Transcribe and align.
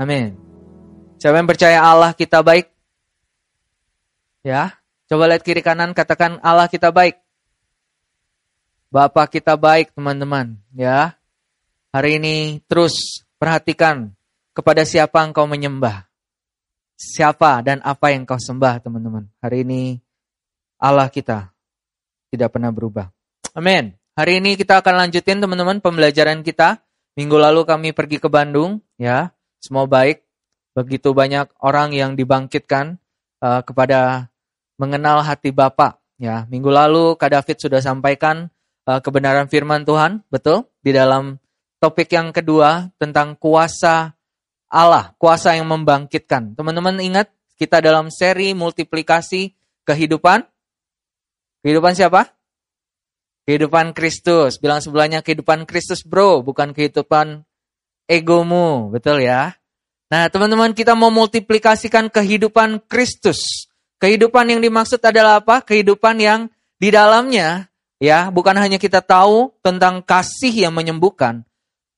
Amin. 0.00 0.32
Siapa 1.20 1.36
yang 1.36 1.44
percaya 1.44 1.84
Allah 1.84 2.16
kita 2.16 2.40
baik? 2.40 2.72
Ya, 4.40 4.80
coba 5.04 5.28
lihat 5.28 5.44
kiri 5.44 5.60
kanan 5.60 5.92
katakan 5.92 6.40
Allah 6.40 6.64
kita 6.72 6.88
baik. 6.88 7.20
Bapak 8.88 9.36
kita 9.36 9.60
baik 9.60 9.92
teman-teman 9.92 10.56
ya. 10.72 11.12
Hari 11.92 12.16
ini 12.16 12.64
terus 12.64 13.20
perhatikan 13.36 14.16
kepada 14.56 14.88
siapa 14.88 15.20
engkau 15.20 15.44
menyembah. 15.44 16.08
Siapa 16.96 17.60
dan 17.60 17.84
apa 17.84 18.08
yang 18.16 18.24
kau 18.24 18.40
sembah 18.40 18.80
teman-teman. 18.80 19.28
Hari 19.44 19.68
ini 19.68 20.00
Allah 20.80 21.12
kita 21.12 21.52
tidak 22.32 22.56
pernah 22.56 22.72
berubah. 22.72 23.12
Amin. 23.52 23.92
Hari 24.16 24.40
ini 24.40 24.56
kita 24.56 24.80
akan 24.80 25.04
lanjutin 25.04 25.44
teman-teman 25.44 25.84
pembelajaran 25.84 26.40
kita. 26.40 26.80
Minggu 27.20 27.36
lalu 27.36 27.68
kami 27.68 27.92
pergi 27.92 28.16
ke 28.16 28.32
Bandung 28.32 28.80
ya. 28.96 29.28
Semua 29.60 29.84
baik. 29.84 30.24
Begitu 30.72 31.12
banyak 31.12 31.52
orang 31.60 31.92
yang 31.92 32.16
dibangkitkan 32.16 32.96
uh, 33.44 33.60
kepada 33.60 34.32
mengenal 34.80 35.20
hati 35.20 35.52
Bapa. 35.52 36.00
Ya, 36.16 36.48
minggu 36.48 36.72
lalu 36.72 37.16
Kak 37.20 37.32
David 37.32 37.56
sudah 37.60 37.80
sampaikan 37.84 38.48
uh, 38.88 39.00
kebenaran 39.00 39.48
firman 39.48 39.84
Tuhan, 39.84 40.24
betul? 40.32 40.68
Di 40.80 40.96
dalam 40.96 41.36
topik 41.80 42.12
yang 42.12 42.32
kedua 42.32 42.92
tentang 42.96 43.36
kuasa 43.36 44.16
Allah, 44.70 45.12
kuasa 45.20 45.56
yang 45.56 45.68
membangkitkan. 45.68 46.54
Teman-teman 46.54 46.96
ingat 47.02 47.28
kita 47.60 47.82
dalam 47.84 48.08
seri 48.08 48.56
multiplikasi 48.56 49.52
kehidupan. 49.84 50.46
Kehidupan 51.60 51.92
siapa? 51.92 52.30
Kehidupan 53.44 53.92
Kristus. 53.92 54.56
Bilang 54.62 54.80
sebelahnya 54.80 55.20
kehidupan 55.20 55.66
Kristus 55.66 56.06
bro, 56.06 56.40
bukan 56.40 56.72
kehidupan 56.72 57.44
egomu. 58.10 58.90
Betul 58.90 59.22
ya? 59.22 59.54
Nah 60.10 60.26
teman-teman 60.26 60.74
kita 60.74 60.98
mau 60.98 61.14
multiplikasikan 61.14 62.10
kehidupan 62.10 62.82
Kristus. 62.90 63.70
Kehidupan 64.02 64.50
yang 64.50 64.58
dimaksud 64.58 64.98
adalah 64.98 65.38
apa? 65.38 65.62
Kehidupan 65.62 66.18
yang 66.18 66.40
di 66.82 66.90
dalamnya 66.90 67.70
ya 68.02 68.34
bukan 68.34 68.58
hanya 68.58 68.82
kita 68.82 68.98
tahu 68.98 69.54
tentang 69.62 70.02
kasih 70.02 70.66
yang 70.66 70.74
menyembuhkan, 70.74 71.46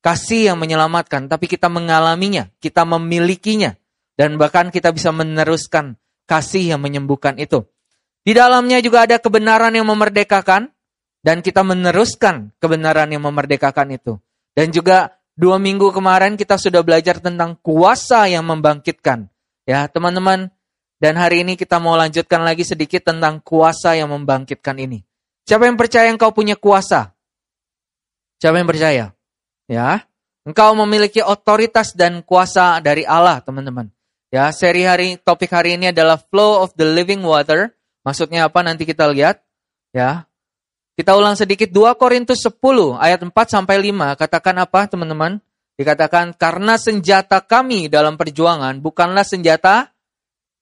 kasih 0.04 0.52
yang 0.52 0.58
menyelamatkan, 0.60 1.30
tapi 1.32 1.48
kita 1.48 1.72
mengalaminya, 1.72 2.52
kita 2.60 2.84
memilikinya 2.84 3.78
dan 4.18 4.36
bahkan 4.36 4.68
kita 4.68 4.92
bisa 4.92 5.08
meneruskan 5.14 5.96
kasih 6.28 6.76
yang 6.76 6.80
menyembuhkan 6.84 7.40
itu. 7.40 7.64
Di 8.22 8.36
dalamnya 8.36 8.78
juga 8.84 9.08
ada 9.08 9.18
kebenaran 9.18 9.74
yang 9.74 9.88
memerdekakan 9.88 10.70
dan 11.22 11.38
kita 11.40 11.62
meneruskan 11.62 12.50
kebenaran 12.58 13.10
yang 13.10 13.22
memerdekakan 13.22 13.94
itu. 13.94 14.18
Dan 14.52 14.68
juga 14.74 15.21
dua 15.38 15.56
minggu 15.56 15.92
kemarin 15.92 16.36
kita 16.36 16.56
sudah 16.60 16.84
belajar 16.84 17.18
tentang 17.18 17.56
kuasa 17.60 18.28
yang 18.28 18.44
membangkitkan. 18.46 19.28
Ya 19.62 19.86
teman-teman, 19.86 20.50
dan 21.02 21.18
hari 21.18 21.42
ini 21.42 21.58
kita 21.58 21.82
mau 21.82 21.98
lanjutkan 21.98 22.46
lagi 22.46 22.62
sedikit 22.62 23.10
tentang 23.10 23.42
kuasa 23.42 23.98
yang 23.98 24.10
membangkitkan 24.14 24.78
ini. 24.78 25.02
Siapa 25.42 25.66
yang 25.66 25.74
percaya 25.74 26.06
engkau 26.06 26.30
punya 26.30 26.54
kuasa? 26.54 27.10
Siapa 28.38 28.58
yang 28.58 28.70
percaya? 28.70 29.10
Ya, 29.66 30.06
engkau 30.46 30.74
memiliki 30.78 31.22
otoritas 31.22 31.94
dan 31.94 32.22
kuasa 32.22 32.78
dari 32.78 33.02
Allah, 33.02 33.42
teman-teman. 33.42 33.90
Ya, 34.32 34.48
seri 34.54 34.86
hari 34.86 35.20
topik 35.20 35.52
hari 35.52 35.76
ini 35.76 35.92
adalah 35.92 36.16
flow 36.16 36.64
of 36.64 36.72
the 36.78 36.86
living 36.86 37.20
water. 37.20 37.74
Maksudnya 38.00 38.48
apa? 38.48 38.64
Nanti 38.64 38.88
kita 38.88 39.10
lihat. 39.12 39.44
Ya. 39.92 40.24
Kita 40.92 41.16
ulang 41.16 41.32
sedikit 41.40 41.72
2 41.72 41.96
Korintus 41.96 42.44
10 42.44 43.00
ayat 43.00 43.24
4 43.24 43.32
sampai 43.48 43.80
5. 43.80 44.12
Katakan 44.20 44.60
apa, 44.60 44.84
teman-teman? 44.84 45.40
Dikatakan 45.80 46.36
karena 46.36 46.76
senjata 46.76 47.40
kami 47.40 47.88
dalam 47.88 48.20
perjuangan 48.20 48.76
bukanlah 48.76 49.24
senjata 49.24 49.88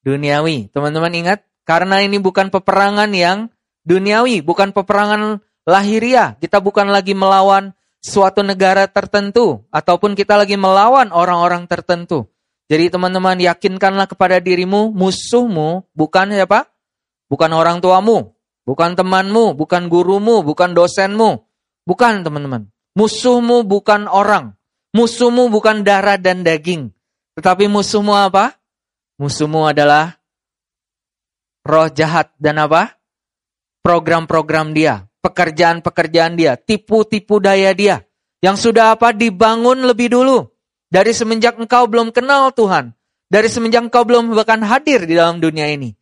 duniawi. 0.06 0.70
Teman-teman 0.70 1.10
ingat, 1.18 1.42
karena 1.66 1.98
ini 2.06 2.22
bukan 2.22 2.48
peperangan 2.48 3.10
yang 3.10 3.50
duniawi, 3.82 4.38
bukan 4.46 4.70
peperangan 4.70 5.42
lahiriah. 5.66 6.38
Kita 6.38 6.62
bukan 6.62 6.94
lagi 6.94 7.12
melawan 7.18 7.74
suatu 7.98 8.46
negara 8.46 8.86
tertentu, 8.86 9.66
ataupun 9.74 10.14
kita 10.14 10.38
lagi 10.38 10.54
melawan 10.54 11.10
orang-orang 11.10 11.66
tertentu. 11.66 12.30
Jadi 12.70 12.86
teman-teman 12.86 13.34
yakinkanlah 13.34 14.06
kepada 14.06 14.38
dirimu, 14.38 14.94
musuhmu 14.94 15.90
bukan 15.90 16.30
siapa? 16.30 16.70
Bukan 17.26 17.50
orang 17.50 17.82
tuamu, 17.82 18.30
bukan 18.64 18.96
temanmu, 18.96 19.54
bukan 19.56 19.86
gurumu, 19.86 20.42
bukan 20.44 20.72
dosenmu. 20.76 21.46
Bukan 21.88 22.22
teman-teman. 22.22 22.68
Musuhmu 22.94 23.64
bukan 23.64 24.06
orang. 24.06 24.54
Musuhmu 24.94 25.48
bukan 25.48 25.86
darah 25.86 26.18
dan 26.18 26.42
daging. 26.42 26.90
Tetapi 27.38 27.70
musuhmu 27.70 28.12
apa? 28.12 28.58
Musuhmu 29.16 29.68
adalah 29.70 30.18
roh 31.64 31.88
jahat 31.88 32.34
dan 32.36 32.58
apa? 32.60 32.98
Program-program 33.80 34.76
dia, 34.76 35.08
pekerjaan-pekerjaan 35.24 36.36
dia, 36.36 36.58
tipu-tipu 36.60 37.40
daya 37.40 37.72
dia. 37.72 38.04
Yang 38.44 38.68
sudah 38.68 38.96
apa? 38.96 39.16
Dibangun 39.16 39.88
lebih 39.88 40.12
dulu. 40.12 40.48
Dari 40.90 41.14
semenjak 41.14 41.56
engkau 41.56 41.86
belum 41.86 42.10
kenal 42.10 42.50
Tuhan. 42.52 42.92
Dari 43.30 43.46
semenjak 43.46 43.86
engkau 43.86 44.02
belum 44.02 44.34
bahkan 44.34 44.60
hadir 44.66 45.06
di 45.06 45.14
dalam 45.14 45.38
dunia 45.38 45.70
ini. 45.70 45.94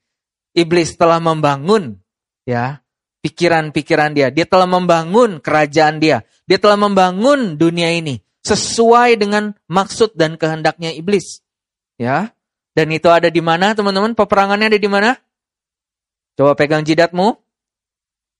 Iblis 0.56 0.96
telah 0.96 1.20
membangun 1.20 2.00
ya 2.48 2.80
pikiran-pikiran 3.20 4.16
dia. 4.16 4.32
Dia 4.32 4.46
telah 4.48 4.64
membangun 4.64 5.42
kerajaan 5.42 6.00
dia. 6.00 6.24
Dia 6.48 6.56
telah 6.56 6.80
membangun 6.80 7.60
dunia 7.60 7.92
ini 7.92 8.24
sesuai 8.46 9.20
dengan 9.20 9.52
maksud 9.68 10.16
dan 10.16 10.40
kehendaknya 10.40 10.94
iblis. 10.96 11.44
Ya. 12.00 12.32
Dan 12.72 12.94
itu 12.94 13.10
ada 13.10 13.28
di 13.28 13.42
mana 13.42 13.74
teman-teman? 13.74 14.14
Peperangannya 14.14 14.72
ada 14.72 14.80
di 14.80 14.88
mana? 14.88 15.18
Coba 16.38 16.54
pegang 16.54 16.86
jidatmu. 16.86 17.34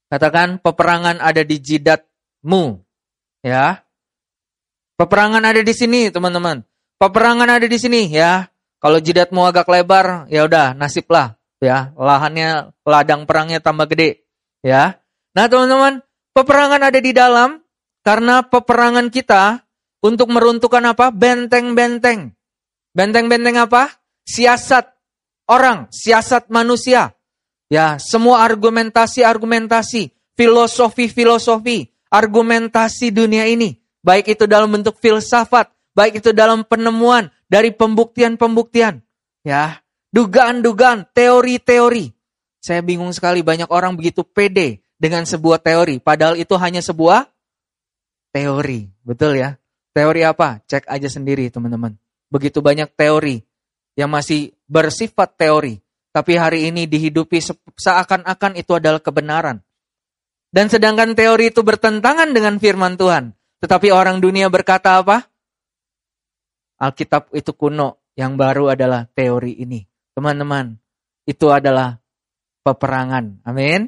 Katakan 0.08 0.62
peperangan 0.62 1.18
ada 1.20 1.42
di 1.42 1.58
jidatmu. 1.58 2.80
Ya. 3.42 3.82
Peperangan 4.94 5.42
ada 5.42 5.62
di 5.62 5.74
sini, 5.74 6.10
teman-teman. 6.10 6.62
Peperangan 6.98 7.50
ada 7.50 7.66
di 7.66 7.78
sini, 7.78 8.10
ya. 8.10 8.50
Kalau 8.78 9.02
jidatmu 9.02 9.42
agak 9.42 9.66
lebar, 9.66 10.30
ya 10.30 10.47
udah 10.47 10.74
nasiblah, 10.74 11.38
ya. 11.62 11.94
Lahannya 11.94 12.74
ladang 12.82 13.26
perangnya 13.28 13.62
tambah 13.62 13.86
gede, 13.91 14.26
ya. 14.62 14.98
Nah, 15.34 15.46
teman-teman, 15.46 16.02
peperangan 16.34 16.82
ada 16.82 16.98
di 16.98 17.12
dalam 17.14 17.62
karena 18.02 18.42
peperangan 18.42 19.10
kita 19.12 19.62
untuk 20.02 20.30
meruntuhkan 20.30 20.82
apa? 20.86 21.10
Benteng-benteng. 21.14 22.34
Benteng-benteng 22.94 23.58
apa? 23.62 23.98
siasat 24.28 24.84
orang, 25.48 25.88
siasat 25.88 26.52
manusia. 26.52 27.16
Ya, 27.72 28.00
semua 28.00 28.44
argumentasi-argumentasi, 28.44 30.12
filosofi-filosofi, 30.36 31.92
argumentasi 32.08 33.12
dunia 33.12 33.44
ini, 33.44 33.76
baik 34.00 34.32
itu 34.36 34.48
dalam 34.48 34.72
bentuk 34.72 34.97
filsafat, 34.97 35.68
baik 35.92 36.24
itu 36.24 36.32
dalam 36.32 36.64
penemuan 36.64 37.28
dari 37.44 37.68
pembuktian-pembuktian, 37.76 39.04
ya, 39.44 39.84
dugaan-dugaan, 40.12 41.08
teori-teori. 41.12 42.12
Saya 42.58 42.82
bingung 42.82 43.14
sekali 43.14 43.41
banyak 43.41 43.70
orang 43.70 43.94
begitu 43.94 44.26
pede 44.26 44.82
dengan 44.98 45.22
sebuah 45.22 45.62
teori, 45.62 46.02
padahal 46.02 46.34
itu 46.34 46.58
hanya 46.58 46.82
sebuah 46.82 47.30
teori, 48.34 48.91
betul 49.06 49.38
ya? 49.38 49.54
Teori 49.94 50.26
apa? 50.26 50.58
Cek 50.66 50.91
aja 50.91 51.08
sendiri 51.08 51.48
teman-teman. 51.48 51.94
Begitu 52.28 52.60
banyak 52.60 52.92
teori 52.92 53.41
yang 53.94 54.10
masih 54.10 54.52
bersifat 54.66 55.38
teori, 55.38 55.80
tapi 56.10 56.38
hari 56.38 56.68
ini 56.70 56.84
dihidupi 56.86 57.38
seakan-akan 57.78 58.58
itu 58.58 58.74
adalah 58.74 59.00
kebenaran. 59.02 59.62
Dan 60.48 60.72
sedangkan 60.72 61.12
teori 61.12 61.52
itu 61.52 61.60
bertentangan 61.60 62.32
dengan 62.32 62.56
firman 62.58 62.97
Tuhan, 62.97 63.36
tetapi 63.60 63.92
orang 63.92 64.18
dunia 64.18 64.48
berkata 64.48 64.98
apa? 64.98 65.28
Alkitab 66.78 67.34
itu 67.34 67.53
kuno, 67.54 67.98
yang 68.15 68.38
baru 68.38 68.74
adalah 68.74 69.06
teori 69.12 69.59
ini. 69.62 69.83
Teman-teman, 70.18 70.74
itu 71.30 71.47
adalah 71.47 72.03
peperangan. 72.66 73.38
Amin. 73.47 73.86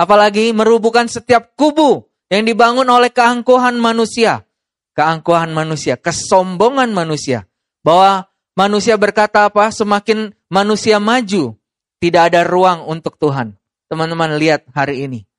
Apalagi 0.00 0.56
merubuhkan 0.56 1.12
setiap 1.12 1.52
kubu 1.52 2.08
yang 2.32 2.48
dibangun 2.48 2.88
oleh 2.88 3.12
keangkuhan 3.12 3.76
manusia. 3.76 4.48
Keangkuhan 4.96 5.52
manusia, 5.52 6.00
kesombongan 6.00 6.88
manusia. 6.96 7.44
Bahwa 7.84 8.28
Manusia 8.58 8.98
berkata 8.98 9.46
apa? 9.46 9.70
Semakin 9.70 10.34
manusia 10.50 10.98
maju, 10.98 11.54
tidak 12.02 12.34
ada 12.34 12.42
ruang 12.42 12.90
untuk 12.90 13.14
Tuhan. 13.14 13.54
Teman-teman 13.86 14.34
lihat 14.34 14.66
hari 14.74 15.06
ini. 15.06 15.30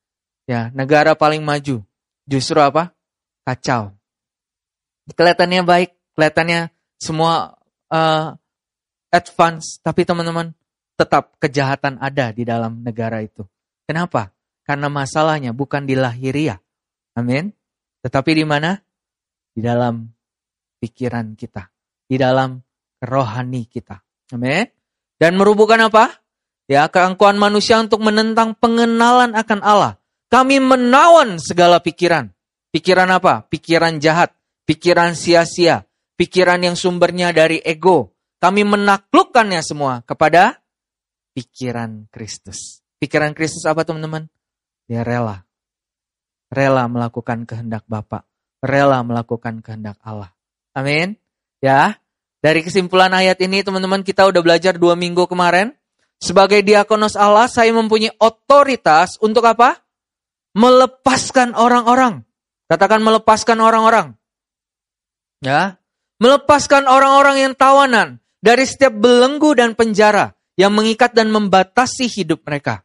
Ya, 0.48 0.72
negara 0.72 1.12
paling 1.12 1.44
maju. 1.44 1.84
Justru 2.24 2.56
apa? 2.64 2.96
Kacau. 3.44 3.92
Kelihatannya 5.12 5.60
baik, 5.68 5.90
kelihatannya 6.16 6.72
semua 6.96 7.60
uh, 7.92 8.39
advance, 9.10 9.82
tapi 9.82 10.06
teman-teman 10.06 10.54
tetap 10.94 11.36
kejahatan 11.42 11.98
ada 11.98 12.30
di 12.30 12.46
dalam 12.46 12.82
negara 12.82 13.20
itu. 13.20 13.44
Kenapa? 13.86 14.30
Karena 14.62 14.86
masalahnya 14.86 15.50
bukan 15.50 15.82
di 15.84 15.98
lahiriah. 15.98 16.62
Amin. 17.18 17.50
Tetapi 18.06 18.30
di 18.38 18.44
mana? 18.46 18.78
Di 19.50 19.60
dalam 19.60 20.06
pikiran 20.78 21.34
kita. 21.34 21.68
Di 22.06 22.16
dalam 22.16 22.62
rohani 23.02 23.66
kita. 23.66 23.98
Amin. 24.36 24.68
Dan 25.18 25.36
merubuhkan 25.36 25.80
apa? 25.90 26.22
Ya, 26.70 26.86
keangkuhan 26.86 27.34
manusia 27.34 27.82
untuk 27.82 27.98
menentang 27.98 28.54
pengenalan 28.54 29.34
akan 29.34 29.60
Allah. 29.60 29.98
Kami 30.30 30.62
menawan 30.62 31.42
segala 31.42 31.82
pikiran. 31.82 32.30
Pikiran 32.70 33.10
apa? 33.10 33.42
Pikiran 33.50 33.98
jahat, 33.98 34.30
pikiran 34.62 35.18
sia-sia, 35.18 35.82
pikiran 36.14 36.62
yang 36.62 36.78
sumbernya 36.78 37.34
dari 37.34 37.58
ego. 37.58 38.14
Kami 38.40 38.64
menaklukkannya 38.64 39.60
semua 39.60 40.00
kepada 40.00 40.64
pikiran 41.36 42.08
Kristus. 42.08 42.80
Pikiran 42.96 43.36
Kristus 43.36 43.68
apa 43.68 43.84
teman-teman? 43.84 44.32
Dia 44.88 45.04
rela. 45.04 45.44
Rela 46.48 46.88
melakukan 46.88 47.44
kehendak 47.44 47.84
Bapa, 47.84 48.24
rela 48.64 49.04
melakukan 49.04 49.60
kehendak 49.60 50.00
Allah. 50.00 50.32
Amin. 50.72 51.20
Ya, 51.60 52.00
dari 52.40 52.64
kesimpulan 52.64 53.12
ayat 53.12 53.36
ini 53.44 53.60
teman-teman 53.60 54.00
kita 54.00 54.24
udah 54.24 54.40
belajar 54.40 54.74
dua 54.80 54.96
minggu 54.96 55.28
kemarin. 55.28 55.76
Sebagai 56.20 56.64
diakonos 56.64 57.16
Allah 57.20 57.44
saya 57.44 57.72
mempunyai 57.76 58.16
otoritas 58.16 59.20
untuk 59.20 59.44
apa? 59.44 59.84
Melepaskan 60.56 61.52
orang-orang. 61.52 62.24
Katakan 62.72 63.04
melepaskan 63.04 63.60
orang-orang. 63.60 64.16
Ya, 65.44 65.80
melepaskan 66.20 66.84
orang-orang 66.88 67.36
yang 67.48 67.52
tawanan 67.56 68.19
dari 68.40 68.64
setiap 68.64 68.96
belenggu 68.96 69.52
dan 69.56 69.76
penjara 69.76 70.32
yang 70.56 70.72
mengikat 70.72 71.12
dan 71.16 71.28
membatasi 71.32 72.08
hidup 72.08 72.44
mereka. 72.44 72.84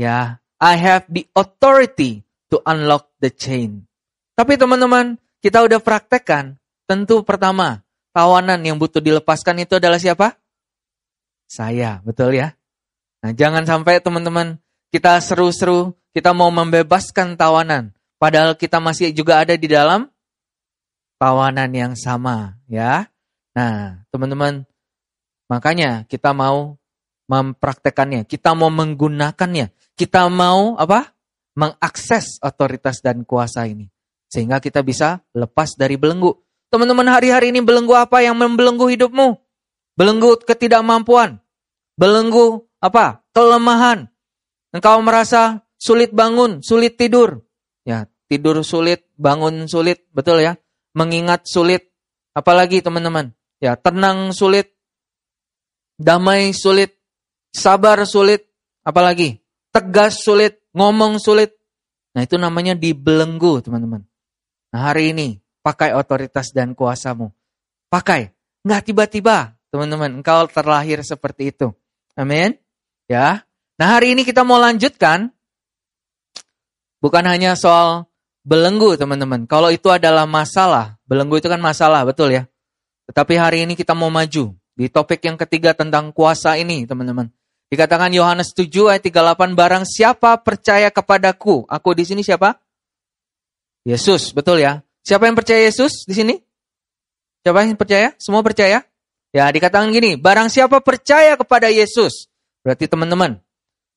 Ya, 0.00 0.40
I 0.58 0.74
have 0.76 1.06
the 1.08 1.28
authority 1.36 2.24
to 2.48 2.60
unlock 2.64 3.12
the 3.20 3.32
chain. 3.32 3.86
Tapi 4.34 4.56
teman-teman, 4.56 5.20
kita 5.44 5.62
udah 5.64 5.78
praktekkan. 5.78 6.58
Tentu 6.88 7.20
pertama, 7.22 7.84
tawanan 8.16 8.60
yang 8.64 8.80
butuh 8.80 9.02
dilepaskan 9.02 9.62
itu 9.62 9.76
adalah 9.76 10.00
siapa? 10.00 10.34
Saya, 11.48 12.00
betul 12.04 12.36
ya? 12.36 12.56
Nah, 13.24 13.32
jangan 13.34 13.66
sampai 13.66 13.98
teman-teman 13.98 14.60
kita 14.88 15.18
seru-seru, 15.20 15.92
kita 16.14 16.32
mau 16.32 16.48
membebaskan 16.48 17.36
tawanan. 17.36 17.92
Padahal 18.18 18.56
kita 18.58 18.82
masih 18.82 19.14
juga 19.14 19.42
ada 19.42 19.54
di 19.54 19.68
dalam 19.70 20.10
tawanan 21.18 21.70
yang 21.74 21.92
sama, 21.98 22.58
ya. 22.70 23.10
Nah, 23.54 24.06
teman-teman, 24.14 24.66
makanya 25.48 26.04
kita 26.06 26.30
mau 26.36 26.78
mempraktekannya, 27.28 28.24
kita 28.24 28.56
mau 28.56 28.72
menggunakannya, 28.72 29.72
kita 29.98 30.30
mau 30.32 30.78
apa? 30.80 31.12
Mengakses 31.58 32.38
otoritas 32.38 33.02
dan 33.02 33.26
kuasa 33.26 33.66
ini. 33.66 33.90
Sehingga 34.30 34.62
kita 34.62 34.86
bisa 34.86 35.26
lepas 35.34 35.74
dari 35.74 35.98
belenggu. 35.98 36.30
Teman-teman 36.70 37.10
hari-hari 37.10 37.50
ini 37.50 37.58
belenggu 37.58 37.98
apa 37.98 38.22
yang 38.22 38.38
membelenggu 38.38 38.86
hidupmu? 38.86 39.34
Belenggu 39.98 40.38
ketidakmampuan. 40.46 41.42
Belenggu 41.98 42.70
apa? 42.78 43.26
Kelemahan. 43.34 44.06
Engkau 44.70 45.02
merasa 45.02 45.66
sulit 45.74 46.14
bangun, 46.14 46.62
sulit 46.62 46.94
tidur. 46.94 47.42
Ya, 47.82 48.06
tidur 48.30 48.62
sulit, 48.62 49.10
bangun 49.18 49.66
sulit, 49.66 50.06
betul 50.14 50.38
ya? 50.38 50.54
Mengingat 50.94 51.50
sulit. 51.50 51.90
Apalagi 52.38 52.84
teman-teman? 52.84 53.34
Ya, 53.58 53.74
tenang 53.74 54.30
sulit. 54.30 54.77
Damai 55.98 56.54
sulit. 56.54 56.94
Sabar 57.50 58.00
sulit. 58.06 58.46
Apalagi? 58.86 59.42
Tegas 59.74 60.24
sulit, 60.24 60.64
ngomong 60.72 61.20
sulit. 61.20 61.52
Nah, 62.16 62.24
itu 62.24 62.40
namanya 62.40 62.72
dibelenggu, 62.72 63.60
teman-teman. 63.60 64.00
Nah, 64.72 64.80
hari 64.80 65.12
ini 65.12 65.36
Pakai 65.68 65.92
otoritas 65.92 66.48
dan 66.56 66.72
kuasamu. 66.72 67.28
Pakai. 67.92 68.32
Nggak 68.64 68.88
tiba-tiba, 68.88 69.52
teman-teman. 69.68 70.24
Engkau 70.24 70.48
terlahir 70.48 71.04
seperti 71.04 71.52
itu. 71.52 71.76
Amin. 72.16 72.56
Ya. 73.04 73.44
Nah 73.76 73.92
hari 73.92 74.16
ini 74.16 74.24
kita 74.24 74.48
mau 74.48 74.56
lanjutkan. 74.56 75.28
Bukan 77.04 77.24
hanya 77.28 77.52
soal 77.52 78.08
belenggu, 78.48 78.96
teman-teman. 78.96 79.44
Kalau 79.44 79.68
itu 79.68 79.92
adalah 79.92 80.24
masalah. 80.24 80.96
Belenggu 81.04 81.36
itu 81.36 81.52
kan 81.52 81.60
masalah, 81.60 82.00
betul 82.08 82.32
ya. 82.32 82.48
Tetapi 83.12 83.34
hari 83.36 83.68
ini 83.68 83.76
kita 83.76 83.92
mau 83.92 84.08
maju. 84.08 84.56
Di 84.78 84.86
topik 84.86 85.18
yang 85.26 85.34
ketiga 85.34 85.74
tentang 85.74 86.14
kuasa 86.14 86.54
ini, 86.54 86.86
teman-teman. 86.86 87.26
Dikatakan 87.66 88.14
Yohanes 88.14 88.54
7 88.54 88.94
ayat 88.94 89.02
38, 89.02 89.58
barang 89.58 89.82
siapa 89.82 90.38
percaya 90.38 90.94
kepadaku. 90.94 91.66
Aku 91.66 91.98
di 91.98 92.06
sini 92.06 92.22
siapa? 92.22 92.62
Yesus, 93.82 94.30
betul 94.30 94.62
ya. 94.62 94.86
Siapa 95.02 95.26
yang 95.26 95.34
percaya 95.34 95.66
Yesus 95.66 96.06
di 96.06 96.14
sini? 96.14 96.34
Siapa 97.42 97.66
yang 97.66 97.74
percaya? 97.74 98.14
Semua 98.22 98.46
percaya? 98.46 98.86
Ya, 99.34 99.50
dikatakan 99.50 99.90
gini, 99.90 100.14
barang 100.14 100.46
siapa 100.46 100.78
percaya 100.78 101.34
kepada 101.34 101.68
Yesus, 101.68 102.30
berarti 102.64 102.88
teman-teman, 102.88 103.36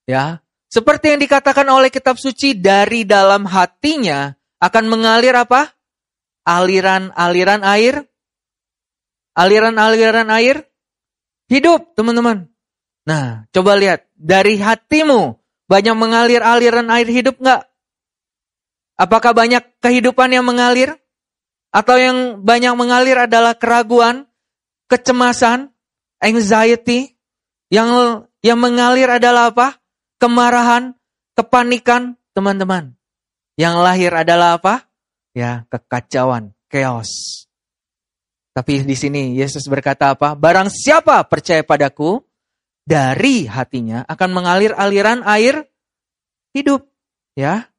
ya, 0.04 0.44
seperti 0.68 1.16
yang 1.16 1.22
dikatakan 1.24 1.68
oleh 1.68 1.88
kitab 1.92 2.16
suci 2.16 2.56
dari 2.56 3.04
dalam 3.04 3.44
hatinya 3.44 4.31
akan 4.60 4.84
mengalir 4.88 5.36
apa? 5.36 5.72
Aliran-aliran 6.48 7.62
air. 7.68 8.07
Aliran-aliran 9.36 10.27
air 10.31 10.71
hidup, 11.51 11.92
teman-teman. 12.00 12.48
Nah, 13.03 13.44
coba 13.51 13.75
lihat, 13.75 14.07
dari 14.15 14.56
hatimu 14.56 15.36
banyak 15.68 15.95
mengalir 16.00 16.39
aliran 16.39 16.88
air 16.88 17.07
hidup 17.12 17.36
enggak? 17.44 17.68
Apakah 18.95 19.36
banyak 19.36 19.63
kehidupan 19.83 20.31
yang 20.31 20.48
mengalir? 20.48 20.95
Atau 21.71 21.95
yang 22.00 22.44
banyak 22.44 22.75
mengalir 22.75 23.15
adalah 23.27 23.56
keraguan, 23.56 24.27
kecemasan, 24.92 25.71
anxiety. 26.19 27.15
Yang 27.71 28.24
yang 28.44 28.59
mengalir 28.59 29.07
adalah 29.07 29.56
apa? 29.56 29.80
Kemarahan, 30.19 30.94
kepanikan, 31.33 32.19
teman-teman. 32.36 32.94
Yang 33.56 33.75
lahir 33.80 34.12
adalah 34.12 34.59
apa? 34.59 34.86
Ya, 35.31 35.63
kekacauan, 35.71 36.51
chaos. 36.68 37.48
Tapi 38.51 38.83
di 38.83 38.95
sini 39.00 39.36
Yesus 39.39 39.63
berkata 39.71 40.12
apa? 40.12 40.36
Barang 40.36 40.68
siapa 40.68 41.24
percaya 41.24 41.63
padaku, 41.63 42.19
dari 42.83 43.48
hatinya 43.48 44.03
akan 44.09 44.30
mengalir 44.36 44.75
aliran 44.75 45.24
air 45.24 45.69
hidup. 46.51 46.83
Ya, 47.31 47.71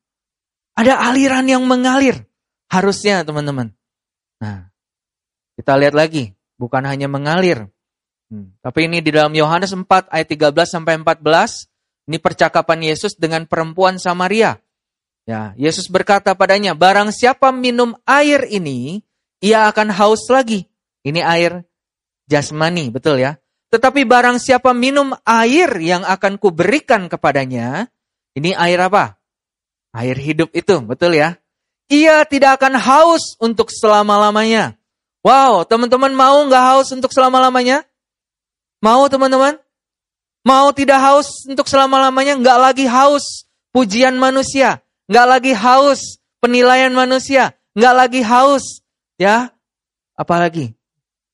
ada 0.72 0.96
aliran 1.12 1.44
yang 1.44 1.69
mengalir. 1.69 2.24
Harusnya 2.72 3.20
teman-teman. 3.20 3.76
Nah, 4.40 4.72
kita 5.60 5.76
lihat 5.76 5.93
lagi, 5.93 6.32
bukan 6.56 6.88
hanya 6.88 7.05
mengalir. 7.05 7.69
Hmm. 8.32 8.56
Tapi 8.64 8.88
ini 8.88 9.05
di 9.05 9.12
dalam 9.12 9.36
Yohanes 9.36 9.76
4 9.76 10.08
ayat 10.08 10.29
13 10.32 10.72
sampai 10.72 10.96
14, 10.96 11.69
ini 12.08 12.17
percakapan 12.17 12.81
Yesus 12.81 13.12
dengan 13.20 13.44
perempuan 13.44 14.00
Samaria. 14.00 14.56
Ya, 15.29 15.52
Yesus 15.60 15.86
berkata 15.93 16.32
padanya, 16.32 16.72
barang 16.72 17.12
siapa 17.12 17.52
minum 17.52 17.93
air 18.08 18.48
ini, 18.48 19.05
ia 19.43 19.67
akan 19.69 19.91
haus 19.91 20.31
lagi. 20.31 20.65
Ini 21.03 21.20
air 21.27 21.67
jasmani, 22.31 22.89
betul 22.94 23.19
ya? 23.19 23.37
Tetapi 23.75 24.06
barang 24.06 24.39
siapa 24.39 24.70
minum 24.70 25.11
air 25.27 25.69
yang 25.82 26.06
akan 26.06 26.39
kuberikan 26.39 27.11
kepadanya, 27.11 27.91
ini 28.39 28.55
air 28.55 28.79
apa? 28.79 29.19
Air 29.93 30.17
hidup 30.17 30.55
itu, 30.55 30.79
betul 30.81 31.19
ya? 31.19 31.43
ia 31.93 32.25
tidak 32.25 32.56
akan 32.56 32.81
haus 32.81 33.37
untuk 33.37 33.69
selama-lamanya. 33.69 34.81
Wow, 35.20 35.69
teman-teman 35.69 36.17
mau 36.17 36.41
nggak 36.49 36.65
haus 36.72 36.89
untuk 36.96 37.13
selama-lamanya? 37.13 37.84
Mau 38.81 39.06
teman-teman? 39.06 39.61
Mau 40.43 40.75
tidak 40.75 40.99
haus 40.99 41.46
untuk 41.46 41.69
selama-lamanya? 41.69 42.34
Nggak 42.41 42.58
lagi 42.58 42.87
haus 42.89 43.46
pujian 43.70 44.19
manusia. 44.19 44.82
Nggak 45.06 45.27
lagi 45.29 45.53
haus 45.55 46.19
penilaian 46.43 46.91
manusia. 46.91 47.55
Nggak 47.79 47.94
lagi 47.94 48.20
haus, 48.27 48.81
ya. 49.22 49.55
Apalagi? 50.19 50.74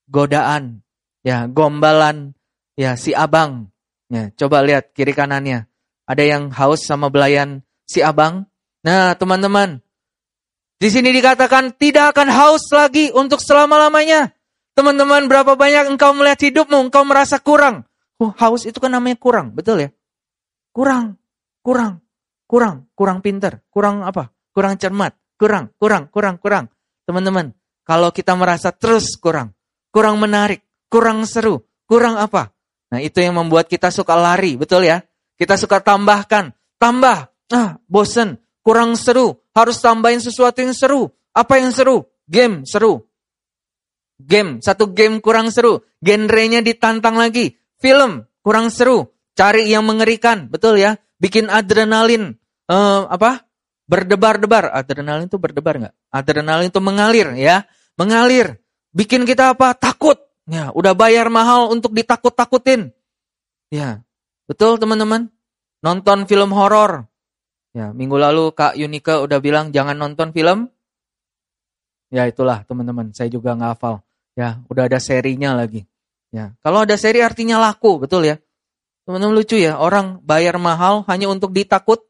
Godaan, 0.09 0.85
ya, 1.25 1.49
gombalan, 1.49 2.37
ya, 2.77 2.97
si 3.01 3.17
abang. 3.17 3.73
Ya, 4.09 4.33
coba 4.37 4.65
lihat 4.65 4.97
kiri 4.97 5.13
kanannya. 5.13 5.69
Ada 6.09 6.25
yang 6.25 6.49
haus 6.53 6.85
sama 6.85 7.13
belayan 7.13 7.61
si 7.85 8.01
abang. 8.01 8.49
Nah, 8.81 9.13
teman-teman, 9.13 9.85
di 10.79 10.89
sini 10.89 11.11
dikatakan 11.11 11.75
tidak 11.75 12.15
akan 12.15 12.29
haus 12.31 12.71
lagi 12.71 13.11
untuk 13.11 13.43
selama-lamanya. 13.43 14.31
Teman-teman, 14.79 15.27
berapa 15.27 15.59
banyak 15.59 15.91
engkau 15.91 16.15
melihat 16.15 16.39
hidupmu, 16.39 16.89
engkau 16.89 17.03
merasa 17.03 17.43
kurang. 17.43 17.83
Oh, 18.23 18.31
haus 18.39 18.63
itu 18.63 18.79
kan 18.79 18.95
namanya 18.95 19.19
kurang, 19.19 19.51
betul 19.51 19.83
ya? 19.83 19.91
Kurang, 20.71 21.19
kurang, 21.67 22.07
kurang, 22.47 22.87
kurang 22.95 23.19
pinter, 23.19 23.67
kurang 23.75 24.07
apa? 24.07 24.31
Kurang 24.55 24.79
cermat, 24.79 25.19
kurang, 25.35 25.75
kurang, 25.83 26.07
kurang, 26.15 26.39
kurang. 26.39 26.71
Teman-teman, 27.11 27.58
kalau 27.89 28.13
kita 28.13 28.37
merasa 28.37 28.69
terus 28.69 29.17
kurang, 29.17 29.57
kurang 29.89 30.21
menarik, 30.21 30.61
kurang 30.93 31.25
seru, 31.25 31.65
kurang 31.89 32.21
apa? 32.21 32.53
Nah, 32.93 33.01
itu 33.01 33.25
yang 33.25 33.41
membuat 33.41 33.65
kita 33.65 33.89
suka 33.89 34.13
lari, 34.13 34.61
betul 34.61 34.85
ya? 34.85 35.01
Kita 35.41 35.57
suka 35.57 35.81
tambahkan, 35.81 36.53
tambah, 36.77 37.33
ah, 37.33 37.71
bosen, 37.89 38.37
kurang 38.61 38.93
seru, 39.01 39.41
harus 39.57 39.81
tambahin 39.81 40.21
sesuatu 40.21 40.61
yang 40.61 40.77
seru. 40.77 41.09
Apa 41.33 41.57
yang 41.65 41.73
seru? 41.73 42.05
Game 42.29 42.69
seru. 42.69 43.09
Game, 44.21 44.61
satu 44.61 44.93
game 44.93 45.25
kurang 45.25 45.49
seru. 45.49 45.81
Genrenya 46.05 46.61
ditantang 46.61 47.17
lagi. 47.17 47.57
Film, 47.81 48.29
kurang 48.45 48.69
seru. 48.69 49.15
Cari 49.33 49.71
yang 49.71 49.87
mengerikan, 49.87 50.51
betul 50.51 50.77
ya? 50.77 50.99
Bikin 51.23 51.49
adrenalin, 51.49 52.37
uh, 52.69 53.07
apa? 53.09 53.47
Berdebar-debar. 53.89 54.75
Adrenalin 54.75 55.31
itu 55.31 55.39
berdebar 55.41 55.79
nggak? 55.81 55.95
Adrenalin 56.11 56.69
itu 56.69 56.81
mengalir 56.83 57.33
ya. 57.39 57.65
Mengalir. 57.99 58.63
Bikin 58.95 59.27
kita 59.27 59.53
apa? 59.53 59.75
Takut. 59.75 60.17
Ya, 60.49 60.73
udah 60.73 60.97
bayar 60.97 61.29
mahal 61.29 61.69
untuk 61.69 61.93
ditakut-takutin. 61.93 62.95
Ya, 63.69 64.01
betul 64.49 64.81
teman-teman. 64.81 65.29
Nonton 65.85 66.25
film 66.25 66.57
horor. 66.57 67.05
Ya, 67.77 67.93
minggu 67.93 68.17
lalu 68.17 68.57
Kak 68.57 68.81
Yunika 68.81 69.21
udah 69.21 69.39
bilang 69.45 69.77
jangan 69.77 70.01
nonton 70.01 70.33
film. 70.33 70.73
Ya 72.09 72.25
itulah 72.25 72.65
teman-teman, 72.65 73.13
saya 73.13 73.29
juga 73.29 73.53
nggak 73.53 73.77
hafal. 73.77 74.01
Ya, 74.33 74.65
udah 74.73 74.89
ada 74.89 74.97
serinya 74.97 75.53
lagi. 75.53 75.85
Ya, 76.33 76.57
kalau 76.65 76.89
ada 76.89 76.97
seri 76.97 77.21
artinya 77.21 77.61
laku, 77.61 78.01
betul 78.01 78.25
ya. 78.25 78.41
Teman-teman 79.05 79.37
lucu 79.37 79.61
ya, 79.61 79.77
orang 79.77 80.25
bayar 80.25 80.57
mahal 80.57 81.05
hanya 81.13 81.29
untuk 81.29 81.53
ditakut, 81.53 82.09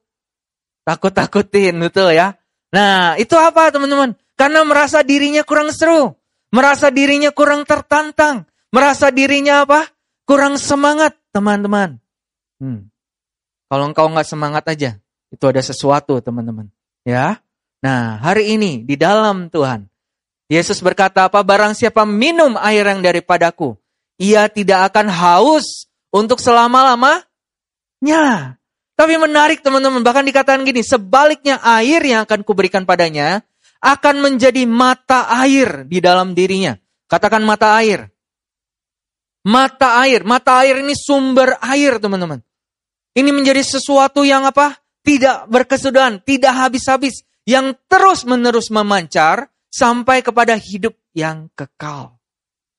takut-takutin, 0.86 1.74
betul 1.82 2.14
ya. 2.14 2.37
Nah, 2.68 3.16
itu 3.16 3.32
apa 3.36 3.72
teman-teman? 3.72 4.12
Karena 4.38 4.62
merasa 4.62 5.02
dirinya 5.02 5.42
kurang 5.42 5.72
seru, 5.72 6.14
merasa 6.52 6.92
dirinya 6.92 7.32
kurang 7.32 7.64
tertantang, 7.64 8.44
merasa 8.70 9.08
dirinya 9.08 9.64
apa? 9.64 9.88
Kurang 10.28 10.60
semangat, 10.60 11.16
teman-teman. 11.32 11.96
Hmm. 12.60 12.92
Kalau 13.68 13.84
engkau 13.88 14.08
nggak 14.12 14.28
semangat 14.28 14.64
aja, 14.68 15.00
itu 15.32 15.44
ada 15.44 15.60
sesuatu, 15.64 16.20
teman-teman. 16.20 16.68
Ya. 17.04 17.40
Nah, 17.80 18.20
hari 18.20 18.58
ini 18.58 18.84
di 18.84 18.98
dalam 18.98 19.48
Tuhan, 19.48 19.88
Yesus 20.48 20.80
berkata 20.80 21.28
apa? 21.28 21.44
Barang 21.44 21.76
siapa 21.76 22.08
minum 22.08 22.56
air 22.60 22.84
yang 22.84 23.04
daripadaku, 23.04 23.76
ia 24.16 24.48
tidak 24.48 24.92
akan 24.92 25.12
haus 25.12 25.88
untuk 26.08 26.40
selama-lamanya. 26.40 28.56
Tapi 28.98 29.14
menarik 29.14 29.62
teman-teman, 29.62 30.02
bahkan 30.02 30.26
dikatakan 30.26 30.66
gini, 30.66 30.82
sebaliknya 30.82 31.62
air 31.62 32.02
yang 32.02 32.26
akan 32.26 32.42
kuberikan 32.42 32.82
padanya 32.82 33.46
akan 33.78 34.18
menjadi 34.18 34.66
mata 34.66 35.30
air 35.38 35.86
di 35.86 36.02
dalam 36.02 36.34
dirinya. 36.34 36.74
Katakan 37.06 37.46
mata 37.46 37.78
air. 37.78 38.10
Mata 39.46 40.02
air, 40.02 40.26
mata 40.26 40.66
air 40.66 40.82
ini 40.82 40.98
sumber 40.98 41.62
air 41.62 42.02
teman-teman. 42.02 42.42
Ini 43.14 43.30
menjadi 43.30 43.62
sesuatu 43.62 44.26
yang 44.26 44.42
apa? 44.42 44.82
Tidak 45.06 45.46
berkesudahan, 45.46 46.18
tidak 46.26 46.58
habis-habis, 46.58 47.22
yang 47.46 47.78
terus-menerus 47.86 48.68
memancar 48.74 49.46
sampai 49.70 50.26
kepada 50.26 50.58
hidup 50.58 50.98
yang 51.14 51.46
kekal. 51.54 52.18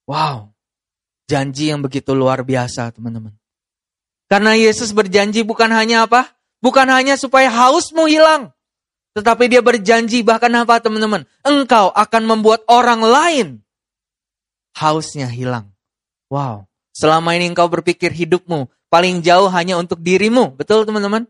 Wow, 0.03 0.51
janji 1.31 1.71
yang 1.71 1.79
begitu 1.79 2.11
luar 2.11 2.43
biasa 2.43 2.91
teman-teman. 2.91 3.38
Karena 4.29 4.53
Yesus 4.53 4.93
berjanji 4.93 5.41
bukan 5.41 5.73
hanya 5.73 6.05
apa? 6.05 6.29
Bukan 6.61 6.85
hanya 6.87 7.17
supaya 7.17 7.49
hausmu 7.49 8.05
hilang. 8.05 8.53
Tetapi 9.17 9.49
dia 9.49 9.65
berjanji 9.65 10.21
bahkan 10.21 10.53
apa 10.53 10.77
teman-teman? 10.77 11.25
Engkau 11.41 11.89
akan 11.89 12.23
membuat 12.29 12.61
orang 12.69 13.01
lain 13.01 13.47
hausnya 14.77 15.27
hilang. 15.27 15.73
Wow, 16.29 16.69
selama 16.93 17.33
ini 17.33 17.49
engkau 17.49 17.65
berpikir 17.67 18.13
hidupmu 18.13 18.69
paling 18.87 19.25
jauh 19.25 19.49
hanya 19.49 19.81
untuk 19.81 19.99
dirimu. 19.99 20.53
Betul 20.53 20.85
teman-teman? 20.85 21.25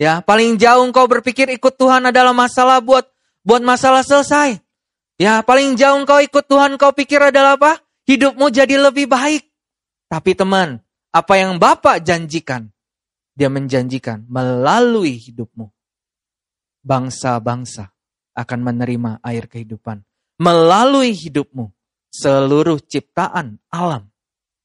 Ya, 0.00 0.24
paling 0.24 0.56
jauh 0.56 0.80
engkau 0.80 1.04
berpikir 1.04 1.52
ikut 1.52 1.76
Tuhan 1.76 2.08
adalah 2.08 2.32
masalah 2.32 2.80
buat 2.80 3.04
buat 3.44 3.60
masalah 3.60 4.00
selesai. 4.00 4.58
Ya, 5.20 5.44
paling 5.44 5.76
jauh 5.76 6.00
engkau 6.00 6.24
ikut 6.24 6.48
Tuhan 6.48 6.80
kau 6.80 6.96
pikir 6.96 7.20
adalah 7.20 7.60
apa? 7.60 7.76
Hidupmu 8.08 8.48
jadi 8.48 8.80
lebih 8.80 9.06
baik. 9.06 9.44
Tapi 10.08 10.32
teman, 10.32 10.80
apa 11.10 11.34
yang 11.38 11.58
Bapak 11.58 12.06
janjikan? 12.06 12.70
Dia 13.34 13.50
menjanjikan 13.50 14.26
melalui 14.30 15.18
hidupmu. 15.18 15.70
Bangsa-bangsa 16.80 17.90
akan 18.34 18.58
menerima 18.62 19.20
air 19.26 19.50
kehidupan. 19.50 20.00
Melalui 20.40 21.12
hidupmu, 21.12 21.68
seluruh 22.08 22.80
ciptaan 22.80 23.60
alam. 23.68 24.08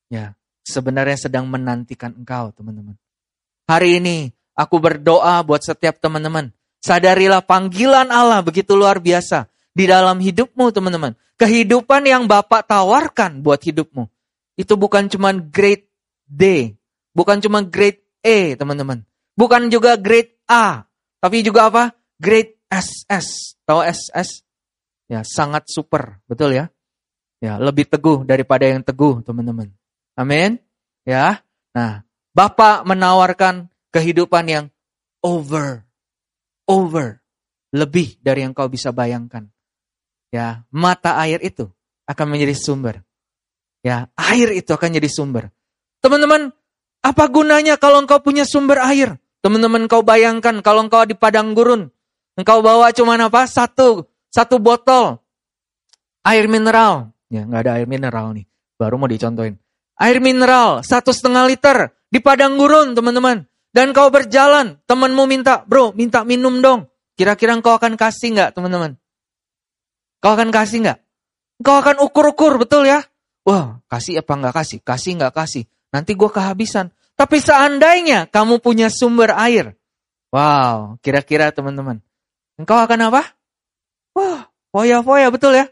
Ya, 0.07 0.37
sebenarnya 0.63 1.27
sedang 1.27 1.49
menantikan 1.51 2.15
engkau, 2.15 2.55
teman-teman. 2.55 2.95
Hari 3.67 3.99
ini, 3.99 4.31
aku 4.55 4.79
berdoa 4.79 5.41
buat 5.43 5.59
setiap 5.59 5.99
teman-teman. 5.99 6.53
Sadarilah 6.79 7.41
panggilan 7.41 8.13
Allah 8.13 8.45
begitu 8.45 8.77
luar 8.77 9.01
biasa 9.01 9.49
di 9.73 9.89
dalam 9.89 10.21
hidupmu 10.21 10.69
teman-teman. 10.69 11.17
Kehidupan 11.35 12.07
yang 12.07 12.23
Bapak 12.29 12.69
tawarkan 12.69 13.43
buat 13.43 13.59
hidupmu. 13.59 14.07
Itu 14.55 14.79
bukan 14.79 15.11
cuma 15.11 15.35
grade 15.35 15.84
D. 16.27 16.73
Bukan 17.15 17.39
cuma 17.39 17.63
grade 17.63 18.03
E 18.19 18.57
teman-teman. 18.59 19.05
Bukan 19.37 19.69
juga 19.71 19.95
grade 19.95 20.35
A. 20.49 20.83
Tapi 21.21 21.45
juga 21.45 21.71
apa? 21.71 21.95
Grade 22.19 22.59
SS. 22.67 23.57
Tahu 23.63 23.81
SS? 23.81 24.43
Ya 25.07 25.21
sangat 25.21 25.69
super. 25.69 26.19
Betul 26.25 26.57
ya? 26.57 26.65
Ya 27.39 27.61
lebih 27.61 27.85
teguh 27.85 28.25
daripada 28.25 28.65
yang 28.65 28.81
teguh 28.81 29.21
teman-teman. 29.21 29.71
Amin. 30.17 30.57
Ya. 31.05 31.45
Nah 31.71 32.03
Bapak 32.35 32.83
menawarkan 32.83 33.71
kehidupan 33.95 34.45
yang 34.51 34.65
over. 35.23 35.87
Over. 36.67 37.23
Lebih 37.71 38.19
dari 38.19 38.43
yang 38.43 38.51
kau 38.51 38.67
bisa 38.67 38.91
bayangkan 38.91 39.47
ya 40.35 40.67
mata 40.67 41.15
air 41.23 41.39
itu 41.39 41.71
akan 42.03 42.35
menjadi 42.35 42.55
sumber. 42.59 42.95
Ya, 43.85 44.09
air 44.17 44.49
itu 44.51 44.73
akan 44.73 44.97
jadi 44.97 45.07
sumber. 45.07 45.53
Teman-teman, 46.05 46.53
apa 47.01 47.25
gunanya 47.33 47.81
kalau 47.81 48.05
engkau 48.05 48.21
punya 48.21 48.45
sumber 48.45 48.77
air? 48.77 49.17
Teman-teman 49.41 49.89
kau 49.89 50.05
bayangkan 50.05 50.61
kalau 50.61 50.85
engkau 50.85 51.01
di 51.01 51.17
padang 51.17 51.57
gurun, 51.57 51.89
engkau 52.37 52.61
bawa 52.61 52.93
cuma 52.93 53.17
apa? 53.17 53.49
Satu, 53.49 54.05
satu 54.29 54.61
botol 54.61 55.17
air 56.21 56.45
mineral. 56.45 57.09
Ya, 57.33 57.41
nggak 57.49 57.61
ada 57.65 57.71
air 57.81 57.89
mineral 57.89 58.37
nih. 58.37 58.45
Baru 58.77 59.01
mau 59.01 59.09
dicontohin. 59.09 59.57
Air 59.97 60.21
mineral 60.21 60.85
satu 60.85 61.09
setengah 61.09 61.49
liter 61.49 61.89
di 62.05 62.21
padang 62.21 62.53
gurun, 62.53 62.93
teman-teman. 62.93 63.41
Dan 63.73 63.89
kau 63.89 64.13
berjalan, 64.13 64.77
temanmu 64.85 65.25
minta, 65.25 65.65
bro, 65.65 65.89
minta 65.97 66.21
minum 66.21 66.61
dong. 66.61 66.85
Kira-kira 67.17 67.57
engkau 67.57 67.81
akan 67.81 67.97
kasih 67.97 68.37
nggak, 68.37 68.53
teman-teman? 68.53 68.93
Kau 70.21 70.37
akan 70.37 70.53
kasih 70.53 70.85
nggak? 70.85 70.99
Kau 71.65 71.81
akan 71.81 71.97
ukur-ukur, 71.97 72.61
betul 72.61 72.85
ya? 72.85 73.01
Wah, 73.41 73.81
kasih 73.89 74.21
apa 74.21 74.33
nggak 74.37 74.53
kasih? 74.53 74.77
Kasih 74.85 75.17
nggak 75.17 75.33
kasih? 75.33 75.65
Nanti 75.95 76.11
gue 76.11 76.27
kehabisan. 76.27 76.91
Tapi 77.15 77.39
seandainya 77.39 78.27
kamu 78.27 78.59
punya 78.59 78.91
sumber 78.91 79.31
air. 79.31 79.79
Wow, 80.35 80.99
kira-kira 80.99 81.55
teman-teman. 81.55 82.03
Engkau 82.59 82.75
akan 82.75 83.07
apa? 83.07 83.23
Wah, 84.11 84.51
foya-foya, 84.75 85.31
betul 85.31 85.55
ya? 85.55 85.71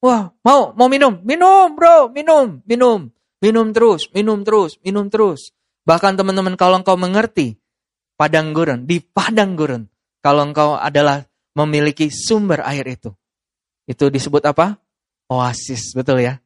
Wah, 0.00 0.32
mau 0.40 0.72
mau 0.72 0.88
minum? 0.88 1.20
Minum, 1.20 1.76
bro, 1.76 2.08
minum, 2.08 2.64
minum. 2.64 3.12
Minum 3.44 3.76
terus, 3.76 4.08
minum 4.16 4.40
terus, 4.40 4.80
minum 4.80 5.12
terus. 5.12 5.52
Bahkan 5.84 6.16
teman-teman 6.16 6.56
kalau 6.56 6.80
engkau 6.80 6.96
mengerti 6.96 7.60
padang 8.16 8.56
gurun, 8.56 8.88
di 8.88 9.04
padang 9.04 9.54
gurun, 9.54 9.84
kalau 10.24 10.48
engkau 10.48 10.74
adalah 10.74 11.22
memiliki 11.54 12.10
sumber 12.10 12.64
air 12.64 12.88
itu, 12.88 13.12
itu 13.84 14.10
disebut 14.10 14.42
apa? 14.48 14.80
Oasis, 15.28 15.92
betul 15.92 16.24
ya? 16.24 16.40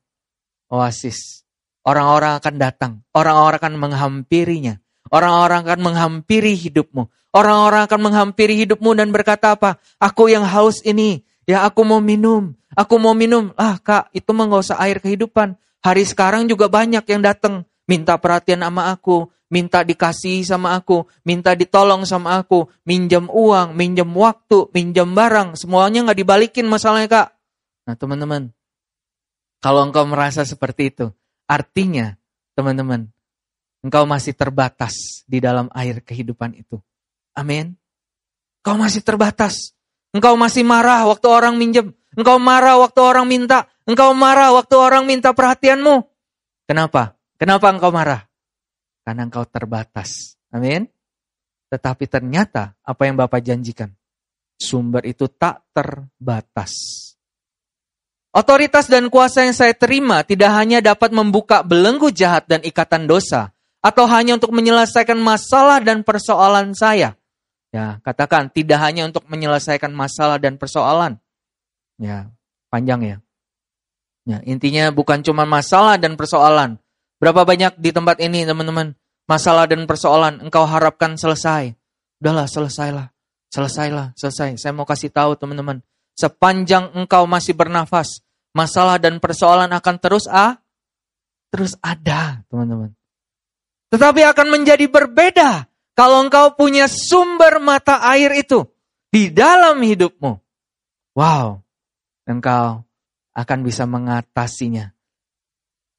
Oasis. 0.69 1.42
Orang-orang 1.83 2.39
akan 2.39 2.55
datang, 2.63 2.93
orang-orang 3.11 3.59
akan 3.59 3.75
menghampirinya. 3.79 4.79
Orang-orang 5.13 5.67
akan 5.67 5.81
menghampiri 5.83 6.55
hidupmu. 6.57 7.11
Orang-orang 7.35 7.85
akan 7.85 8.01
menghampiri 8.01 8.55
hidupmu 8.65 8.97
dan 8.97 9.11
berkata 9.11 9.59
apa? 9.59 9.83
Aku 9.99 10.31
yang 10.31 10.47
haus 10.47 10.81
ini, 10.87 11.27
ya 11.45 11.67
aku 11.67 11.83
mau 11.83 12.01
minum. 12.01 12.55
Aku 12.73 12.97
mau 12.97 13.13
minum. 13.13 13.53
Ah 13.61 13.77
kak, 13.77 14.09
itu 14.17 14.33
mah 14.33 14.49
usah 14.49 14.81
air 14.81 15.03
kehidupan. 15.03 15.59
Hari 15.83 16.07
sekarang 16.07 16.49
juga 16.49 16.71
banyak 16.71 17.05
yang 17.05 17.21
datang. 17.21 17.69
Minta 17.85 18.17
perhatian 18.17 18.65
sama 18.65 18.89
aku. 18.95 19.29
Minta 19.53 19.85
dikasih 19.85 20.49
sama 20.49 20.73
aku. 20.73 21.05
Minta 21.29 21.53
ditolong 21.53 22.09
sama 22.09 22.41
aku. 22.41 22.73
Minjam 22.89 23.29
uang, 23.29 23.77
minjam 23.77 24.09
waktu, 24.17 24.73
minjam 24.73 25.13
barang. 25.13 25.61
Semuanya 25.61 26.09
gak 26.09 26.21
dibalikin 26.25 26.65
masalahnya 26.65 27.11
kak. 27.11 27.29
Nah 27.85 27.99
teman-teman, 27.99 28.55
kalau 29.61 29.85
engkau 29.85 30.09
merasa 30.09 30.47
seperti 30.47 30.95
itu, 30.95 31.13
artinya 31.53 32.17
teman-teman, 32.57 33.13
engkau 33.85 34.09
masih 34.09 34.33
terbatas 34.33 35.21
di 35.29 35.45
dalam 35.45 35.69
air 35.77 36.01
kehidupan 36.01 36.57
itu. 36.57 36.81
Amin. 37.37 37.77
Engkau 38.65 38.81
masih 38.81 39.05
terbatas. 39.05 39.77
Engkau 40.17 40.37
masih 40.41 40.65
marah 40.65 41.05
waktu 41.05 41.29
orang 41.29 41.61
minjem. 41.61 41.93
Engkau 42.17 42.41
marah 42.41 42.81
waktu 42.81 43.01
orang 43.01 43.29
minta. 43.29 43.69
Engkau 43.85 44.13
marah 44.17 44.53
waktu 44.57 44.77
orang 44.77 45.05
minta 45.05 45.33
perhatianmu. 45.33 46.05
Kenapa? 46.69 47.17
Kenapa 47.37 47.73
engkau 47.73 47.91
marah? 47.91 48.23
Karena 49.03 49.27
engkau 49.27 49.43
terbatas. 49.49 50.39
Amin. 50.53 50.87
Tetapi 51.73 52.05
ternyata 52.07 52.77
apa 52.85 53.09
yang 53.09 53.17
Bapak 53.17 53.41
janjikan, 53.41 53.89
sumber 54.61 55.09
itu 55.09 55.27
tak 55.33 55.65
terbatas. 55.73 56.73
Otoritas 58.33 58.89
dan 58.89 59.13
kuasa 59.13 59.45
yang 59.45 59.53
saya 59.53 59.77
terima 59.77 60.25
tidak 60.25 60.57
hanya 60.57 60.81
dapat 60.81 61.13
membuka 61.13 61.61
belenggu 61.61 62.09
jahat 62.09 62.49
dan 62.49 62.65
ikatan 62.65 63.05
dosa, 63.05 63.53
atau 63.85 64.09
hanya 64.09 64.41
untuk 64.41 64.57
menyelesaikan 64.57 65.21
masalah 65.21 65.85
dan 65.85 66.01
persoalan 66.01 66.73
saya. 66.73 67.13
Ya, 67.73 68.01
katakan 68.01 68.49
tidak 68.49 68.81
hanya 68.81 69.05
untuk 69.05 69.29
menyelesaikan 69.29 69.93
masalah 69.93 70.41
dan 70.41 70.57
persoalan. 70.57 71.21
Ya, 72.01 72.33
panjang 72.73 73.01
ya. 73.05 73.17
Ya, 74.25 74.39
intinya 74.49 74.89
bukan 74.95 75.21
cuma 75.21 75.45
masalah 75.45 76.01
dan 76.01 76.17
persoalan. 76.17 76.81
Berapa 77.21 77.45
banyak 77.45 77.77
di 77.77 77.93
tempat 77.93 78.17
ini, 78.17 78.49
teman-teman, 78.49 78.97
masalah 79.29 79.69
dan 79.69 79.85
persoalan 79.85 80.41
engkau 80.41 80.65
harapkan 80.65 81.21
selesai. 81.21 81.77
Udahlah, 82.23 82.49
selesailah. 82.49 83.07
Selesailah, 83.53 84.17
selesai. 84.17 84.57
Saya 84.57 84.73
mau 84.73 84.89
kasih 84.89 85.13
tahu, 85.13 85.37
teman-teman. 85.37 85.85
Sepanjang 86.13 86.93
engkau 86.93 87.25
masih 87.25 87.57
bernafas, 87.57 88.21
masalah 88.53 89.01
dan 89.01 89.17
persoalan 89.19 89.73
akan 89.73 89.97
terus 89.97 90.29
ah, 90.29 90.61
terus 91.49 91.77
ada, 91.81 92.45
teman-teman. 92.49 92.93
Tetapi 93.93 94.21
akan 94.25 94.47
menjadi 94.49 94.89
berbeda 94.89 95.69
kalau 95.93 96.25
engkau 96.25 96.57
punya 96.57 96.89
sumber 96.89 97.61
mata 97.61 98.01
air 98.09 98.33
itu 98.33 98.65
di 99.13 99.29
dalam 99.29 99.77
hidupmu. 99.77 100.33
Wow, 101.13 101.61
engkau 102.25 102.89
akan 103.37 103.59
bisa 103.61 103.85
mengatasinya. 103.85 104.89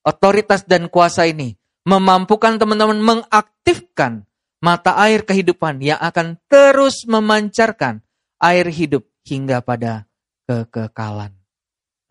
Otoritas 0.03 0.65
dan 0.65 0.89
kuasa 0.89 1.29
ini 1.29 1.53
memampukan 1.85 2.57
teman-teman 2.57 2.97
mengaktifkan 2.97 4.25
mata 4.57 4.97
air 4.97 5.21
kehidupan 5.21 5.77
yang 5.83 6.01
akan 6.01 6.41
terus 6.49 7.05
memancarkan 7.05 8.01
air 8.41 8.67
hidup 8.73 9.05
hingga 9.27 9.63
pada 9.63 10.07
kekekalan. 10.47 11.31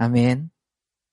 Amin. 0.00 0.48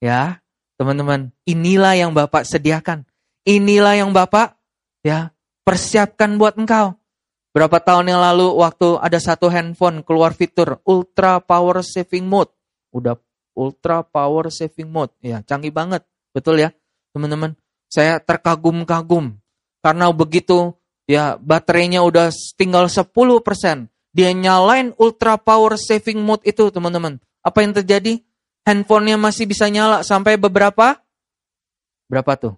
Ya, 0.00 0.40
teman-teman, 0.80 1.30
inilah 1.44 1.94
yang 1.96 2.16
Bapak 2.16 2.48
sediakan. 2.48 3.04
Inilah 3.44 4.00
yang 4.00 4.10
Bapak 4.10 4.56
ya 5.04 5.32
persiapkan 5.64 6.40
buat 6.40 6.56
engkau. 6.56 6.96
Berapa 7.50 7.82
tahun 7.82 8.14
yang 8.14 8.22
lalu 8.22 8.62
waktu 8.62 8.96
ada 9.02 9.18
satu 9.18 9.50
handphone 9.50 10.06
keluar 10.06 10.32
fitur 10.32 10.78
ultra 10.86 11.42
power 11.42 11.82
saving 11.82 12.24
mode. 12.24 12.52
Udah 12.94 13.18
ultra 13.58 14.06
power 14.06 14.48
saving 14.48 14.88
mode. 14.88 15.12
Ya, 15.20 15.42
canggih 15.42 15.74
banget. 15.74 16.06
Betul 16.30 16.62
ya, 16.62 16.70
teman-teman. 17.10 17.58
Saya 17.90 18.22
terkagum-kagum 18.22 19.34
karena 19.82 20.06
begitu 20.14 20.78
ya 21.10 21.34
baterainya 21.42 22.06
udah 22.06 22.30
tinggal 22.54 22.86
10% 22.86 23.10
dia 24.10 24.34
nyalain 24.34 24.90
ultra 24.98 25.38
power 25.38 25.78
saving 25.78 26.18
mode 26.18 26.42
itu 26.42 26.66
teman-teman. 26.74 27.22
Apa 27.40 27.62
yang 27.62 27.72
terjadi? 27.74 28.20
Handphonenya 28.66 29.16
masih 29.16 29.48
bisa 29.48 29.70
nyala 29.70 30.04
sampai 30.04 30.36
beberapa? 30.36 31.00
Berapa 32.10 32.36
tuh? 32.36 32.54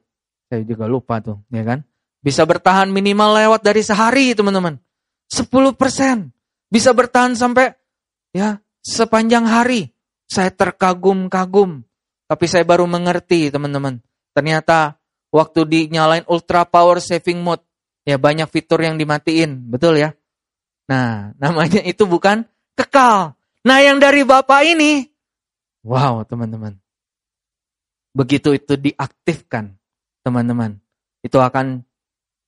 Saya 0.48 0.64
juga 0.64 0.88
lupa 0.88 1.20
tuh, 1.20 1.40
ya 1.52 1.62
kan? 1.64 1.84
Bisa 2.24 2.42
bertahan 2.44 2.88
minimal 2.88 3.36
lewat 3.36 3.60
dari 3.64 3.84
sehari 3.84 4.32
teman-teman. 4.32 4.80
10%. 5.30 6.32
Bisa 6.72 6.90
bertahan 6.96 7.36
sampai 7.36 7.72
ya 8.32 8.60
sepanjang 8.80 9.44
hari. 9.44 9.92
Saya 10.28 10.48
terkagum-kagum. 10.48 11.84
Tapi 12.28 12.44
saya 12.48 12.64
baru 12.64 12.88
mengerti 12.88 13.52
teman-teman. 13.52 14.00
Ternyata 14.32 14.96
waktu 15.28 15.68
dinyalain 15.68 16.24
ultra 16.24 16.64
power 16.64 16.96
saving 16.96 17.44
mode, 17.44 17.60
ya 18.08 18.16
banyak 18.16 18.48
fitur 18.48 18.80
yang 18.80 18.96
dimatiin, 18.96 19.68
betul 19.68 20.00
ya? 20.00 20.16
Nah, 20.90 21.34
namanya 21.38 21.82
itu 21.86 22.06
bukan 22.06 22.46
kekal. 22.74 23.38
Nah, 23.62 23.78
yang 23.78 24.02
dari 24.02 24.26
Bapak 24.26 24.66
ini, 24.66 25.06
wow 25.86 26.26
teman-teman. 26.26 26.78
Begitu 28.12 28.58
itu 28.58 28.74
diaktifkan, 28.76 29.72
teman-teman, 30.26 30.76
itu 31.22 31.38
akan 31.38 31.86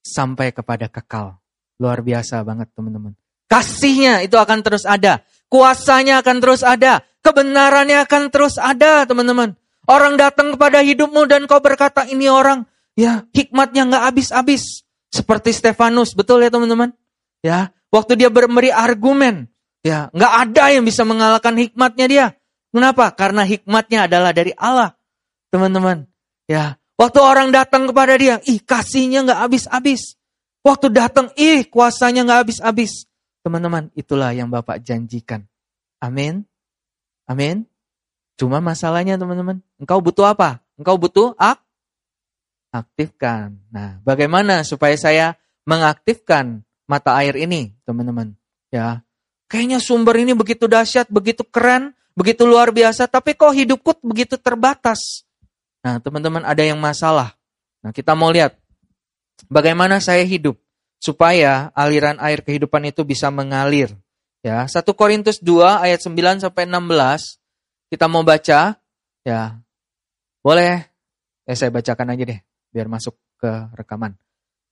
sampai 0.05 0.53
kepada 0.53 0.91
kekal. 0.91 1.41
Luar 1.81 2.05
biasa 2.05 2.45
banget 2.45 2.71
teman-teman. 2.77 3.17
Kasihnya 3.49 4.23
itu 4.27 4.37
akan 4.37 4.61
terus 4.61 4.85
ada. 4.85 5.25
Kuasanya 5.49 6.21
akan 6.21 6.37
terus 6.43 6.67
ada. 6.67 7.03
Kebenarannya 7.25 8.05
akan 8.05 8.23
terus 8.29 8.61
ada 8.61 9.09
teman-teman. 9.09 9.57
Orang 9.85 10.17
datang 10.17 10.57
kepada 10.57 10.81
hidupmu 10.81 11.29
dan 11.29 11.45
kau 11.45 11.61
berkata 11.61 12.09
ini 12.09 12.29
orang 12.29 12.65
ya 12.97 13.25
hikmatnya 13.33 13.89
nggak 13.89 14.05
habis-habis. 14.13 14.85
Seperti 15.15 15.55
Stefanus, 15.55 16.17
betul 16.19 16.43
ya 16.43 16.51
teman-teman? 16.51 16.91
Ya, 17.45 17.71
Waktu 17.95 18.19
dia 18.19 18.27
memberi 18.27 18.75
argumen, 18.75 19.47
ya 19.87 20.11
nggak 20.11 20.33
ada 20.51 20.65
yang 20.75 20.83
bisa 20.83 21.07
mengalahkan 21.07 21.55
hikmatnya 21.55 22.07
dia. 22.11 22.27
Kenapa? 22.75 23.15
Karena 23.15 23.47
hikmatnya 23.47 24.11
adalah 24.11 24.35
dari 24.35 24.51
Allah, 24.59 24.99
teman-teman. 25.55 26.11
Ya, 26.51 26.75
waktu 26.99 27.23
orang 27.23 27.55
datang 27.55 27.87
kepada 27.87 28.19
dia, 28.19 28.43
ih 28.51 28.59
kasihnya 28.59 29.23
nggak 29.23 29.41
habis-habis. 29.47 30.19
Waktu 30.67 30.91
datang, 30.91 31.31
ih 31.39 31.71
kuasanya 31.71 32.27
nggak 32.27 32.41
habis-habis. 32.43 33.07
Teman-teman, 33.47 33.95
itulah 33.95 34.35
yang 34.35 34.51
Bapak 34.51 34.83
janjikan. 34.83 35.47
Amin. 36.03 36.43
Amin. 37.31 37.63
Cuma 38.35 38.59
masalahnya 38.59 39.15
teman-teman, 39.15 39.63
engkau 39.79 40.03
butuh 40.03 40.35
apa? 40.35 40.59
Engkau 40.75 40.99
butuh 40.99 41.39
ak 41.39 41.63
aktifkan. 42.75 43.55
Nah, 43.71 44.03
bagaimana 44.03 44.67
supaya 44.67 44.99
saya 44.99 45.39
mengaktifkan 45.63 46.67
mata 46.85 47.17
air 47.21 47.35
ini, 47.37 47.73
teman-teman. 47.85 48.33
Ya, 48.73 49.05
kayaknya 49.49 49.79
sumber 49.79 50.19
ini 50.19 50.35
begitu 50.35 50.67
dahsyat, 50.67 51.09
begitu 51.09 51.47
keren, 51.47 51.95
begitu 52.19 52.45
luar 52.47 52.71
biasa, 52.75 53.07
tapi 53.07 53.35
kok 53.39 53.55
hidupku 53.55 54.03
begitu 54.03 54.39
terbatas. 54.39 55.25
Nah, 55.85 56.01
teman-teman 56.01 56.43
ada 56.43 56.65
yang 56.65 56.81
masalah. 56.81 57.37
Nah, 57.85 57.93
kita 57.93 58.17
mau 58.17 58.33
lihat 58.33 58.57
bagaimana 59.53 60.01
saya 60.01 60.25
hidup 60.25 60.57
supaya 60.97 61.69
aliran 61.77 62.17
air 62.25 62.41
kehidupan 62.41 62.89
itu 62.89 63.05
bisa 63.05 63.29
mengalir. 63.29 63.93
Ya, 64.41 64.65
1 64.65 64.97
Korintus 64.97 65.41
2 65.41 65.85
ayat 65.85 66.01
9 66.01 66.41
sampai 66.41 66.65
16 66.69 67.41
kita 67.93 68.09
mau 68.09 68.25
baca 68.25 68.77
ya. 69.25 69.41
Boleh 70.45 70.85
ya 71.45 71.55
saya 71.57 71.73
bacakan 71.73 72.13
aja 72.13 72.25
deh 72.29 72.41
biar 72.73 72.89
masuk 72.89 73.17
ke 73.41 73.51
rekaman. 73.77 74.17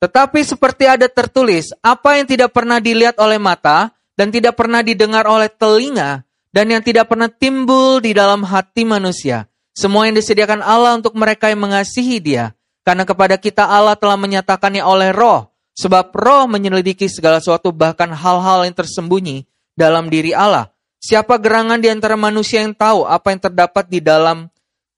Tetapi 0.03 0.43
seperti 0.43 0.91
ada 0.91 1.07
tertulis, 1.07 1.71
apa 1.79 2.19
yang 2.19 2.27
tidak 2.27 2.51
pernah 2.51 2.83
dilihat 2.83 3.23
oleh 3.23 3.39
mata 3.39 3.95
dan 4.19 4.35
tidak 4.35 4.59
pernah 4.59 4.83
didengar 4.83 5.31
oleh 5.31 5.47
telinga 5.47 6.27
dan 6.51 6.67
yang 6.75 6.83
tidak 6.83 7.07
pernah 7.07 7.31
timbul 7.31 8.03
di 8.03 8.11
dalam 8.11 8.43
hati 8.43 8.83
manusia. 8.83 9.47
Semua 9.71 10.11
yang 10.11 10.19
disediakan 10.19 10.59
Allah 10.59 10.99
untuk 10.99 11.15
mereka 11.15 11.55
yang 11.55 11.63
mengasihi 11.63 12.19
dia. 12.19 12.51
Karena 12.83 13.07
kepada 13.07 13.39
kita 13.39 13.63
Allah 13.63 13.95
telah 13.95 14.19
menyatakannya 14.19 14.83
oleh 14.83 15.15
roh. 15.15 15.47
Sebab 15.79 16.11
roh 16.13 16.51
menyelidiki 16.51 17.07
segala 17.07 17.39
sesuatu 17.39 17.71
bahkan 17.71 18.11
hal-hal 18.11 18.67
yang 18.67 18.75
tersembunyi 18.75 19.47
dalam 19.79 20.11
diri 20.11 20.35
Allah. 20.35 20.75
Siapa 20.99 21.39
gerangan 21.39 21.79
di 21.79 21.87
antara 21.89 22.19
manusia 22.19 22.61
yang 22.61 22.75
tahu 22.75 23.07
apa 23.07 23.31
yang 23.31 23.41
terdapat 23.41 23.87
di 23.87 24.03
dalam 24.03 24.51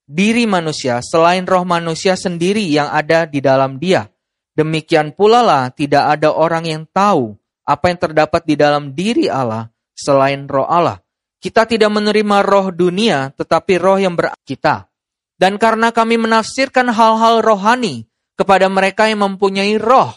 diri 0.09 0.49
manusia 0.49 1.05
selain 1.05 1.45
roh 1.45 1.64
manusia 1.64 2.17
sendiri 2.17 2.64
yang 2.64 2.88
ada 2.88 3.29
di 3.29 3.45
dalam 3.45 3.77
dia. 3.77 4.13
Demikian 4.55 5.11
pula 5.11 5.43
lah 5.43 5.75
tidak 5.75 6.19
ada 6.19 6.31
orang 6.31 6.64
yang 6.64 6.83
tahu 6.87 7.35
apa 7.67 7.90
yang 7.90 7.99
terdapat 7.99 8.43
di 8.47 8.55
dalam 8.55 8.95
diri 8.95 9.27
Allah 9.27 9.67
selain 9.99 10.47
roh 10.47 10.67
Allah. 10.67 11.03
Kita 11.43 11.69
tidak 11.69 11.93
menerima 11.93 12.40
roh 12.40 12.73
dunia, 12.73 13.29
tetapi 13.37 13.77
roh 13.77 14.01
yang 14.01 14.17
kita. 14.49 14.88
Dan 15.37 15.61
karena 15.61 15.93
kami 15.93 16.17
menafsirkan 16.17 16.88
hal-hal 16.88 17.45
rohani 17.45 18.09
kepada 18.33 18.71
mereka 18.73 19.11
yang 19.11 19.27
mempunyai 19.27 19.77
roh, 19.77 20.09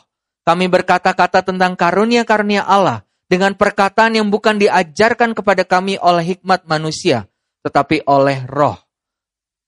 kami 0.48 0.72
berkata-kata 0.72 1.44
tentang 1.44 1.76
karunia-karunia 1.76 2.64
Allah 2.64 3.04
dengan 3.28 3.60
perkataan 3.60 4.16
yang 4.16 4.32
bukan 4.32 4.56
diajarkan 4.56 5.36
kepada 5.36 5.68
kami 5.68 6.00
oleh 6.00 6.38
hikmat 6.38 6.64
manusia, 6.64 7.28
tetapi 7.68 8.08
oleh 8.08 8.48
roh. 8.48 8.80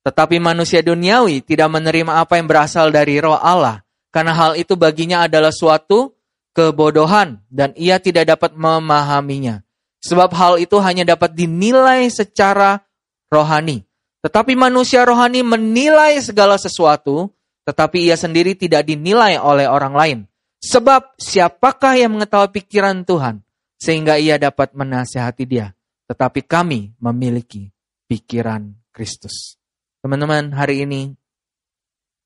Tetapi 0.08 0.40
manusia 0.40 0.80
duniawi 0.80 1.44
tidak 1.44 1.68
menerima 1.68 2.24
apa 2.24 2.40
yang 2.40 2.48
berasal 2.48 2.88
dari 2.88 3.20
roh 3.20 3.36
Allah, 3.36 3.84
karena 4.10 4.34
hal 4.34 4.52
itu 4.58 4.74
baginya 4.74 5.26
adalah 5.26 5.54
suatu 5.54 6.14
kebodohan 6.54 7.42
dan 7.50 7.74
ia 7.78 8.02
tidak 8.02 8.36
dapat 8.36 8.58
memahaminya. 8.58 9.62
Sebab 10.00 10.30
hal 10.32 10.54
itu 10.58 10.80
hanya 10.80 11.04
dapat 11.04 11.36
dinilai 11.36 12.08
secara 12.10 12.82
rohani. 13.28 13.84
Tetapi 14.20 14.56
manusia 14.56 15.04
rohani 15.08 15.44
menilai 15.44 16.20
segala 16.20 16.60
sesuatu, 16.60 17.32
tetapi 17.64 18.10
ia 18.12 18.20
sendiri 18.20 18.56
tidak 18.56 18.88
dinilai 18.88 19.40
oleh 19.40 19.70
orang 19.70 19.94
lain. 19.96 20.20
Sebab 20.60 21.16
siapakah 21.16 21.96
yang 21.96 22.20
mengetahui 22.20 22.52
pikiran 22.52 23.08
Tuhan 23.08 23.40
sehingga 23.80 24.20
ia 24.20 24.36
dapat 24.36 24.76
menasihati 24.76 25.48
dia? 25.48 25.72
Tetapi 26.12 26.44
kami 26.44 26.92
memiliki 27.00 27.72
pikiran 28.12 28.76
Kristus. 28.92 29.56
Teman-teman, 30.04 30.52
hari 30.52 30.84
ini 30.84 31.16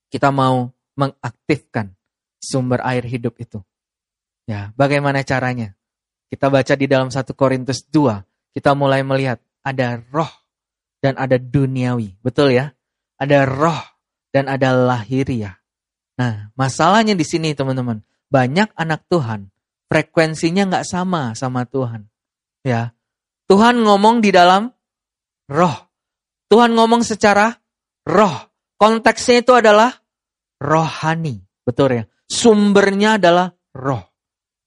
kita 0.10 0.34
mau 0.34 0.73
mengaktifkan 1.00 1.96
sumber 2.44 2.84
air 2.84 3.06
hidup 3.08 3.40
itu. 3.40 3.64
Ya, 4.44 4.76
bagaimana 4.76 5.24
caranya? 5.24 5.74
Kita 6.28 6.52
baca 6.52 6.74
di 6.76 6.86
dalam 6.90 7.14
1 7.14 7.32
Korintus 7.38 7.88
2, 7.88 8.58
kita 8.58 8.76
mulai 8.76 9.06
melihat 9.06 9.40
ada 9.64 10.02
roh 10.12 10.30
dan 11.00 11.16
ada 11.16 11.40
duniawi. 11.40 12.20
Betul 12.20 12.58
ya? 12.58 12.76
Ada 13.16 13.48
roh 13.48 13.80
dan 14.36 14.52
ada 14.52 14.76
lahiriah. 14.76 15.62
Nah, 16.20 16.52
masalahnya 16.58 17.16
di 17.16 17.24
sini 17.24 17.56
teman-teman. 17.56 18.04
Banyak 18.34 18.74
anak 18.74 19.06
Tuhan, 19.08 19.54
frekuensinya 19.88 20.68
nggak 20.68 20.86
sama 20.90 21.38
sama 21.38 21.70
Tuhan. 21.70 22.10
Ya, 22.66 22.98
Tuhan 23.46 23.86
ngomong 23.86 24.26
di 24.26 24.34
dalam 24.34 24.74
roh. 25.48 25.78
Tuhan 26.50 26.74
ngomong 26.74 27.06
secara 27.06 27.54
roh. 28.06 28.50
Konteksnya 28.78 29.46
itu 29.46 29.54
adalah 29.56 30.03
rohani. 30.64 31.44
Betul 31.68 32.00
ya? 32.00 32.04
Sumbernya 32.32 33.20
adalah 33.20 33.52
roh. 33.76 34.08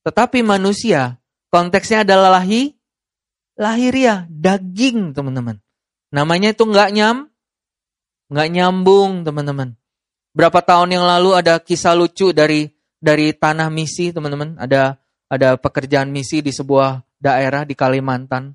Tetapi 0.05 0.45
manusia, 0.45 1.17
konteksnya 1.49 2.05
adalah 2.05 2.39
lahi, 2.39 2.77
lahiriah, 3.57 4.29
daging 4.29 5.17
teman-teman. 5.17 5.57
Namanya 6.13 6.53
itu 6.55 6.63
nggak 6.63 6.89
nyam, 6.93 7.27
nggak 8.29 8.49
nyambung 8.53 9.25
teman-teman. 9.25 9.75
Berapa 10.31 10.61
tahun 10.61 10.95
yang 10.95 11.03
lalu 11.03 11.33
ada 11.33 11.57
kisah 11.57 11.97
lucu 11.97 12.29
dari 12.31 12.69
dari 13.01 13.33
tanah 13.33 13.67
misi 13.73 14.13
teman-teman. 14.13 14.55
Ada 14.61 14.95
ada 15.27 15.59
pekerjaan 15.59 16.13
misi 16.13 16.39
di 16.39 16.53
sebuah 16.53 17.03
daerah 17.19 17.67
di 17.67 17.73
Kalimantan. 17.75 18.53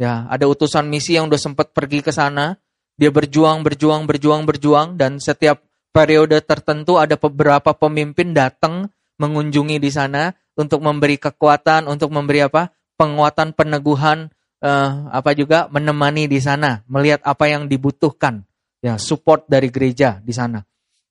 Ya, 0.00 0.26
ada 0.30 0.48
utusan 0.48 0.88
misi 0.88 1.18
yang 1.18 1.28
udah 1.28 1.38
sempat 1.38 1.74
pergi 1.76 2.00
ke 2.00 2.14
sana. 2.14 2.56
Dia 2.94 3.10
berjuang, 3.10 3.66
berjuang, 3.66 4.06
berjuang, 4.06 4.46
berjuang 4.46 4.94
dan 4.94 5.18
setiap 5.18 5.60
periode 5.94 6.42
tertentu 6.42 6.98
ada 6.98 7.14
beberapa 7.14 7.70
pemimpin 7.70 8.34
datang 8.34 8.90
mengunjungi 9.22 9.78
di 9.78 9.90
sana 9.94 10.34
untuk 10.58 10.82
memberi 10.82 11.22
kekuatan, 11.22 11.86
untuk 11.86 12.10
memberi 12.10 12.42
apa? 12.42 12.74
penguatan, 12.94 13.50
peneguhan, 13.58 14.30
uh, 14.62 15.10
apa 15.10 15.34
juga 15.34 15.66
menemani 15.66 16.30
di 16.30 16.38
sana, 16.38 16.86
melihat 16.86 17.18
apa 17.26 17.50
yang 17.50 17.66
dibutuhkan, 17.66 18.46
ya 18.78 18.94
support 19.02 19.50
dari 19.50 19.66
gereja 19.66 20.22
di 20.22 20.30
sana. 20.30 20.62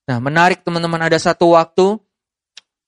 Nah 0.08 0.18
menarik 0.24 0.64
teman-teman 0.64 1.12
ada 1.12 1.20
satu 1.20 1.56
waktu 1.60 2.00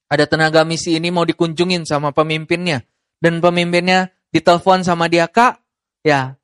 ada 0.08 0.24
tenaga 0.24 0.64
misi 0.64 0.96
ini 0.96 1.12
mau 1.12 1.28
dikunjungin 1.28 1.84
sama 1.84 2.16
pemimpinnya 2.16 2.88
dan 3.20 3.44
pemimpinnya 3.44 4.16
ditelepon 4.32 4.88
sama 4.88 5.12
dia 5.12 5.28
kak, 5.28 5.60
ya 6.00 6.40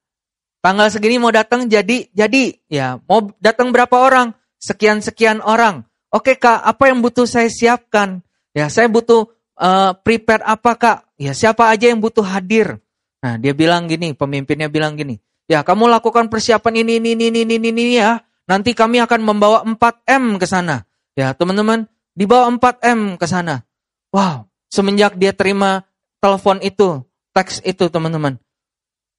tanggal 0.60 0.92
segini 0.92 1.24
mau 1.24 1.32
datang 1.32 1.72
jadi 1.72 2.12
jadi 2.12 2.44
ya 2.68 3.00
mau 3.08 3.32
datang 3.40 3.72
berapa 3.72 3.96
orang 3.96 4.36
sekian 4.62 5.02
sekian 5.02 5.42
orang. 5.42 5.84
Oke 6.14 6.38
kak, 6.38 6.62
apa 6.62 6.94
yang 6.94 7.02
butuh 7.02 7.26
saya 7.26 7.50
siapkan? 7.50 8.22
Ya 8.54 8.70
saya 8.70 8.88
butuh 8.88 9.28
uh, 9.58 9.92
prepare 10.06 10.46
apa 10.46 10.78
kak? 10.78 10.98
Ya 11.18 11.34
siapa 11.34 11.68
aja 11.68 11.90
yang 11.90 12.00
butuh 12.00 12.24
hadir? 12.24 12.80
Nah, 13.22 13.38
dia 13.38 13.54
bilang 13.54 13.86
gini, 13.86 14.18
pemimpinnya 14.18 14.66
bilang 14.66 14.98
gini, 14.98 15.22
ya 15.46 15.62
kamu 15.62 15.86
lakukan 15.86 16.26
persiapan 16.26 16.82
ini, 16.82 16.98
ini, 16.98 17.14
ini, 17.14 17.30
ini, 17.30 17.42
ini, 17.46 17.70
ini 17.70 17.84
ya. 18.02 18.18
Nanti 18.50 18.74
kami 18.74 18.98
akan 18.98 19.22
membawa 19.22 19.62
4M 19.64 20.42
ke 20.42 20.50
sana. 20.50 20.84
Ya, 21.14 21.32
teman-teman, 21.38 21.86
dibawa 22.18 22.50
4M 22.50 23.16
ke 23.22 23.30
sana. 23.30 23.64
Wow, 24.10 24.50
semenjak 24.68 25.16
dia 25.16 25.32
terima 25.32 25.86
telepon 26.18 26.60
itu, 26.66 27.06
teks 27.32 27.62
itu, 27.64 27.88
teman-teman. 27.88 28.42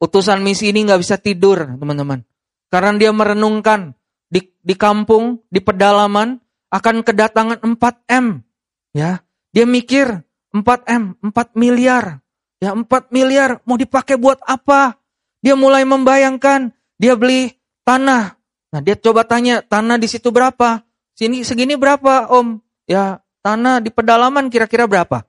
Utusan 0.02 0.42
misi 0.42 0.74
ini 0.74 0.83
nggak 0.85 1.00
bisa 1.00 1.16
tidur, 1.16 1.78
teman-teman. 1.78 2.26
Karena 2.68 2.90
dia 2.98 3.14
merenungkan 3.14 3.94
di, 4.62 4.75
kampung, 4.79 5.42
di 5.51 5.59
pedalaman, 5.59 6.38
akan 6.72 7.05
kedatangan 7.05 7.61
4M. 7.61 8.40
Ya, 8.96 9.20
dia 9.53 9.68
mikir 9.68 10.25
4M, 10.57 11.20
4 11.20 11.59
miliar. 11.59 12.25
Ya 12.62 12.72
4 12.72 12.87
miliar 13.11 13.59
mau 13.66 13.75
dipakai 13.75 14.14
buat 14.14 14.38
apa? 14.46 14.96
Dia 15.42 15.59
mulai 15.59 15.83
membayangkan, 15.83 16.70
dia 16.94 17.18
beli 17.18 17.59
tanah. 17.83 18.38
Nah 18.72 18.81
dia 18.81 18.94
coba 18.94 19.27
tanya, 19.27 19.61
tanah 19.61 19.98
di 19.98 20.07
situ 20.07 20.31
berapa? 20.31 20.87
Sini 21.18 21.42
segini 21.42 21.75
berapa 21.75 22.31
om? 22.31 22.62
Ya 22.87 23.20
tanah 23.42 23.83
di 23.83 23.90
pedalaman 23.90 24.46
kira-kira 24.48 24.87
berapa? 24.87 25.27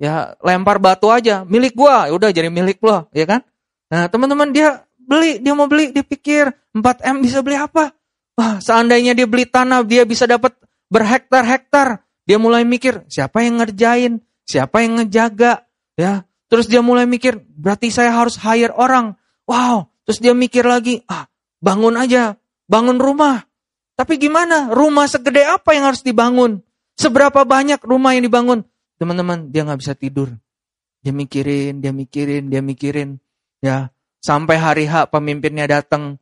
Ya 0.00 0.38
lempar 0.40 0.80
batu 0.80 1.12
aja, 1.12 1.44
milik 1.44 1.76
gua, 1.76 2.08
ya 2.08 2.16
udah 2.16 2.30
jadi 2.32 2.48
milik 2.48 2.80
lo, 2.80 3.10
ya 3.12 3.28
kan? 3.28 3.44
Nah 3.92 4.08
teman-teman 4.08 4.48
dia 4.54 4.86
beli, 4.96 5.42
dia 5.42 5.52
mau 5.52 5.68
beli, 5.68 5.92
dia 5.92 6.06
pikir 6.06 6.48
4M 6.72 7.20
bisa 7.20 7.44
beli 7.44 7.60
apa? 7.60 7.92
Wah, 8.38 8.62
seandainya 8.62 9.16
dia 9.16 9.26
beli 9.26 9.48
tanah, 9.48 9.82
dia 9.86 10.06
bisa 10.06 10.28
dapat 10.28 10.54
berhektar-hektar. 10.90 12.02
Dia 12.26 12.38
mulai 12.38 12.62
mikir, 12.62 13.06
siapa 13.10 13.42
yang 13.42 13.58
ngerjain? 13.62 14.22
Siapa 14.46 14.82
yang 14.82 15.02
ngejaga? 15.02 15.66
Ya, 15.98 16.26
terus 16.50 16.66
dia 16.70 16.82
mulai 16.82 17.06
mikir, 17.06 17.42
berarti 17.54 17.90
saya 17.90 18.14
harus 18.14 18.38
hire 18.38 18.74
orang. 18.74 19.18
Wow, 19.46 19.90
terus 20.06 20.22
dia 20.22 20.34
mikir 20.34 20.62
lagi, 20.66 21.02
ah, 21.10 21.26
bangun 21.62 21.98
aja, 21.98 22.38
bangun 22.70 22.98
rumah. 22.98 23.46
Tapi 23.98 24.16
gimana? 24.16 24.72
Rumah 24.72 25.06
segede 25.10 25.44
apa 25.44 25.76
yang 25.76 25.92
harus 25.92 26.00
dibangun? 26.00 26.64
Seberapa 26.96 27.44
banyak 27.44 27.84
rumah 27.84 28.16
yang 28.16 28.24
dibangun? 28.24 28.64
Teman-teman, 28.96 29.52
dia 29.52 29.64
nggak 29.64 29.80
bisa 29.80 29.92
tidur. 29.92 30.32
Dia 31.00 31.12
mikirin, 31.12 31.80
dia 31.80 31.92
mikirin, 31.92 32.48
dia 32.52 32.60
mikirin. 32.60 33.20
Ya, 33.60 33.92
sampai 34.20 34.56
hari 34.56 34.84
H 34.88 35.08
pemimpinnya 35.08 35.68
datang. 35.68 36.20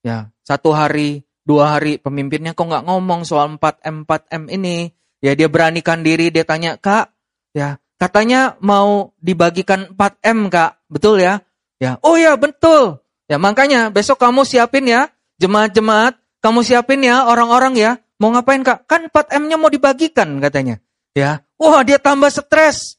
Ya, 0.00 0.32
satu 0.42 0.72
hari, 0.72 1.28
dua 1.44 1.76
hari 1.76 2.00
pemimpinnya 2.00 2.56
kok 2.56 2.66
nggak 2.66 2.88
ngomong 2.88 3.28
soal 3.28 3.56
4M 3.56 4.08
4M 4.08 4.48
ini. 4.52 4.92
Ya 5.20 5.36
dia 5.36 5.52
beranikan 5.52 6.00
diri, 6.00 6.32
dia 6.32 6.48
tanya, 6.48 6.80
"Kak, 6.80 7.12
ya 7.52 7.76
Katanya 8.00 8.56
mau 8.64 9.12
dibagikan 9.20 9.92
4M 9.92 10.48
kak, 10.48 10.88
betul 10.88 11.20
ya? 11.20 11.44
Ya, 11.76 12.00
oh 12.00 12.16
ya 12.16 12.32
betul. 12.40 13.04
Ya 13.28 13.36
makanya 13.36 13.92
besok 13.92 14.16
kamu 14.16 14.48
siapin 14.48 14.88
ya, 14.88 15.12
jemaat-jemaat, 15.36 16.16
kamu 16.40 16.64
siapin 16.64 17.04
ya 17.04 17.28
orang-orang 17.28 17.76
ya. 17.76 18.00
Mau 18.16 18.32
ngapain 18.32 18.64
kak? 18.64 18.88
Kan 18.88 19.12
4M-nya 19.12 19.60
mau 19.60 19.68
dibagikan 19.68 20.40
katanya. 20.40 20.80
Ya, 21.12 21.44
wah 21.60 21.84
dia 21.84 22.00
tambah 22.00 22.32
stres. 22.32 22.96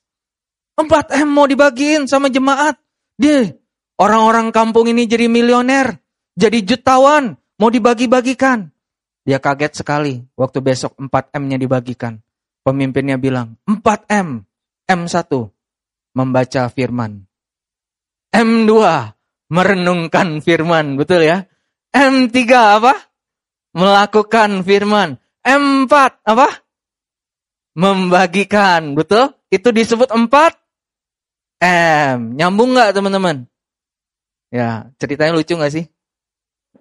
4M 0.77 1.29
mau 1.33 1.49
dibagiin 1.49 2.05
sama 2.05 2.29
jemaat. 2.29 2.77
Dia, 3.17 3.57
orang-orang 3.97 4.53
kampung 4.53 4.85
ini 4.85 5.09
jadi 5.09 5.25
milioner, 5.25 5.97
jadi 6.35 6.63
jutawan, 6.63 7.35
mau 7.59 7.69
dibagi-bagikan. 7.69 8.71
Dia 9.21 9.37
kaget 9.37 9.77
sekali 9.83 10.23
waktu 10.33 10.59
besok 10.63 10.97
4M-nya 10.97 11.61
dibagikan. 11.61 12.17
Pemimpinnya 12.61 13.17
bilang, 13.17 13.57
4M, 13.65 14.45
M1 14.85 15.31
membaca 16.13 16.63
firman. 16.69 17.25
M2 18.31 18.71
merenungkan 19.51 20.39
firman, 20.39 20.95
betul 20.95 21.25
ya? 21.25 21.45
M3 21.91 22.37
apa? 22.79 22.93
Melakukan 23.75 24.63
firman. 24.63 25.19
M4 25.43 25.93
apa? 26.23 26.47
Membagikan, 27.75 28.95
betul? 28.95 29.35
Itu 29.51 29.75
disebut 29.75 30.11
4 30.11 30.61
M. 31.61 32.33
Nyambung 32.35 32.73
nggak 32.73 32.93
teman-teman? 32.95 33.45
Ya, 34.51 34.91
ceritanya 34.97 35.37
lucu 35.37 35.53
nggak 35.55 35.71
sih? 35.71 35.85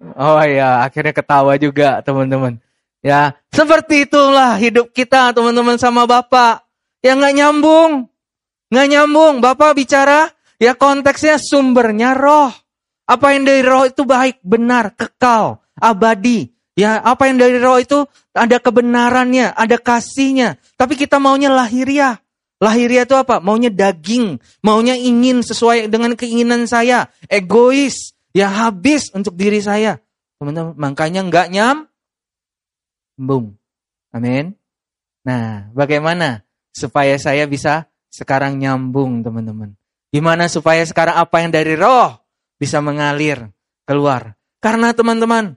Oh 0.01 0.41
ya, 0.41 0.81
akhirnya 0.81 1.13
ketawa 1.13 1.53
juga 1.61 2.01
teman-teman. 2.01 2.57
Ya, 3.01 3.37
seperti 3.53 4.09
itulah 4.09 4.57
hidup 4.57 4.89
kita 4.93 5.33
teman-teman 5.33 5.77
sama 5.77 6.09
Bapak. 6.09 6.65
Ya 7.05 7.13
nggak 7.13 7.33
nyambung. 7.37 8.09
Nggak 8.73 8.87
nyambung. 8.89 9.33
Bapak 9.41 9.77
bicara, 9.77 10.29
ya 10.57 10.73
konteksnya 10.73 11.37
sumbernya 11.37 12.17
roh. 12.17 12.49
Apa 13.05 13.33
yang 13.37 13.45
dari 13.45 13.61
roh 13.65 13.85
itu 13.85 14.05
baik, 14.05 14.41
benar, 14.41 14.93
kekal, 14.93 15.61
abadi. 15.77 16.49
Ya, 16.77 16.97
apa 17.03 17.27
yang 17.27 17.37
dari 17.37 17.57
roh 17.59 17.77
itu 17.77 18.07
ada 18.31 18.57
kebenarannya, 18.57 19.53
ada 19.53 19.77
kasihnya. 19.77 20.57
Tapi 20.77 20.97
kita 20.97 21.19
maunya 21.19 21.51
lahiriah. 21.51 22.17
Lahiriah 22.61 23.09
itu 23.09 23.17
apa? 23.17 23.41
Maunya 23.41 23.73
daging, 23.73 24.37
maunya 24.61 24.93
ingin 24.93 25.41
sesuai 25.41 25.89
dengan 25.89 26.13
keinginan 26.13 26.69
saya, 26.69 27.09
egois, 27.25 28.13
ya 28.31 28.47
habis 28.47 29.11
untuk 29.11 29.35
diri 29.35 29.59
saya. 29.63 29.99
Teman-teman, 30.41 30.73
makanya 30.75 31.21
nggak 31.27 31.47
nyam, 31.53 31.77
bung. 33.19 33.55
Amin. 34.11 34.57
Nah, 35.21 35.69
bagaimana? 35.71 36.41
supaya 36.71 37.19
saya 37.19 37.45
bisa 37.45 37.87
sekarang 38.11 38.57
nyambung 38.57 39.21
teman-teman. 39.21 39.75
Gimana 40.11 40.51
supaya 40.51 40.83
sekarang 40.83 41.19
apa 41.19 41.35
yang 41.43 41.51
dari 41.51 41.75
roh 41.75 42.19
bisa 42.59 42.83
mengalir 42.83 43.47
keluar. 43.87 44.35
Karena 44.59 44.91
teman-teman, 44.91 45.55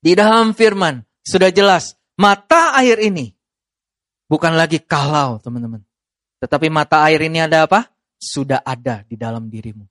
di 0.00 0.12
dalam 0.12 0.52
firman 0.52 1.00
sudah 1.24 1.48
jelas 1.52 1.96
mata 2.20 2.76
air 2.76 3.00
ini 3.00 3.32
bukan 4.28 4.52
lagi 4.56 4.80
kalau 4.84 5.40
teman-teman. 5.40 5.80
Tetapi 6.36 6.68
mata 6.68 7.00
air 7.08 7.24
ini 7.24 7.40
ada 7.40 7.64
apa? 7.64 7.88
Sudah 8.16 8.60
ada 8.60 9.04
di 9.08 9.16
dalam 9.16 9.48
dirimu. 9.48 9.84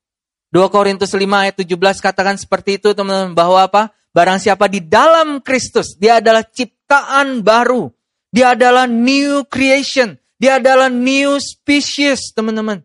2 0.55 0.71
Korintus 0.71 1.11
5 1.11 1.19
ayat 1.19 1.59
17 1.59 1.99
katakan 1.99 2.39
seperti 2.39 2.79
itu 2.79 2.95
teman-teman. 2.95 3.35
Bahwa 3.35 3.67
apa? 3.67 3.91
Barang 4.15 4.39
siapa 4.39 4.71
di 4.71 4.79
dalam 4.79 5.43
Kristus, 5.43 5.99
dia 5.99 6.23
adalah 6.23 6.47
ciptaan 6.47 7.43
baru. 7.43 7.91
Dia 8.31 8.55
adalah 8.55 8.87
new 8.87 9.43
creation. 9.51 10.15
Dia 10.39 10.63
adalah 10.63 10.87
new 10.87 11.35
species, 11.43 12.31
teman-teman. 12.31 12.79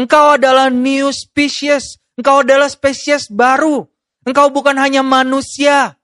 Engkau 0.00 0.40
adalah 0.40 0.72
new 0.72 1.12
species. 1.12 2.00
Engkau 2.16 2.40
adalah 2.40 2.72
spesies 2.72 3.28
baru. 3.28 3.84
Engkau 4.24 4.48
bukan 4.48 4.80
hanya 4.80 5.04
manusia. 5.04 6.00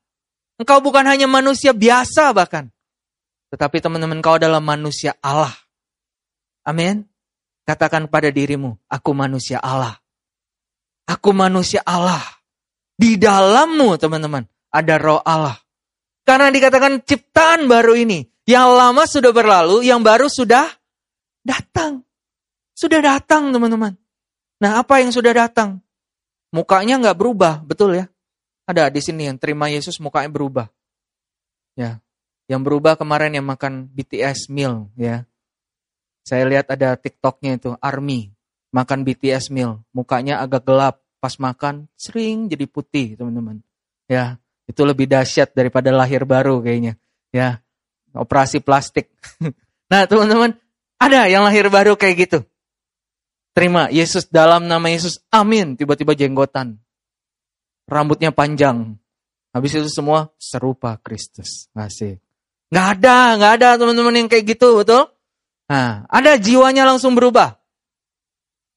Engkau 0.60 0.84
bukan 0.84 1.08
hanya 1.08 1.24
manusia 1.24 1.72
biasa 1.72 2.36
bahkan. 2.36 2.68
Tetapi 3.48 3.80
teman-teman 3.80 4.20
kau 4.20 4.36
adalah 4.36 4.60
manusia 4.60 5.16
Allah. 5.24 5.52
Amin. 6.60 7.08
Katakan 7.64 8.04
pada 8.12 8.28
dirimu, 8.28 8.76
aku 8.84 9.16
manusia 9.16 9.56
Allah. 9.64 9.96
Aku 11.06 11.30
manusia 11.30 11.82
Allah. 11.86 12.22
Di 12.96 13.14
dalammu 13.14 13.94
teman-teman 14.00 14.42
ada 14.74 14.94
roh 14.98 15.22
Allah. 15.22 15.54
Karena 16.26 16.50
dikatakan 16.50 17.06
ciptaan 17.06 17.70
baru 17.70 17.94
ini. 17.94 18.26
Yang 18.46 18.68
lama 18.78 19.02
sudah 19.06 19.32
berlalu, 19.34 19.86
yang 19.86 20.02
baru 20.02 20.30
sudah 20.30 20.70
datang. 21.42 22.02
Sudah 22.74 23.02
datang 23.02 23.50
teman-teman. 23.50 23.94
Nah 24.62 24.82
apa 24.82 25.02
yang 25.02 25.10
sudah 25.10 25.34
datang? 25.34 25.82
Mukanya 26.54 26.98
nggak 27.02 27.18
berubah, 27.18 27.62
betul 27.62 27.98
ya? 27.98 28.06
Ada 28.66 28.90
di 28.90 29.02
sini 29.02 29.30
yang 29.30 29.38
terima 29.38 29.66
Yesus 29.70 29.98
mukanya 29.98 30.30
berubah. 30.30 30.66
Ya, 31.74 32.02
yang 32.46 32.62
berubah 32.62 32.94
kemarin 32.94 33.34
yang 33.34 33.46
makan 33.46 33.90
BTS 33.90 34.50
meal 34.50 34.90
ya. 34.94 35.26
Saya 36.26 36.46
lihat 36.46 36.70
ada 36.70 36.98
TikToknya 36.98 37.58
itu 37.58 37.74
Army 37.78 38.35
makan 38.76 39.08
BTS 39.08 39.48
meal, 39.48 39.80
mukanya 39.96 40.44
agak 40.44 40.68
gelap 40.68 41.00
pas 41.16 41.32
makan 41.40 41.88
sering 41.96 42.52
jadi 42.52 42.68
putih 42.68 43.16
teman-teman. 43.16 43.64
Ya, 44.04 44.36
itu 44.68 44.84
lebih 44.84 45.08
dahsyat 45.08 45.56
daripada 45.56 45.88
lahir 45.88 46.28
baru 46.28 46.60
kayaknya. 46.60 47.00
Ya, 47.32 47.64
operasi 48.12 48.60
plastik. 48.60 49.08
nah 49.90 50.04
teman-teman, 50.04 50.60
ada 51.00 51.24
yang 51.24 51.48
lahir 51.48 51.72
baru 51.72 51.96
kayak 51.96 52.28
gitu. 52.28 52.38
Terima 53.56 53.88
Yesus 53.88 54.28
dalam 54.28 54.68
nama 54.68 54.84
Yesus. 54.92 55.24
Amin. 55.32 55.80
Tiba-tiba 55.80 56.12
jenggotan. 56.12 56.76
Rambutnya 57.88 58.28
panjang. 58.28 59.00
Habis 59.56 59.80
itu 59.80 59.88
semua 59.88 60.28
serupa 60.36 61.00
Kristus. 61.00 61.72
Ngasih. 61.72 62.20
Nggak 62.68 62.86
ada, 63.00 63.16
nggak 63.40 63.52
ada 63.56 63.68
teman-teman 63.80 64.20
yang 64.20 64.28
kayak 64.28 64.44
gitu, 64.44 64.76
betul? 64.76 65.08
Nah, 65.72 66.04
ada 66.12 66.36
jiwanya 66.36 66.84
langsung 66.84 67.16
berubah. 67.16 67.56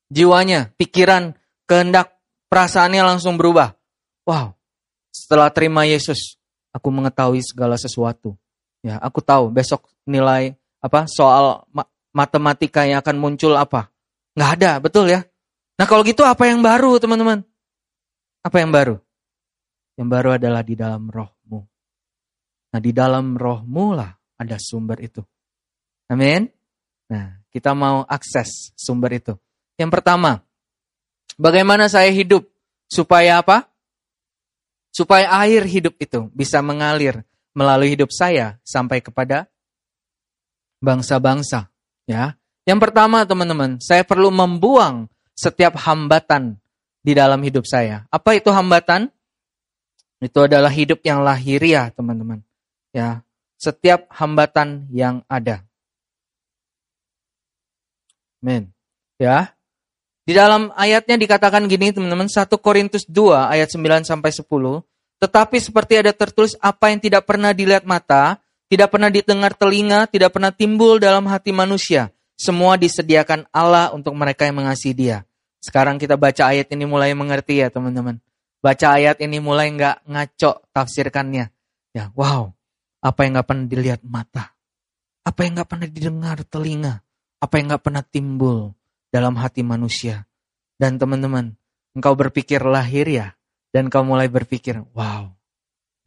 Jiwanya, 0.10 0.74
pikiran, 0.74 1.38
kehendak, 1.70 2.18
perasaannya 2.50 3.06
langsung 3.06 3.38
berubah. 3.38 3.78
Wow, 4.26 4.58
setelah 5.14 5.54
terima 5.54 5.86
Yesus, 5.86 6.38
aku 6.74 6.90
mengetahui 6.90 7.46
segala 7.46 7.78
sesuatu. 7.78 8.34
Ya, 8.82 8.98
aku 8.98 9.22
tahu 9.22 9.54
besok 9.54 9.86
nilai 10.10 10.58
apa 10.82 11.06
soal 11.06 11.68
matematika 12.16 12.88
yang 12.88 13.04
akan 13.06 13.16
muncul 13.22 13.54
apa. 13.54 13.92
Nggak 14.34 14.52
ada, 14.58 14.72
betul 14.82 15.06
ya? 15.12 15.22
Nah 15.80 15.86
kalau 15.88 16.04
gitu 16.04 16.24
apa 16.24 16.48
yang 16.48 16.60
baru 16.60 17.00
teman-teman? 17.00 17.44
Apa 18.44 18.64
yang 18.64 18.72
baru? 18.72 18.96
Yang 20.00 20.10
baru 20.12 20.30
adalah 20.40 20.64
di 20.64 20.76
dalam 20.80 21.12
rohmu. 21.12 21.60
Nah 22.72 22.80
di 22.80 22.92
dalam 22.96 23.36
rohmu 23.36 23.96
lah 23.96 24.12
ada 24.40 24.56
sumber 24.60 25.00
itu. 25.04 25.20
Amin. 26.08 26.48
Nah 27.12 27.44
kita 27.52 27.76
mau 27.76 28.08
akses 28.08 28.72
sumber 28.80 29.20
itu. 29.20 29.36
Yang 29.80 29.92
pertama, 29.96 30.44
bagaimana 31.40 31.88
saya 31.88 32.12
hidup 32.12 32.44
supaya 32.92 33.40
apa? 33.40 33.72
Supaya 34.92 35.32
air 35.48 35.64
hidup 35.64 35.96
itu 36.04 36.28
bisa 36.36 36.60
mengalir 36.60 37.24
melalui 37.56 37.96
hidup 37.96 38.12
saya 38.12 38.60
sampai 38.68 39.00
kepada 39.00 39.48
bangsa-bangsa. 40.84 41.72
Ya, 42.04 42.36
yang 42.68 42.84
pertama 42.84 43.24
teman-teman, 43.24 43.80
saya 43.80 44.04
perlu 44.04 44.28
membuang 44.30 45.08
setiap 45.32 45.80
hambatan 45.80 46.60
di 47.00 47.16
dalam 47.16 47.40
hidup 47.40 47.64
saya. 47.64 48.04
Apa 48.12 48.36
itu 48.36 48.52
hambatan? 48.52 49.08
Itu 50.20 50.44
adalah 50.44 50.68
hidup 50.68 51.00
yang 51.08 51.24
lahiriah, 51.24 51.88
teman-teman. 51.96 52.44
Ya, 52.92 53.24
setiap 53.56 54.12
hambatan 54.12 54.92
yang 54.92 55.24
ada. 55.32 55.64
Amin. 58.44 58.72
Ya. 59.16 59.59
Di 60.30 60.38
dalam 60.38 60.70
ayatnya 60.78 61.18
dikatakan 61.18 61.66
gini, 61.66 61.90
teman-teman, 61.90 62.30
1 62.30 62.46
Korintus 62.62 63.02
2 63.10 63.50
ayat 63.50 63.66
9 63.74 64.06
sampai 64.06 64.30
10. 64.30 64.46
Tetapi 65.18 65.58
seperti 65.58 66.06
ada 66.06 66.14
tertulis 66.14 66.54
apa 66.62 66.94
yang 66.94 67.02
tidak 67.02 67.26
pernah 67.26 67.50
dilihat 67.50 67.82
mata, 67.82 68.38
tidak 68.70 68.94
pernah 68.94 69.10
didengar 69.10 69.58
telinga, 69.58 70.06
tidak 70.06 70.38
pernah 70.38 70.54
timbul 70.54 71.02
dalam 71.02 71.26
hati 71.26 71.50
manusia 71.50 72.14
semua 72.40 72.80
disediakan 72.80 73.50
Allah 73.52 73.92
untuk 73.92 74.16
mereka 74.16 74.48
yang 74.48 74.64
mengasihi 74.64 74.96
dia. 74.96 75.18
Sekarang 75.60 76.00
kita 76.00 76.16
baca 76.16 76.54
ayat 76.54 76.72
ini 76.72 76.88
mulai 76.88 77.12
mengerti 77.12 77.60
ya 77.60 77.68
teman-teman. 77.68 78.22
Baca 78.64 78.96
ayat 78.96 79.20
ini 79.20 79.44
mulai 79.44 79.74
nggak 79.76 80.08
ngaco 80.08 80.64
tafsirkannya. 80.72 81.52
Ya, 81.92 82.14
wow. 82.16 82.54
Apa 83.02 83.28
yang 83.28 83.36
nggak 83.36 83.48
pernah 83.50 83.66
dilihat 83.68 84.02
mata. 84.08 84.56
Apa 85.28 85.42
yang 85.44 85.60
nggak 85.60 85.68
pernah 85.74 85.88
didengar 85.92 86.38
telinga. 86.48 87.04
Apa 87.44 87.60
yang 87.60 87.76
nggak 87.76 87.84
pernah 87.84 88.04
timbul 88.08 88.79
dalam 89.10 89.38
hati 89.38 89.62
manusia. 89.66 90.26
Dan 90.80 90.96
teman-teman, 90.98 91.58
engkau 91.94 92.16
berpikir 92.16 92.64
lahir 92.64 93.06
ya. 93.10 93.28
Dan 93.70 93.92
kau 93.94 94.02
mulai 94.02 94.32
berpikir, 94.32 94.82
wow, 94.98 95.30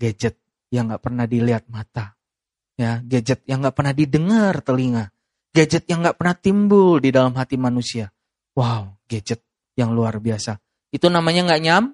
gadget 0.01 0.38
yang 0.73 0.91
nggak 0.91 1.03
pernah 1.05 1.29
dilihat 1.29 1.71
mata. 1.71 2.19
Ya, 2.75 2.99
gadget 3.05 3.45
yang 3.47 3.62
nggak 3.62 3.77
pernah 3.77 3.95
didengar 3.95 4.65
telinga 4.65 5.12
Gadget 5.53 5.85
yang 5.85 6.01
nggak 6.01 6.17
pernah 6.17 6.33
timbul 6.33 6.97
di 6.97 7.12
dalam 7.12 7.37
hati 7.37 7.61
manusia. 7.61 8.09
Wow, 8.57 8.97
gadget 9.05 9.45
yang 9.77 9.93
luar 9.93 10.17
biasa. 10.17 10.57
Itu 10.88 11.12
namanya 11.12 11.45
nggak 11.45 11.61
nyam, 11.61 11.85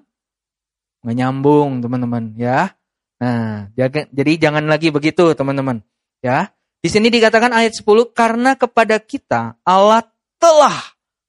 nggak 1.03 1.15
nyambung 1.19 1.83
teman-teman 1.83 2.39
ya. 2.39 2.71
Nah, 3.19 3.67
jadi 3.75 4.31
jangan 4.39 4.63
lagi 4.63 4.95
begitu 4.95 5.35
teman-teman 5.35 5.83
ya. 6.23 6.55
Di 6.79 6.87
sini 6.87 7.11
dikatakan 7.11 7.51
ayat 7.51 7.75
10 7.75 8.15
karena 8.15 8.55
kepada 8.55 8.95
kita 8.95 9.59
Allah 9.67 10.07
telah 10.39 10.79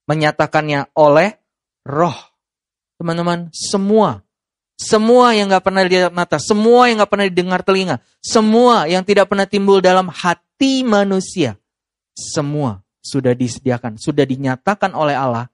menyatakannya 0.07 0.93
oleh 0.95 1.37
roh. 1.85 2.17
Teman-teman, 3.01 3.49
semua 3.49 4.21
semua 4.81 5.37
yang 5.37 5.45
nggak 5.45 5.61
pernah 5.61 5.85
dilihat 5.85 6.09
mata, 6.09 6.41
semua 6.41 6.89
yang 6.89 6.97
nggak 6.97 7.11
pernah 7.13 7.27
didengar 7.29 7.61
telinga, 7.61 8.01
semua 8.17 8.89
yang 8.89 9.05
tidak 9.05 9.29
pernah 9.29 9.45
timbul 9.45 9.77
dalam 9.77 10.09
hati 10.09 10.81
manusia, 10.81 11.53
semua 12.17 12.81
sudah 13.05 13.37
disediakan, 13.37 14.01
sudah 14.01 14.25
dinyatakan 14.25 14.97
oleh 14.97 15.13
Allah 15.13 15.45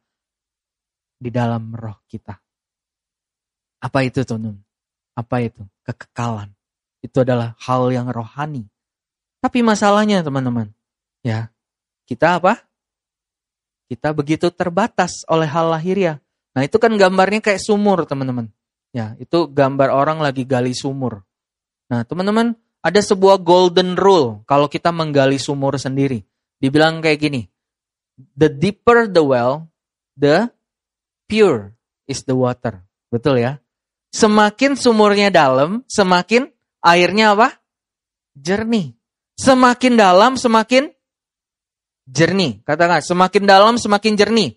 di 1.20 1.28
dalam 1.28 1.76
roh 1.76 2.00
kita. 2.08 2.40
Apa 3.84 4.08
itu 4.08 4.24
teman 4.24 4.64
Apa 5.18 5.44
itu? 5.44 5.66
Kekekalan. 5.84 6.54
Itu 7.04 7.26
adalah 7.26 7.58
hal 7.60 7.90
yang 7.92 8.08
rohani. 8.08 8.70
Tapi 9.44 9.60
masalahnya 9.60 10.24
teman-teman, 10.24 10.72
ya 11.20 11.52
kita 12.08 12.40
apa? 12.40 12.67
Kita 13.88 14.12
begitu 14.12 14.52
terbatas 14.52 15.24
oleh 15.32 15.48
hal 15.48 15.72
lahiriah. 15.72 16.20
Nah 16.52 16.68
itu 16.68 16.76
kan 16.76 16.92
gambarnya 17.00 17.40
kayak 17.40 17.64
sumur 17.64 18.04
teman-teman. 18.04 18.52
Ya 18.92 19.16
itu 19.20 19.48
gambar 19.48 19.92
orang 19.92 20.20
lagi 20.20 20.44
gali 20.44 20.76
sumur. 20.76 21.24
Nah 21.88 22.04
teman-teman 22.04 22.60
ada 22.84 23.00
sebuah 23.00 23.40
golden 23.44 23.96
rule 23.96 24.44
kalau 24.44 24.68
kita 24.68 24.92
menggali 24.92 25.40
sumur 25.40 25.80
sendiri. 25.80 26.24
Dibilang 26.58 27.06
kayak 27.06 27.22
gini, 27.22 27.42
the 28.34 28.50
deeper 28.50 29.06
the 29.06 29.22
well, 29.22 29.70
the 30.18 30.50
pure 31.30 31.78
is 32.10 32.26
the 32.26 32.34
water. 32.34 32.82
Betul 33.14 33.38
ya? 33.40 33.62
Semakin 34.10 34.74
sumurnya 34.74 35.30
dalam, 35.30 35.86
semakin 35.86 36.50
airnya 36.82 37.38
apa? 37.38 37.62
Jernih. 38.34 38.98
Semakin 39.38 39.94
dalam, 40.02 40.34
semakin 40.34 40.90
jernih. 42.08 42.64
Katakan, 42.64 43.04
semakin 43.04 43.44
dalam, 43.44 43.76
semakin 43.76 44.14
jernih. 44.16 44.50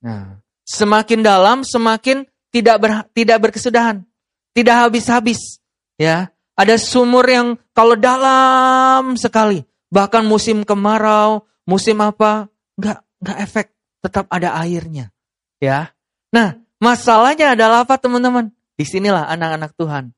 Nah, 0.00 0.38
semakin 0.62 1.20
dalam, 1.20 1.66
semakin 1.66 2.24
tidak 2.54 2.76
ber, 2.78 2.90
tidak 3.12 3.38
berkesudahan, 3.50 4.06
tidak 4.54 4.86
habis-habis. 4.86 5.58
Ya, 5.98 6.30
ada 6.54 6.78
sumur 6.78 7.26
yang 7.26 7.58
kalau 7.74 7.98
dalam 7.98 9.18
sekali, 9.18 9.66
Bahkan 9.96 10.26
musim 10.26 10.66
kemarau, 10.66 11.46
musim 11.62 12.02
apa, 12.02 12.50
nggak 12.76 12.98
nggak 13.22 13.38
efek, 13.46 13.66
tetap 14.02 14.26
ada 14.28 14.58
airnya. 14.60 15.14
Ya. 15.62 15.94
Nah, 16.34 16.58
masalahnya 16.82 17.54
adalah 17.54 17.86
apa 17.86 17.94
teman-teman? 17.96 18.50
Di 18.76 18.84
sinilah 18.84 19.30
anak-anak 19.30 19.72
Tuhan. 19.78 20.12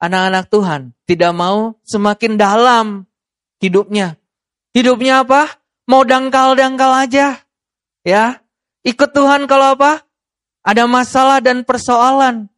Anak-anak 0.00 0.48
Tuhan 0.48 0.80
tidak 1.04 1.32
mau 1.36 1.76
semakin 1.84 2.40
dalam 2.40 3.04
hidupnya. 3.60 4.16
Hidupnya 4.70 5.26
apa? 5.26 5.58
Mau 5.90 6.06
dangkal-dangkal 6.06 7.06
aja. 7.06 7.42
Ya. 8.06 8.38
Ikut 8.86 9.10
Tuhan 9.12 9.44
kalau 9.50 9.76
apa? 9.76 10.06
Ada 10.64 10.86
masalah 10.86 11.40
dan 11.40 11.64
persoalan. 11.64 12.48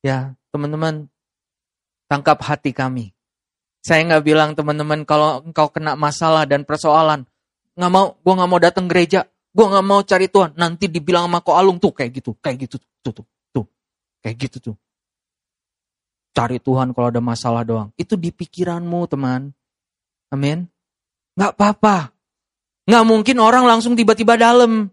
Ya, 0.00 0.34
teman-teman, 0.54 1.10
tangkap 2.08 2.40
hati 2.40 2.72
kami. 2.72 3.12
Saya 3.80 4.06
nggak 4.06 4.24
bilang 4.24 4.50
teman-teman 4.56 5.04
kalau 5.04 5.44
engkau 5.44 5.68
kena 5.72 5.96
masalah 5.96 6.44
dan 6.44 6.64
persoalan, 6.64 7.24
nggak 7.76 7.92
mau, 7.92 8.16
gue 8.16 8.34
nggak 8.34 8.50
mau 8.50 8.60
datang 8.60 8.86
gereja, 8.88 9.24
gue 9.28 9.66
nggak 9.66 9.86
mau 9.86 10.00
cari 10.04 10.26
Tuhan. 10.28 10.56
Nanti 10.56 10.88
dibilang 10.88 11.28
sama 11.28 11.44
kau 11.44 11.56
alung 11.56 11.76
tuh 11.76 11.92
kayak 11.92 12.12
gitu, 12.22 12.36
kayak 12.40 12.66
gitu, 12.66 12.76
tuh 13.00 13.12
tuh 13.12 13.26
tuh. 13.52 13.66
Kayak 14.20 14.36
gitu 14.48 14.72
tuh. 14.72 14.76
Cari 16.30 16.62
Tuhan 16.62 16.94
kalau 16.94 17.08
ada 17.08 17.22
masalah 17.24 17.66
doang. 17.66 17.90
Itu 17.98 18.14
di 18.14 18.30
pikiranmu 18.30 19.10
teman. 19.10 19.50
Amin. 20.30 20.70
Gak 21.38 21.54
apa-apa. 21.58 22.10
Gak 22.88 23.04
mungkin 23.06 23.36
orang 23.38 23.66
langsung 23.68 23.94
tiba-tiba 23.94 24.34
dalam. 24.34 24.90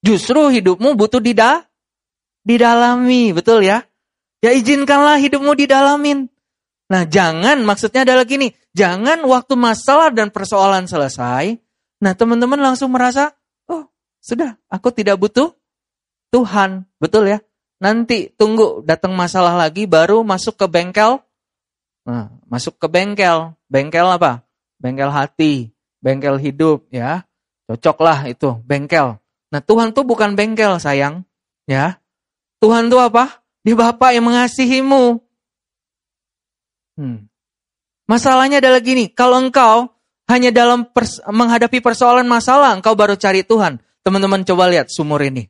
Justru 0.00 0.48
hidupmu 0.48 0.96
butuh 0.96 1.20
dida, 1.20 1.68
didalami. 2.42 3.36
Betul 3.36 3.68
ya? 3.68 3.84
Ya 4.40 4.50
izinkanlah 4.56 5.20
hidupmu 5.20 5.52
didalamin. 5.52 6.32
Nah 6.90 7.06
jangan, 7.06 7.60
maksudnya 7.62 8.02
adalah 8.02 8.24
gini. 8.24 8.50
Jangan 8.72 9.22
waktu 9.28 9.54
masalah 9.54 10.10
dan 10.10 10.32
persoalan 10.32 10.88
selesai. 10.88 11.54
Nah 12.00 12.12
teman-teman 12.16 12.58
langsung 12.58 12.90
merasa, 12.90 13.36
oh 13.68 13.86
sudah, 14.24 14.56
aku 14.72 14.90
tidak 14.90 15.20
butuh 15.20 15.52
Tuhan. 16.32 16.88
Betul 16.98 17.30
ya? 17.30 17.38
Nanti 17.80 18.28
tunggu 18.32 18.84
datang 18.84 19.16
masalah 19.16 19.56
lagi 19.56 19.88
baru 19.88 20.20
masuk 20.24 20.56
ke 20.60 20.66
bengkel. 20.68 21.20
Nah, 22.04 22.32
masuk 22.48 22.76
ke 22.76 22.86
bengkel. 22.88 23.56
Bengkel 23.72 24.04
apa? 24.04 24.44
Bengkel 24.80 25.12
hati, 25.12 25.70
bengkel 26.00 26.40
hidup 26.40 26.88
ya. 26.88 27.28
Cocoklah 27.70 28.26
itu, 28.26 28.58
bengkel. 28.66 29.20
Nah, 29.52 29.60
Tuhan 29.62 29.94
tuh 29.94 30.02
bukan 30.02 30.34
bengkel, 30.34 30.80
sayang. 30.82 31.22
Ya. 31.68 32.02
Tuhan 32.58 32.90
tuh 32.90 32.98
apa? 32.98 33.44
Dia 33.62 33.76
Bapak 33.76 34.16
yang 34.16 34.26
mengasihimu. 34.26 35.20
Hmm. 36.98 37.30
Masalahnya 38.10 38.58
adalah 38.58 38.82
gini, 38.82 39.06
kalau 39.12 39.38
engkau 39.38 39.92
hanya 40.26 40.50
dalam 40.50 40.86
pers 40.90 41.22
menghadapi 41.30 41.78
persoalan 41.78 42.26
masalah, 42.26 42.74
engkau 42.74 42.98
baru 42.98 43.14
cari 43.14 43.46
Tuhan. 43.46 43.78
Teman-teman 44.02 44.42
coba 44.42 44.66
lihat 44.66 44.90
sumur 44.90 45.22
ini. 45.22 45.46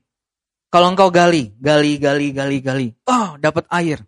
Kalau 0.71 0.93
engkau 0.93 1.11
gali, 1.11 1.51
gali, 1.59 1.99
gali, 1.99 2.31
gali, 2.31 2.59
gali, 2.63 2.87
oh 3.11 3.35
dapat 3.43 3.67
air, 3.75 4.07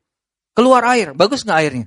keluar 0.54 0.86
air, 0.94 1.10
bagus 1.10 1.42
nggak 1.42 1.58
airnya? 1.58 1.86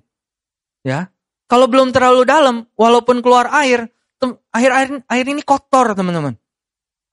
Ya, 0.84 1.08
kalau 1.46 1.70
belum 1.70 1.94
terlalu 1.94 2.26
dalam, 2.26 2.66
walaupun 2.74 3.22
keluar 3.22 3.54
air, 3.54 3.86
air 4.54 4.72
air 4.74 4.90
air 5.06 5.26
ini 5.30 5.46
kotor 5.46 5.94
teman-teman. 5.94 6.34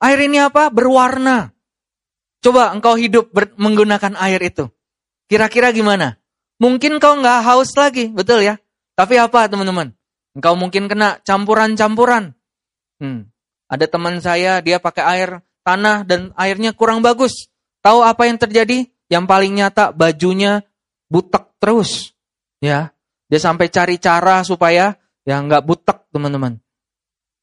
Air 0.01 0.18
ini 0.25 0.40
apa? 0.40 0.73
Berwarna. 0.73 1.53
Coba 2.42 2.75
engkau 2.75 2.99
hidup 2.99 3.31
menggunakan 3.55 4.18
air 4.18 4.40
itu. 4.42 4.66
Kira-kira 5.31 5.71
gimana? 5.71 6.18
Mungkin 6.59 6.99
kau 6.99 7.14
nggak 7.21 7.40
haus 7.45 7.77
lagi, 7.79 8.11
betul 8.11 8.42
ya? 8.42 8.59
Tapi 8.99 9.21
apa 9.21 9.47
teman-teman? 9.47 9.95
Engkau 10.33 10.57
mungkin 10.57 10.88
kena 10.88 11.21
campuran-campuran. 11.23 12.33
Hmm. 12.99 13.29
Ada 13.68 13.88
teman 13.88 14.21
saya, 14.21 14.61
dia 14.64 14.81
pakai 14.81 15.05
air 15.05 15.31
tanah 15.64 16.05
dan 16.09 16.33
airnya 16.35 16.73
kurang 16.73 17.05
bagus. 17.05 17.53
Tahu 17.85 18.01
apa 18.01 18.27
yang 18.27 18.40
terjadi? 18.40 18.88
Yang 19.12 19.25
paling 19.29 19.53
nyata 19.53 19.92
bajunya 19.92 20.64
butek 21.12 21.53
terus. 21.61 22.16
Ya, 22.62 22.95
dia 23.33 23.40
sampai 23.40 23.73
cari 23.73 23.97
cara 23.97 24.45
supaya 24.45 24.92
ya 25.25 25.37
nggak 25.40 25.64
butek 25.64 26.12
teman-teman. 26.12 26.61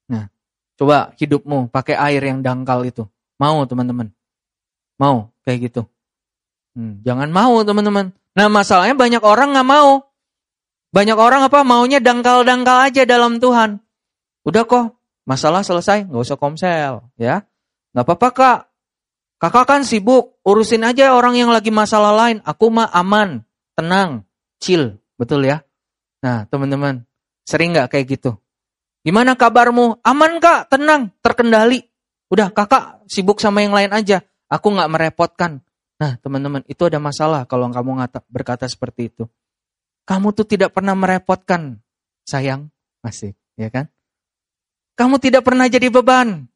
Nah, 0.05 0.29
coba 0.77 1.17
hidupmu 1.17 1.73
pakai 1.73 1.97
air 1.97 2.21
yang 2.21 2.45
dangkal 2.45 2.85
itu. 2.85 3.09
Mau 3.41 3.65
teman-teman? 3.65 4.13
Mau 5.01 5.33
kayak 5.41 5.73
gitu? 5.73 5.81
Hmm, 6.77 7.01
jangan 7.01 7.33
mau 7.33 7.65
teman-teman. 7.65 8.13
Nah 8.37 8.47
masalahnya 8.53 8.93
banyak 8.93 9.25
orang 9.25 9.57
nggak 9.57 9.65
mau. 9.65 10.05
Banyak 10.93 11.17
orang 11.17 11.41
apa 11.49 11.65
maunya 11.65 11.97
dangkal-dangkal 11.97 12.85
aja 12.85 13.09
dalam 13.09 13.41
Tuhan. 13.41 13.81
Udah 14.45 14.69
kok, 14.69 14.93
masalah 15.25 15.65
selesai, 15.65 16.05
nggak 16.05 16.21
usah 16.21 16.37
komsel, 16.37 16.93
ya. 17.17 17.41
Nggak 17.97 18.05
apa-apa 18.05 18.29
kak, 18.29 18.59
Kakak 19.39 19.65
kan 19.71 19.81
sibuk, 19.87 20.35
urusin 20.43 20.83
aja 20.83 21.15
orang 21.15 21.39
yang 21.39 21.47
lagi 21.47 21.71
masalah 21.71 22.11
lain. 22.11 22.43
Aku 22.43 22.67
mah 22.67 22.91
aman, 22.91 23.39
tenang, 23.71 24.27
chill. 24.59 24.99
Betul 25.15 25.47
ya? 25.47 25.63
Nah 26.19 26.45
teman-teman, 26.47 27.03
sering 27.47 27.75
gak 27.75 27.95
kayak 27.95 28.19
gitu? 28.19 28.35
Gimana 29.03 29.39
kabarmu? 29.39 30.03
Aman 30.03 30.43
kak, 30.43 30.69
tenang, 30.71 31.15
terkendali. 31.23 31.87
Udah 32.29 32.51
kakak 32.51 33.03
sibuk 33.07 33.39
sama 33.39 33.63
yang 33.63 33.73
lain 33.73 33.89
aja. 33.95 34.21
Aku 34.51 34.75
gak 34.75 34.91
merepotkan. 34.91 35.63
Nah 35.99 36.19
teman-teman, 36.19 36.63
itu 36.67 36.83
ada 36.83 36.99
masalah 36.99 37.47
kalau 37.47 37.71
kamu 37.71 38.03
ngata, 38.03 38.23
berkata 38.27 38.67
seperti 38.67 39.11
itu. 39.11 39.23
Kamu 40.03 40.33
tuh 40.33 40.47
tidak 40.47 40.73
pernah 40.73 40.97
merepotkan, 40.97 41.79
sayang. 42.25 42.67
Masih, 42.99 43.31
ya 43.55 43.71
kan? 43.71 43.87
Kamu 44.99 45.21
tidak 45.23 45.47
pernah 45.47 45.71
jadi 45.71 45.87
beban. 45.87 46.49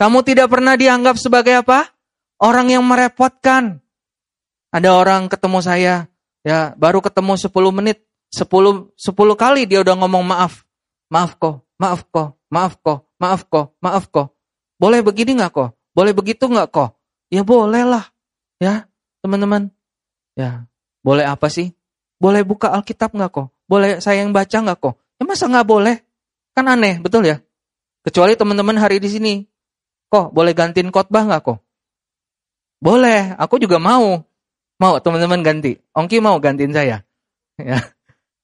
Kamu 0.00 0.24
tidak 0.24 0.48
pernah 0.48 0.72
dianggap 0.78 1.20
sebagai 1.20 1.60
apa? 1.60 1.92
Orang 2.40 2.72
yang 2.72 2.80
merepotkan. 2.80 3.84
Ada 4.72 4.96
orang 4.96 5.28
ketemu 5.28 5.58
saya, 5.60 5.94
ya 6.40 6.72
baru 6.76 7.04
ketemu 7.04 7.36
10 7.36 7.52
menit, 7.72 8.05
10 8.34 8.94
10 8.96 9.14
kali 9.38 9.62
dia 9.68 9.82
udah 9.82 9.94
ngomong 9.98 10.24
maaf. 10.26 10.66
Maaf 11.06 11.38
kok, 11.38 11.62
maaf 11.78 12.02
kok, 12.10 12.34
maaf 12.50 12.74
kok, 12.82 12.98
maaf 13.22 13.42
kok, 13.46 13.66
maaf 13.78 14.04
kok. 14.10 14.28
Boleh 14.76 15.00
begini 15.00 15.38
nggak 15.38 15.52
kok? 15.54 15.70
Boleh 15.94 16.12
begitu 16.12 16.50
nggak 16.50 16.68
kok? 16.74 16.98
Ya 17.30 17.46
boleh 17.46 17.82
lah. 17.86 18.04
Ya, 18.58 18.90
teman-teman. 19.22 19.70
Ya, 20.36 20.68
boleh 21.00 21.24
apa 21.24 21.48
sih? 21.48 21.72
Boleh 22.20 22.42
buka 22.42 22.72
Alkitab 22.72 23.14
nggak 23.14 23.30
kok? 23.32 23.48
Boleh 23.68 24.02
saya 24.02 24.20
yang 24.24 24.34
baca 24.34 24.52
nggak 24.52 24.78
kok? 24.78 24.94
Ya 25.16 25.24
masa 25.24 25.48
nggak 25.48 25.66
boleh? 25.66 25.96
Kan 26.52 26.68
aneh, 26.68 27.00
betul 27.00 27.24
ya? 27.24 27.40
Kecuali 28.04 28.36
teman-teman 28.36 28.76
hari 28.78 29.00
di 29.00 29.08
sini. 29.10 29.34
Kok 30.06 30.30
boleh 30.30 30.52
gantiin 30.54 30.92
khotbah 30.94 31.26
nggak 31.26 31.42
kok? 31.42 31.58
Boleh, 32.78 33.34
aku 33.40 33.58
juga 33.58 33.80
mau. 33.80 34.20
Mau 34.76 34.94
teman-teman 35.00 35.40
ganti. 35.40 35.80
Ongki 35.96 36.20
mau 36.20 36.36
gantiin 36.38 36.72
saya. 36.74 37.00
Ya. 37.56 37.80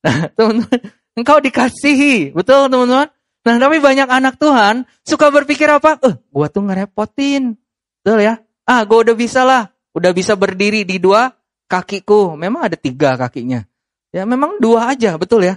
Nah, 0.03 0.29
teman-teman, 0.37 0.79
engkau 1.15 1.39
dikasihi. 1.39 2.35
Betul, 2.35 2.69
teman-teman? 2.69 3.09
Nah, 3.43 3.57
tapi 3.59 3.77
banyak 3.83 4.07
anak 4.07 4.39
Tuhan 4.39 4.87
suka 5.03 5.35
berpikir 5.35 5.67
apa? 5.67 5.99
Eh, 6.03 6.15
gua 6.31 6.47
tuh 6.47 6.63
ngerepotin. 6.63 7.59
Betul 8.03 8.19
ya? 8.23 8.39
Ah, 8.67 8.87
gua 8.87 9.03
udah 9.03 9.17
bisa 9.19 9.43
lah. 9.43 9.71
Udah 9.93 10.15
bisa 10.15 10.39
berdiri 10.39 10.87
di 10.87 11.03
dua 11.03 11.31
kakiku. 11.67 12.39
Memang 12.39 12.71
ada 12.71 12.79
tiga 12.79 13.19
kakinya. 13.19 13.67
Ya, 14.13 14.29
memang 14.29 14.61
dua 14.61 14.93
aja, 14.93 15.17
betul 15.17 15.43
ya? 15.43 15.57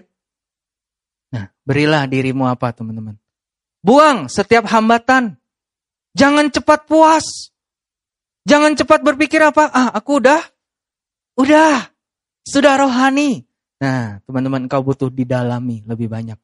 Nah, 1.35 1.51
berilah 1.67 2.07
dirimu 2.07 2.47
apa, 2.47 2.71
teman-teman? 2.71 3.19
Buang 3.85 4.31
setiap 4.31 4.65
hambatan. 4.65 5.37
Jangan 6.15 6.47
cepat 6.49 6.87
puas. 6.87 7.51
Jangan 8.47 8.77
cepat 8.77 9.01
berpikir 9.01 9.41
apa, 9.41 9.67
ah 9.73 9.89
aku 9.91 10.21
udah, 10.21 10.41
udah, 11.37 11.89
sudah 12.45 12.77
rohani. 12.77 13.43
Nah 13.81 14.23
teman-teman 14.23 14.67
kau 14.71 14.83
butuh 14.83 15.11
didalami 15.11 15.83
lebih 15.83 16.07
banyak. 16.07 16.39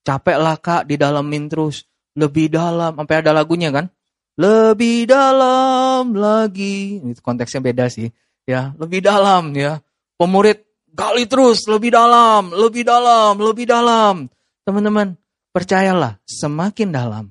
Capek 0.00 0.36
lah 0.40 0.56
kak 0.56 0.88
didalamin 0.88 1.50
terus, 1.50 1.84
lebih 2.16 2.50
dalam, 2.50 2.96
sampai 2.96 3.16
ada 3.20 3.36
lagunya 3.36 3.68
kan. 3.70 3.92
Lebih 4.40 5.04
dalam 5.04 6.16
lagi, 6.16 7.04
itu 7.04 7.20
konteksnya 7.20 7.60
beda 7.60 7.92
sih. 7.92 8.08
Ya, 8.48 8.72
lebih 8.80 9.04
dalam 9.04 9.52
ya. 9.52 9.84
Pemurid 10.16 10.64
gali 10.96 11.28
terus, 11.28 11.68
lebih 11.68 11.92
dalam, 11.92 12.48
lebih 12.48 12.88
dalam, 12.88 13.36
lebih 13.36 13.68
dalam. 13.68 14.32
Teman-teman, 14.64 15.20
percayalah, 15.52 16.16
semakin 16.24 16.88
dalam, 16.88 17.24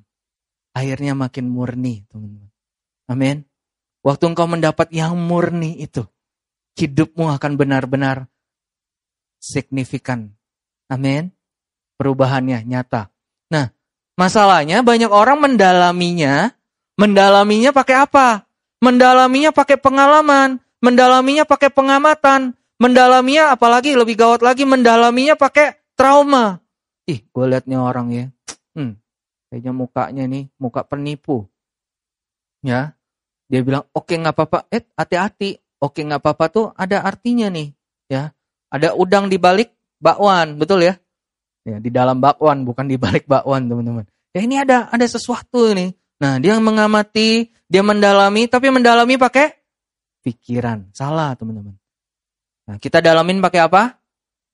airnya 0.77 1.17
makin 1.17 1.49
murni, 1.49 2.05
teman-teman. 2.05 2.53
Amin. 3.09 3.37
Waktu 4.05 4.29
engkau 4.29 4.45
mendapat 4.45 4.93
yang 4.93 5.17
murni 5.17 5.81
itu, 5.81 6.05
hidupmu 6.77 7.25
akan 7.35 7.57
benar-benar 7.57 8.29
signifikan. 9.39 10.35
Amin. 10.91 11.31
Perubahannya 11.95 12.63
nyata. 12.63 13.11
Nah, 13.51 13.71
masalahnya 14.15 14.83
banyak 14.85 15.11
orang 15.11 15.39
mendalaminya, 15.39 16.53
mendalaminya 16.95 17.71
pakai 17.75 17.95
apa? 18.03 18.47
Mendalaminya 18.79 19.51
pakai 19.51 19.75
pengalaman, 19.75 20.63
mendalaminya 20.79 21.43
pakai 21.43 21.67
pengamatan, 21.67 22.55
mendalaminya 22.79 23.51
apalagi 23.51 23.95
lebih 23.95 24.15
gawat 24.15 24.39
lagi 24.39 24.63
mendalaminya 24.63 25.35
pakai 25.35 25.75
trauma. 25.99 26.63
Ih, 27.03 27.27
gue 27.27 27.45
liatnya 27.51 27.83
orang 27.83 28.07
ya, 28.15 28.25
hmm, 28.79 28.95
kayaknya 29.51 29.71
mukanya 29.75 30.23
nih 30.31 30.47
muka 30.55 30.87
penipu. 30.87 31.49
Ya, 32.63 32.95
dia 33.51 33.59
bilang, 33.65 33.83
oke 33.91 34.07
okay, 34.07 34.15
nggak 34.21 34.35
apa-apa, 34.35 34.59
eh 34.71 34.83
hati-hati, 34.95 35.59
oke 35.83 35.99
okay, 35.99 36.03
nggak 36.07 36.21
apa-apa 36.23 36.45
tuh 36.47 36.65
ada 36.79 37.03
artinya 37.03 37.51
nih, 37.51 37.75
ya. 38.07 38.31
Ada 38.69 38.93
udang 38.93 39.27
di 39.27 39.41
balik 39.41 39.73
bakwan, 39.97 40.57
betul 40.57 40.85
ya? 40.85 40.95
Ya, 41.65 41.77
di 41.77 41.89
dalam 41.89 42.21
bakwan, 42.21 42.63
bukan 42.63 42.85
di 42.85 42.95
balik 42.95 43.25
bakwan, 43.25 43.67
teman-teman. 43.69 44.05
Ya 44.33 44.45
ini 44.45 44.61
ada 44.61 44.87
ada 44.89 45.05
sesuatu 45.05 45.73
ini. 45.73 45.93
Nah, 46.21 46.37
dia 46.37 46.55
mengamati, 46.61 47.49
dia 47.65 47.81
mendalami, 47.81 48.45
tapi 48.45 48.69
mendalami 48.69 49.17
pakai 49.17 49.57
pikiran. 50.21 50.91
Salah, 50.93 51.33
teman-teman. 51.33 51.73
Nah, 52.69 52.77
kita 52.77 53.01
dalamin 53.01 53.41
pakai 53.41 53.65
apa? 53.65 53.97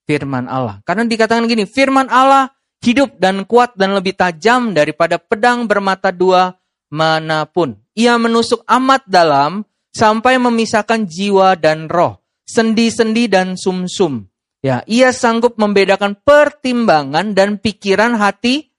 Firman 0.08 0.48
Allah. 0.48 0.80
Karena 0.86 1.04
dikatakan 1.04 1.44
gini, 1.44 1.68
firman 1.68 2.08
Allah 2.08 2.56
hidup 2.80 3.18
dan 3.20 3.44
kuat 3.44 3.74
dan 3.74 3.92
lebih 3.92 4.14
tajam 4.14 4.72
daripada 4.72 5.18
pedang 5.20 5.66
bermata 5.66 6.14
dua 6.14 6.54
mana 6.88 7.44
pun. 7.44 7.74
Ia 7.98 8.16
menusuk 8.20 8.62
amat 8.64 9.04
dalam 9.08 9.66
sampai 9.90 10.36
memisahkan 10.36 11.08
jiwa 11.08 11.56
dan 11.56 11.88
roh, 11.88 12.20
sendi-sendi 12.46 13.26
dan 13.26 13.58
sumsum. 13.58 14.30
Ya, 14.64 14.82
ia 14.88 15.12
sanggup 15.12 15.60
membedakan 15.60 16.16
pertimbangan 16.22 17.36
dan 17.36 17.60
pikiran 17.60 18.16
hati 18.16 18.72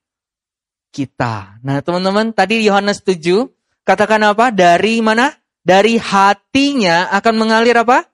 kita. 0.92 1.62
Nah, 1.62 1.80
teman-teman, 1.86 2.34
tadi 2.34 2.66
Yohanes 2.66 3.06
7 3.06 3.48
katakan 3.86 4.24
apa? 4.26 4.50
Dari 4.50 5.00
mana? 5.00 5.32
Dari 5.62 6.00
hatinya 6.00 7.12
akan 7.12 7.36
mengalir 7.36 7.76
apa? 7.78 8.08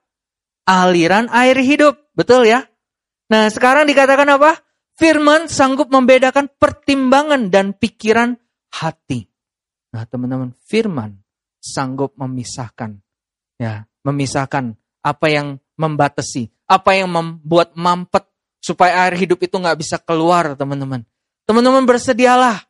Aliran 0.66 1.30
air 1.30 1.58
hidup. 1.62 1.98
Betul 2.14 2.50
ya? 2.50 2.66
Nah, 3.30 3.48
sekarang 3.48 3.88
dikatakan 3.88 4.28
apa? 4.28 4.60
Firman 4.94 5.50
sanggup 5.50 5.90
membedakan 5.90 6.46
pertimbangan 6.54 7.50
dan 7.50 7.74
pikiran 7.74 8.38
hati. 8.70 9.26
Nah, 9.90 10.06
teman-teman, 10.06 10.54
firman 10.62 11.22
sanggup 11.58 12.14
memisahkan 12.14 13.02
ya, 13.58 13.86
memisahkan 14.04 14.76
apa 15.04 15.28
yang 15.28 15.60
membatasi, 15.76 16.48
apa 16.64 16.96
yang 16.96 17.12
membuat 17.12 17.76
mampet 17.76 18.24
supaya 18.64 19.04
air 19.04 19.20
hidup 19.20 19.44
itu 19.44 19.52
nggak 19.60 19.76
bisa 19.76 20.00
keluar, 20.00 20.56
teman-teman. 20.56 21.04
Teman-teman 21.44 21.84
bersedialah. 21.84 22.64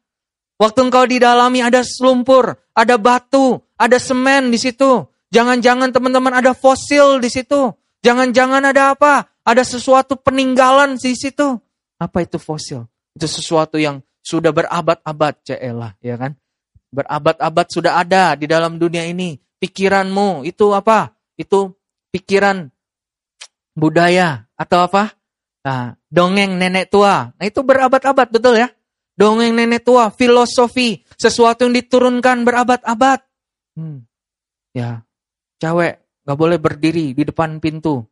Waktu 0.58 0.90
engkau 0.90 1.06
di 1.06 1.22
dalami 1.22 1.62
ada 1.62 1.86
lumpur, 2.02 2.58
ada 2.74 2.98
batu, 2.98 3.62
ada 3.78 3.98
semen 4.02 4.50
di 4.50 4.58
situ. 4.58 5.06
Jangan-jangan 5.30 5.94
teman-teman 5.94 6.34
ada 6.34 6.54
fosil 6.54 7.22
di 7.22 7.30
situ. 7.30 7.70
Jangan-jangan 8.02 8.62
ada 8.74 8.94
apa? 8.98 9.30
Ada 9.46 9.62
sesuatu 9.62 10.18
peninggalan 10.18 10.98
di 10.98 11.14
situ. 11.14 11.58
Apa 11.98 12.26
itu 12.26 12.38
fosil? 12.42 12.86
Itu 13.14 13.30
sesuatu 13.30 13.78
yang 13.78 14.02
sudah 14.22 14.50
berabad-abad, 14.50 15.34
celah, 15.46 15.94
ya 16.02 16.18
kan? 16.18 16.34
Berabad-abad 16.90 17.66
sudah 17.70 17.98
ada 17.98 18.34
di 18.38 18.46
dalam 18.46 18.78
dunia 18.78 19.06
ini. 19.06 19.38
Pikiranmu 19.58 20.46
itu 20.46 20.70
apa? 20.70 21.14
Itu 21.34 21.74
pikiran 22.14 22.70
budaya 23.74 24.46
atau 24.54 24.86
apa? 24.86 25.18
Nah, 25.66 25.98
dongeng 26.06 26.54
nenek 26.54 26.94
tua. 26.94 27.34
Nah, 27.34 27.44
itu 27.44 27.66
berabad-abad, 27.66 28.30
betul 28.30 28.54
ya? 28.54 28.70
Dongeng 29.18 29.58
nenek 29.58 29.82
tua, 29.82 30.14
filosofi, 30.14 31.02
sesuatu 31.18 31.66
yang 31.66 31.74
diturunkan 31.74 32.46
berabad-abad. 32.46 33.18
Hmm. 33.74 34.06
Ya, 34.70 35.02
cewek 35.58 35.98
nggak 36.22 36.38
boleh 36.38 36.58
berdiri 36.62 37.10
di 37.18 37.22
depan 37.26 37.58
pintu. 37.58 38.06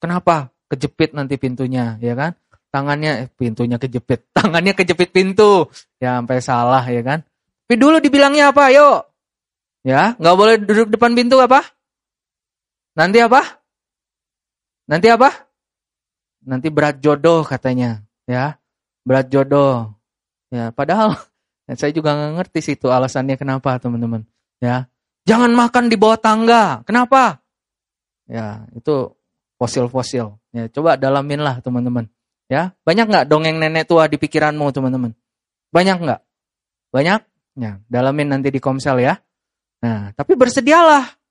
Kenapa? 0.00 0.48
Kejepit 0.72 1.12
nanti 1.12 1.36
pintunya, 1.36 2.00
ya 2.00 2.16
kan? 2.16 2.32
Tangannya, 2.72 3.26
eh, 3.26 3.28
pintunya 3.28 3.76
kejepit. 3.76 4.28
Tangannya 4.36 4.72
kejepit 4.72 5.12
pintu. 5.12 5.68
Ya, 6.00 6.16
sampai 6.16 6.40
salah, 6.40 6.84
ya 6.88 7.04
kan? 7.04 7.20
Tapi 7.68 7.76
dulu 7.76 8.00
dibilangnya 8.00 8.56
apa? 8.56 8.72
Yuk. 8.72 9.00
Ya, 9.82 10.14
nggak 10.16 10.36
boleh 10.38 10.56
duduk 10.62 10.88
depan 10.94 11.12
pintu 11.12 11.42
apa? 11.42 11.66
Nanti 12.92 13.18
apa? 13.24 13.40
Nanti 14.84 15.08
apa? 15.08 15.30
Nanti 16.42 16.68
berat 16.68 16.98
jodoh 17.00 17.46
katanya, 17.46 18.02
ya. 18.28 18.58
Berat 19.06 19.30
jodoh. 19.32 19.94
Ya, 20.52 20.68
padahal 20.74 21.16
saya 21.80 21.94
juga 21.94 22.12
nggak 22.12 22.32
ngerti 22.42 22.58
sih 22.60 22.74
itu 22.76 22.92
alasannya 22.92 23.40
kenapa, 23.40 23.78
teman-teman. 23.80 24.28
Ya. 24.60 24.90
Jangan 25.22 25.54
makan 25.54 25.86
di 25.86 25.96
bawah 25.96 26.18
tangga. 26.18 26.82
Kenapa? 26.82 27.40
Ya, 28.26 28.66
itu 28.74 29.14
fosil-fosil. 29.56 30.34
Ya, 30.50 30.66
coba 30.68 30.98
dalamin 30.98 31.40
lah, 31.40 31.62
teman-teman. 31.62 32.10
Ya, 32.50 32.76
banyak 32.84 33.08
nggak 33.08 33.26
dongeng 33.30 33.56
nenek 33.56 33.88
tua 33.88 34.10
di 34.10 34.18
pikiranmu, 34.20 34.68
teman-teman? 34.74 35.16
Banyak 35.72 35.96
nggak? 36.04 36.20
Banyak? 36.92 37.20
Ya, 37.56 37.80
dalamin 37.88 38.28
nanti 38.34 38.52
di 38.52 38.60
komsel 38.60 39.00
ya. 39.00 39.16
Nah, 39.80 40.12
tapi 40.12 40.36
bersedialah. 40.36 41.21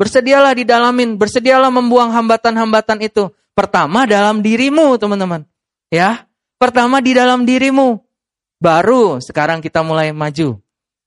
Bersedialah 0.00 0.56
didalamin, 0.56 1.20
bersedialah 1.20 1.68
membuang 1.68 2.08
hambatan-hambatan 2.08 3.04
itu. 3.04 3.28
Pertama 3.52 4.08
dalam 4.08 4.40
dirimu, 4.40 4.96
teman-teman. 4.96 5.44
Ya, 5.92 6.24
pertama 6.56 7.04
di 7.04 7.12
dalam 7.12 7.44
dirimu. 7.44 8.00
Baru 8.56 9.20
sekarang 9.20 9.60
kita 9.60 9.84
mulai 9.84 10.16
maju. 10.16 10.56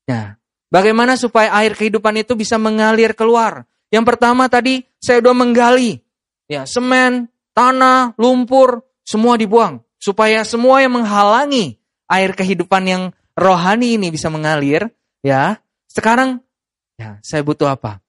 Nah, 0.05 0.37
bagaimana 0.69 1.17
supaya 1.17 1.49
air 1.57 1.73
kehidupan 1.73 2.21
itu 2.21 2.37
bisa 2.37 2.61
mengalir 2.61 3.17
keluar? 3.17 3.65
Yang 3.89 4.13
pertama 4.13 4.45
tadi 4.45 4.85
saya 5.01 5.25
udah 5.25 5.33
menggali. 5.33 5.97
Ya, 6.45 6.69
semen, 6.69 7.33
tanah, 7.57 8.13
lumpur, 8.21 8.85
semua 9.01 9.41
dibuang. 9.41 9.81
Supaya 9.97 10.45
semua 10.45 10.85
yang 10.85 11.01
menghalangi 11.01 11.81
air 12.13 12.37
kehidupan 12.37 12.85
yang 12.85 13.03
rohani 13.33 13.97
ini 13.97 14.13
bisa 14.13 14.29
mengalir. 14.29 14.93
Ya, 15.25 15.57
sekarang 15.89 16.45
ya 17.01 17.17
saya 17.25 17.41
butuh 17.41 17.73
apa? 17.73 18.02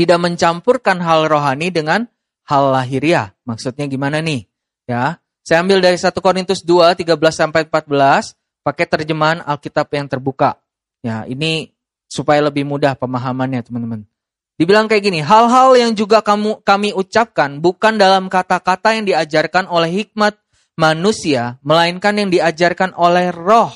Tidak 0.00 0.16
mencampurkan 0.16 0.96
hal 1.04 1.28
rohani 1.28 1.68
dengan 1.68 2.08
hal 2.48 2.72
lahiriah. 2.72 3.36
Maksudnya 3.44 3.84
gimana 3.84 4.24
nih? 4.24 4.48
Ya, 4.88 5.20
saya 5.44 5.60
ambil 5.60 5.84
dari 5.84 6.00
1 6.00 6.08
Korintus 6.24 6.64
2 6.64 6.96
13 6.96 7.20
sampai 7.28 7.68
14 7.68 8.32
pakai 8.64 8.88
terjemahan 8.88 9.44
Alkitab 9.44 9.92
yang 9.92 10.08
terbuka. 10.08 10.56
Ya, 11.04 11.28
ini 11.28 11.76
supaya 12.08 12.40
lebih 12.40 12.64
mudah 12.64 12.96
pemahamannya, 12.96 13.60
teman-teman. 13.60 14.08
Dibilang 14.56 14.88
kayak 14.88 15.04
gini, 15.04 15.20
hal-hal 15.20 15.76
yang 15.76 15.92
juga 15.92 16.24
kamu 16.24 16.64
kami 16.64 16.96
ucapkan 16.96 17.60
bukan 17.60 18.00
dalam 18.00 18.32
kata-kata 18.32 18.96
yang 18.96 19.04
diajarkan 19.04 19.68
oleh 19.68 20.00
hikmat 20.00 20.36
manusia, 20.80 21.60
melainkan 21.60 22.16
yang 22.16 22.32
diajarkan 22.32 22.96
oleh 22.96 23.32
roh 23.32 23.72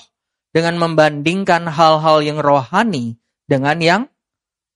dengan 0.57 0.81
membandingkan 0.81 1.68
hal-hal 1.68 2.25
yang 2.25 2.41
rohani 2.41 3.20
dengan 3.45 3.77
yang 3.81 4.03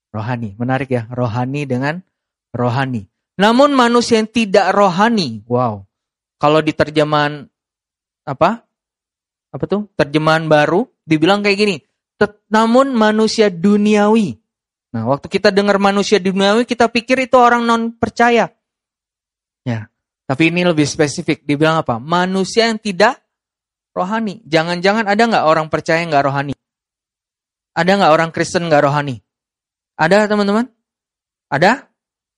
Rohani, 0.09 0.57
menarik 0.57 0.89
ya, 0.89 1.05
rohani 1.13 1.69
dengan 1.69 2.01
rohani. 2.57 3.07
Namun 3.39 3.77
manusia 3.77 4.19
yang 4.19 4.27
tidak 4.27 4.73
rohani, 4.73 5.45
wow. 5.47 5.85
Kalau 6.39 6.63
di 6.63 6.73
terjemahan 6.73 7.47
apa? 8.25 8.65
Apa 9.51 9.65
tuh? 9.67 9.91
Terjemahan 9.99 10.47
baru 10.47 10.87
dibilang 11.05 11.43
kayak 11.43 11.59
gini. 11.59 11.77
Namun 12.51 12.95
manusia 12.97 13.53
duniawi. 13.53 14.39
Nah, 14.95 15.05
waktu 15.05 15.29
kita 15.29 15.53
dengar 15.53 15.77
manusia 15.77 16.17
duniawi, 16.17 16.65
kita 16.65 16.89
pikir 16.89 17.29
itu 17.29 17.37
orang 17.37 17.63
non 17.69 17.93
percaya. 17.93 18.49
Ya, 19.63 19.93
tapi 20.25 20.49
ini 20.49 20.65
lebih 20.65 20.89
spesifik. 20.89 21.45
Dibilang 21.45 21.85
apa? 21.85 22.01
Manusia 22.01 22.73
yang 22.73 22.81
tidak 22.81 23.21
rohani. 23.93 24.41
Jangan-jangan 24.49 25.05
ada 25.05 25.23
nggak 25.29 25.45
orang 25.45 25.67
percaya 25.69 26.01
nggak 26.07 26.25
rohani? 26.25 26.55
Ada 27.77 27.91
nggak 28.01 28.13
orang 28.15 28.31
Kristen 28.33 28.67
nggak 28.67 28.83
rohani? 28.83 29.21
Ada 29.99 30.31
teman-teman? 30.31 30.71
Ada? 31.51 31.91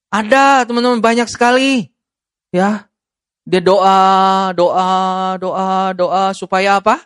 Ada 0.09 0.65
teman-teman 0.65 0.97
banyak 0.97 1.29
sekali. 1.29 1.93
Ya. 2.49 2.89
Dia 3.45 3.61
doa, 3.61 4.49
doa, 4.57 5.37
doa, 5.37 5.93
doa 5.93 6.23
supaya 6.33 6.81
apa? 6.81 7.05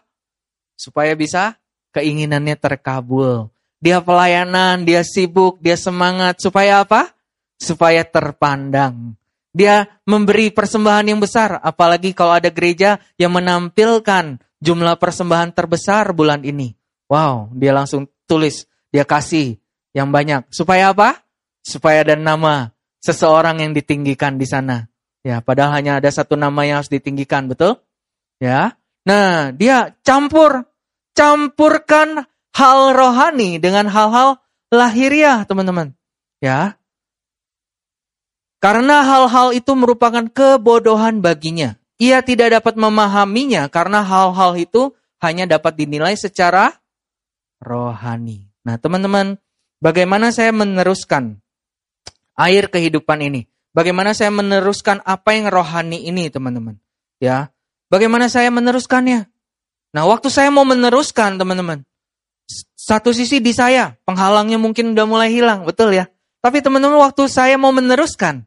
Supaya 0.80 1.12
bisa 1.16 1.60
keinginannya 1.92 2.56
terkabul. 2.56 3.52
Dia 3.84 4.00
pelayanan, 4.00 4.88
dia 4.88 5.04
sibuk, 5.04 5.60
dia 5.60 5.76
semangat 5.76 6.40
supaya 6.40 6.88
apa? 6.88 7.12
Supaya 7.60 8.08
terpandang. 8.08 9.16
Dia 9.56 9.88
memberi 10.04 10.52
persembahan 10.52 11.08
yang 11.08 11.20
besar, 11.24 11.60
apalagi 11.64 12.12
kalau 12.12 12.36
ada 12.36 12.52
gereja 12.52 13.00
yang 13.16 13.32
menampilkan 13.32 14.40
jumlah 14.60 14.96
persembahan 15.00 15.56
terbesar 15.56 16.12
bulan 16.12 16.44
ini. 16.44 16.76
Wow, 17.08 17.52
dia 17.56 17.72
langsung 17.72 18.12
tulis, 18.28 18.68
dia 18.92 19.08
kasih 19.08 19.56
yang 19.96 20.12
banyak. 20.12 20.52
Supaya 20.52 20.92
apa? 20.92 21.24
Supaya 21.64 22.04
ada 22.04 22.20
nama 22.20 22.76
seseorang 23.00 23.64
yang 23.64 23.72
ditinggikan 23.72 24.36
di 24.36 24.44
sana. 24.44 24.92
Ya, 25.26 25.42
padahal 25.42 25.82
hanya 25.82 25.98
ada 25.98 26.12
satu 26.12 26.38
nama 26.38 26.68
yang 26.68 26.84
harus 26.84 26.92
ditinggikan, 26.92 27.50
betul? 27.50 27.82
Ya. 28.38 28.78
Nah, 29.08 29.56
dia 29.56 29.96
campur 30.04 30.68
campurkan 31.16 32.28
hal 32.54 32.80
rohani 32.94 33.58
dengan 33.58 33.88
hal-hal 33.88 34.38
lahiriah, 34.70 35.48
teman-teman. 35.48 35.96
Ya. 36.44 36.78
Karena 38.60 39.02
hal-hal 39.02 39.56
itu 39.56 39.72
merupakan 39.74 40.26
kebodohan 40.30 41.24
baginya. 41.24 41.80
Ia 41.96 42.20
tidak 42.22 42.60
dapat 42.60 42.76
memahaminya 42.76 43.72
karena 43.72 44.04
hal-hal 44.04 44.60
itu 44.60 44.92
hanya 45.24 45.48
dapat 45.48 45.80
dinilai 45.80 46.20
secara 46.20 46.76
rohani. 47.64 48.52
Nah, 48.68 48.76
teman-teman, 48.82 49.40
Bagaimana 49.86 50.34
saya 50.34 50.50
meneruskan 50.50 51.38
air 52.34 52.74
kehidupan 52.74 53.22
ini? 53.22 53.46
Bagaimana 53.70 54.18
saya 54.18 54.34
meneruskan 54.34 55.06
apa 55.06 55.38
yang 55.38 55.46
rohani 55.54 56.10
ini, 56.10 56.26
teman-teman? 56.34 56.82
Ya, 57.22 57.54
bagaimana 57.94 58.26
saya 58.26 58.50
meneruskannya? 58.50 59.30
Nah, 59.94 60.04
waktu 60.10 60.34
saya 60.34 60.50
mau 60.50 60.66
meneruskan, 60.66 61.38
teman-teman, 61.38 61.86
satu 62.74 63.14
sisi 63.14 63.38
di 63.46 63.54
saya, 63.54 63.94
penghalangnya 64.10 64.58
mungkin 64.58 64.98
udah 64.98 65.06
mulai 65.06 65.30
hilang, 65.30 65.70
betul 65.70 65.94
ya? 65.94 66.10
Tapi 66.42 66.66
teman-teman, 66.66 66.98
waktu 67.06 67.30
saya 67.30 67.54
mau 67.62 67.70
meneruskan, 67.70 68.42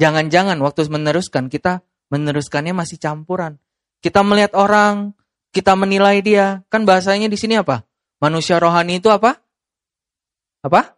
jangan-jangan 0.00 0.56
waktu 0.64 0.88
meneruskan, 0.88 1.52
kita 1.52 1.84
meneruskannya 2.08 2.72
masih 2.72 2.96
campuran. 2.96 3.60
Kita 4.00 4.24
melihat 4.24 4.56
orang, 4.56 5.12
kita 5.52 5.76
menilai 5.76 6.24
dia, 6.24 6.64
kan 6.72 6.88
bahasanya 6.88 7.28
di 7.28 7.36
sini 7.36 7.60
apa? 7.60 7.84
Manusia 8.16 8.56
rohani 8.56 8.96
itu 8.96 9.12
apa? 9.12 9.44
Apa? 10.60 10.96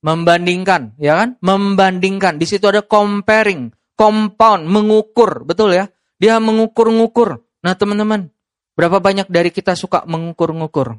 Membandingkan, 0.00 0.96
ya 0.96 1.20
kan? 1.20 1.36
Membandingkan. 1.44 2.40
Di 2.40 2.48
situ 2.48 2.64
ada 2.64 2.80
comparing, 2.80 3.68
compound, 4.00 4.64
mengukur, 4.64 5.44
betul 5.44 5.76
ya? 5.76 5.92
Dia 6.16 6.40
mengukur-ngukur. 6.40 7.44
Nah, 7.60 7.76
teman-teman, 7.76 8.32
berapa 8.72 8.96
banyak 8.96 9.28
dari 9.28 9.52
kita 9.52 9.76
suka 9.76 10.08
mengukur-ngukur? 10.08 10.96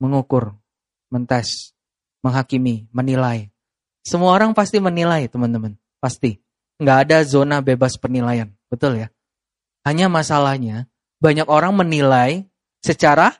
Mengukur, 0.00 0.56
mentes, 1.12 1.76
menghakimi, 2.24 2.88
menilai. 2.88 3.52
Semua 4.00 4.32
orang 4.32 4.56
pasti 4.56 4.80
menilai, 4.80 5.28
teman-teman. 5.28 5.76
Pasti. 6.00 6.40
Nggak 6.80 6.98
ada 7.06 7.18
zona 7.28 7.60
bebas 7.60 8.00
penilaian. 8.00 8.48
Betul 8.72 9.04
ya? 9.04 9.08
Hanya 9.84 10.08
masalahnya, 10.08 10.88
banyak 11.20 11.46
orang 11.46 11.76
menilai 11.76 12.48
secara 12.80 13.36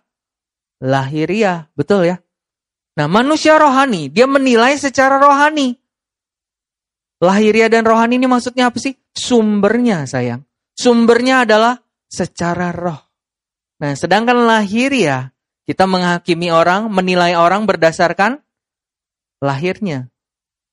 lahiriah. 0.78 1.72
Betul 1.74 2.06
ya? 2.12 2.16
Nah 2.92 3.06
manusia 3.08 3.56
rohani, 3.56 4.12
dia 4.12 4.28
menilai 4.28 4.76
secara 4.76 5.16
rohani. 5.16 5.80
Lahiriah 7.22 7.70
dan 7.70 7.86
rohani 7.86 8.18
ini 8.18 8.26
maksudnya 8.26 8.68
apa 8.68 8.82
sih? 8.82 8.98
Sumbernya 9.14 10.04
sayang. 10.04 10.42
Sumbernya 10.74 11.46
adalah 11.46 11.78
secara 12.10 12.74
roh. 12.74 12.98
Nah 13.80 13.96
sedangkan 13.96 14.44
lahiriah, 14.44 15.32
kita 15.64 15.86
menghakimi 15.86 16.50
orang, 16.50 16.90
menilai 16.90 17.38
orang 17.38 17.64
berdasarkan 17.64 18.42
lahirnya. 19.40 20.10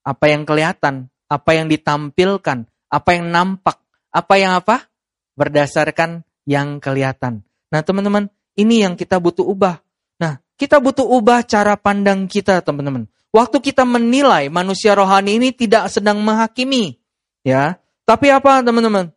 Apa 0.02 0.32
yang 0.32 0.42
kelihatan, 0.44 1.08
apa 1.30 1.50
yang 1.54 1.70
ditampilkan, 1.70 2.66
apa 2.90 3.10
yang 3.14 3.30
nampak, 3.30 3.78
apa 4.10 4.34
yang 4.36 4.58
apa? 4.58 4.90
Berdasarkan 5.38 6.26
yang 6.44 6.82
kelihatan. 6.82 7.46
Nah 7.70 7.80
teman-teman, 7.86 8.26
ini 8.58 8.82
yang 8.82 8.98
kita 8.98 9.22
butuh 9.22 9.46
ubah. 9.46 9.78
Kita 10.60 10.76
butuh 10.76 11.08
ubah 11.08 11.40
cara 11.48 11.72
pandang 11.80 12.28
kita 12.28 12.60
teman-teman. 12.60 13.08
Waktu 13.32 13.64
kita 13.64 13.88
menilai 13.88 14.52
manusia 14.52 14.92
rohani 14.92 15.40
ini 15.40 15.56
tidak 15.56 15.88
sedang 15.88 16.20
menghakimi. 16.20 17.00
ya. 17.40 17.80
Tapi 18.04 18.28
apa 18.28 18.60
teman-teman? 18.60 19.08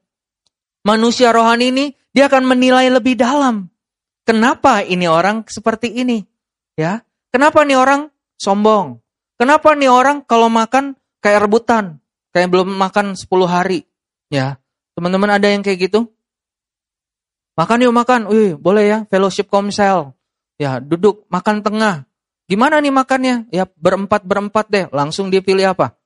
Manusia 0.87 1.35
rohani 1.35 1.75
ini 1.75 1.85
dia 2.15 2.31
akan 2.31 2.47
menilai 2.47 2.87
lebih 2.87 3.19
dalam. 3.19 3.67
Kenapa 4.23 4.87
ini 4.87 5.03
orang 5.03 5.43
seperti 5.51 5.91
ini? 5.91 6.23
Ya, 6.79 7.03
Kenapa 7.33 7.65
nih 7.65 7.73
orang 7.73 8.13
sombong? 8.37 9.01
Kenapa 9.41 9.73
nih 9.73 9.89
orang 9.89 10.21
kalau 10.21 10.53
makan 10.53 10.93
kayak 11.17 11.49
rebutan? 11.49 11.97
Kayak 12.29 12.53
belum 12.53 12.77
makan 12.77 13.17
10 13.17 13.25
hari. 13.49 13.89
Ya, 14.29 14.61
teman-teman 14.93 15.33
ada 15.33 15.49
yang 15.49 15.65
kayak 15.65 15.89
gitu? 15.89 16.13
Makan 17.57 17.89
yuk 17.89 17.93
makan, 17.93 18.29
wih 18.29 18.53
boleh 18.53 18.85
ya, 18.85 18.97
fellowship 19.09 19.49
komsel. 19.49 20.13
Ya 20.63 20.79
duduk, 20.79 21.27
makan 21.27 21.59
tengah. 21.59 22.07
Gimana 22.47 22.79
nih 22.79 22.95
makannya? 22.95 23.51
Ya 23.51 23.67
berempat-berempat 23.67 24.65
deh, 24.71 24.85
langsung 24.95 25.27
dia 25.27 25.43
pilih 25.43 25.75
apa? 25.75 25.99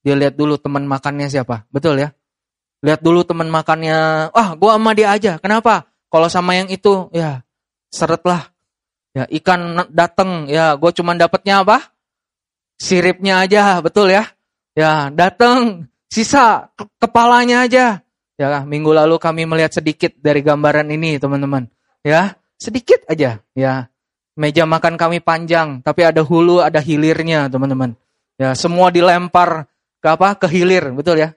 Dia 0.00 0.16
lihat 0.16 0.40
dulu 0.40 0.56
teman 0.56 0.88
makannya 0.88 1.28
siapa, 1.28 1.68
betul 1.68 2.00
ya? 2.00 2.16
Lihat 2.80 3.04
dulu 3.04 3.20
teman 3.28 3.52
makannya, 3.52 4.32
ah 4.32 4.56
gua 4.56 4.80
sama 4.80 4.96
dia 4.96 5.12
aja, 5.12 5.36
kenapa? 5.36 5.92
Kalau 6.08 6.32
sama 6.32 6.56
yang 6.56 6.72
itu, 6.72 7.12
ya 7.12 7.44
seret 7.92 8.24
lah. 8.24 8.48
Ya 9.16 9.24
ikan 9.28 9.88
dateng, 9.92 10.46
ya 10.46 10.76
gue 10.76 10.92
cuma 10.94 11.16
dapatnya 11.16 11.64
apa? 11.64 11.92
Siripnya 12.78 13.42
aja, 13.42 13.82
betul 13.82 14.14
ya? 14.14 14.30
Ya, 14.78 15.10
datang 15.10 15.90
sisa 16.06 16.70
ke 16.78 16.86
kepalanya 17.02 17.66
aja. 17.66 18.06
Ya, 18.38 18.62
minggu 18.62 18.94
lalu 18.94 19.18
kami 19.18 19.42
melihat 19.50 19.74
sedikit 19.74 20.14
dari 20.22 20.46
gambaran 20.46 20.86
ini, 20.94 21.18
teman-teman. 21.18 21.66
Ya, 22.06 22.38
sedikit 22.54 23.02
aja, 23.10 23.42
ya. 23.58 23.90
Meja 24.38 24.62
makan 24.70 24.94
kami 24.94 25.18
panjang, 25.18 25.82
tapi 25.82 26.06
ada 26.06 26.22
hulu, 26.22 26.62
ada 26.62 26.78
hilirnya, 26.78 27.50
teman-teman. 27.50 27.98
Ya, 28.38 28.54
semua 28.54 28.94
dilempar 28.94 29.66
ke 29.98 30.06
apa? 30.06 30.38
Ke 30.38 30.46
hilir, 30.46 30.94
betul 30.94 31.18
ya? 31.18 31.34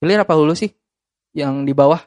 Hilir 0.00 0.24
apa 0.24 0.32
hulu 0.32 0.56
sih? 0.56 0.72
Yang 1.36 1.68
di 1.68 1.72
bawah? 1.76 2.00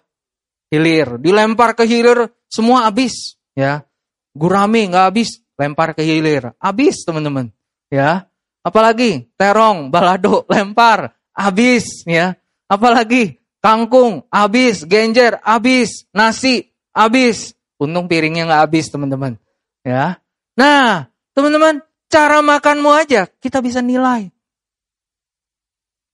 Hilir. 0.74 1.22
Dilempar 1.22 1.78
ke 1.78 1.86
hilir, 1.86 2.34
semua 2.50 2.90
habis, 2.90 3.38
ya. 3.54 3.86
Gurame 4.34 4.90
nggak 4.90 5.14
habis, 5.14 5.46
lempar 5.62 5.94
ke 5.94 6.02
hilir. 6.02 6.58
Habis, 6.58 7.06
teman-teman. 7.06 7.54
Ya, 7.94 8.34
Apalagi 8.64 9.28
terong, 9.36 9.92
balado, 9.92 10.48
lempar, 10.52 11.20
habis 11.36 12.08
ya. 12.08 12.40
Apalagi 12.72 13.44
kangkung, 13.60 14.24
habis, 14.32 14.88
genjer, 14.88 15.38
habis, 15.44 16.08
nasi, 16.16 16.72
habis. 16.96 17.54
Untung 17.76 18.08
piringnya 18.08 18.48
nggak 18.48 18.64
habis 18.64 18.88
teman-teman. 18.88 19.36
Ya. 19.84 20.24
Nah, 20.56 21.12
teman-teman, 21.36 21.84
cara 22.08 22.40
makanmu 22.40 22.90
aja 22.96 23.28
kita 23.28 23.60
bisa 23.60 23.84
nilai. 23.84 24.32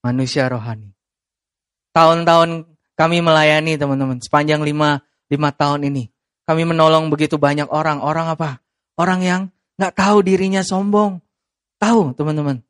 Manusia 0.01 0.49
rohani. 0.49 0.95
Tahun-tahun 1.93 2.65
kami 2.97 3.17
melayani 3.21 3.77
teman-teman 3.77 4.17
sepanjang 4.19 4.65
lima, 4.65 5.05
lima 5.29 5.49
tahun 5.53 5.85
ini. 5.91 6.09
Kami 6.49 6.65
menolong 6.65 7.13
begitu 7.13 7.37
banyak 7.37 7.69
orang. 7.69 8.01
Orang 8.01 8.25
apa? 8.25 8.57
Orang 8.97 9.21
yang 9.21 9.53
nggak 9.77 9.93
tahu 9.93 10.25
dirinya 10.25 10.65
sombong. 10.65 11.21
Tahu 11.77 12.17
teman-teman. 12.17 12.65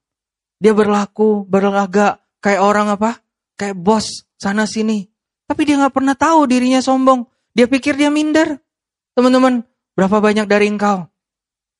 Dia 0.60 0.76
berlaku, 0.76 1.48
berlagak 1.48 2.20
kayak 2.44 2.60
orang 2.60 2.92
apa? 2.92 3.24
Kayak 3.56 3.80
bos 3.80 4.28
sana 4.36 4.68
sini. 4.68 5.08
Tapi 5.48 5.64
dia 5.64 5.80
nggak 5.80 5.96
pernah 5.96 6.18
tahu 6.18 6.44
dirinya 6.50 6.84
sombong. 6.84 7.24
Dia 7.56 7.66
pikir 7.72 7.96
dia 7.96 8.12
minder. 8.12 8.60
Teman-teman, 9.16 9.64
berapa 10.00 10.24
banyak 10.24 10.48
dari 10.48 10.72
engkau? 10.72 11.12